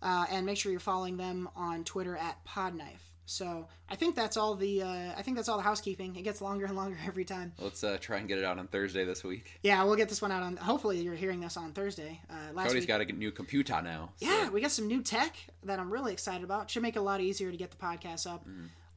uh, 0.01 0.25
and 0.29 0.45
make 0.45 0.57
sure 0.57 0.71
you're 0.71 0.79
following 0.79 1.17
them 1.17 1.49
on 1.55 1.83
Twitter 1.83 2.15
at 2.15 2.43
podknife. 2.45 3.12
So 3.25 3.67
I 3.89 3.95
think 3.95 4.15
that's 4.15 4.35
all 4.35 4.55
the 4.55 4.81
uh, 4.81 5.11
I 5.17 5.21
think 5.21 5.37
that's 5.37 5.47
all 5.47 5.57
the 5.57 5.63
housekeeping. 5.63 6.15
It 6.15 6.23
gets 6.23 6.41
longer 6.41 6.65
and 6.65 6.75
longer 6.75 6.97
every 7.07 7.23
time. 7.25 7.53
Let's 7.57 7.83
uh, 7.83 7.97
try 7.99 8.17
and 8.17 8.27
get 8.27 8.37
it 8.37 8.43
out 8.43 8.59
on 8.59 8.67
Thursday 8.67 9.05
this 9.05 9.23
week. 9.23 9.59
Yeah, 9.63 9.83
we'll 9.83 9.95
get 9.95 10.09
this 10.09 10.21
one 10.21 10.31
out 10.31 10.43
on. 10.43 10.57
Hopefully, 10.57 10.99
you're 11.01 11.15
hearing 11.15 11.39
this 11.39 11.55
on 11.57 11.71
Thursday. 11.71 12.19
Uh, 12.29 12.53
last 12.53 12.67
Cody's 12.67 12.81
week, 12.81 12.87
got 12.89 13.01
a 13.01 13.05
new 13.05 13.31
computer 13.31 13.81
now. 13.81 14.09
so- 14.17 14.25
yeah, 14.25 14.49
we 14.49 14.59
got 14.61 14.71
some 14.71 14.87
new 14.87 15.01
tech 15.01 15.35
that 15.63 15.79
I'm 15.79 15.91
really 15.91 16.11
excited 16.13 16.43
about. 16.43 16.69
Should 16.69 16.81
make 16.83 16.95
it 16.95 16.99
a 16.99 17.03
lot 17.03 17.21
easier 17.21 17.49
to 17.49 17.57
get 17.57 17.71
the 17.71 17.77
podcast 17.77 18.29
up 18.29 18.45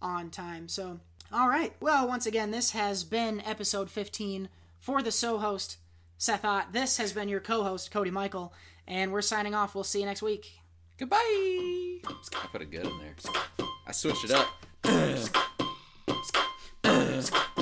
on 0.03 0.31
time. 0.31 0.69
So, 0.69 0.99
all 1.33 1.49
right. 1.49 1.73
Well, 1.81 2.09
once 2.09 2.27
again, 2.27 2.51
this 2.51 2.73
has 2.73 3.05
been 3.05 3.41
episode 3.43 3.91
15 3.91 4.49
for 4.81 5.03
the 5.03 5.13
So 5.13 5.39
host, 5.39 5.79
Seth 6.19 6.45
Ott. 6.45 6.73
This 6.73 6.97
has 6.99 7.13
been 7.13 7.29
your 7.29 7.41
co 7.41 7.63
host, 7.63 7.91
Cody 7.91 8.11
Michael. 8.11 8.53
And 8.89 9.13
we're 9.13 9.23
signing 9.23 9.55
off. 9.55 9.75
We'll 9.75 9.83
see 9.85 10.01
you 10.01 10.07
next 10.07 10.23
week. 10.23 10.61
Goodbye. 10.99 11.99
I 12.07 12.47
put 12.51 12.63
a 12.63 12.65
good 12.65 12.87
in 12.87 12.99
there. 12.99 13.15
I 13.87 13.93
switched 13.93 14.25
it 14.25 14.31
up. 14.31 14.49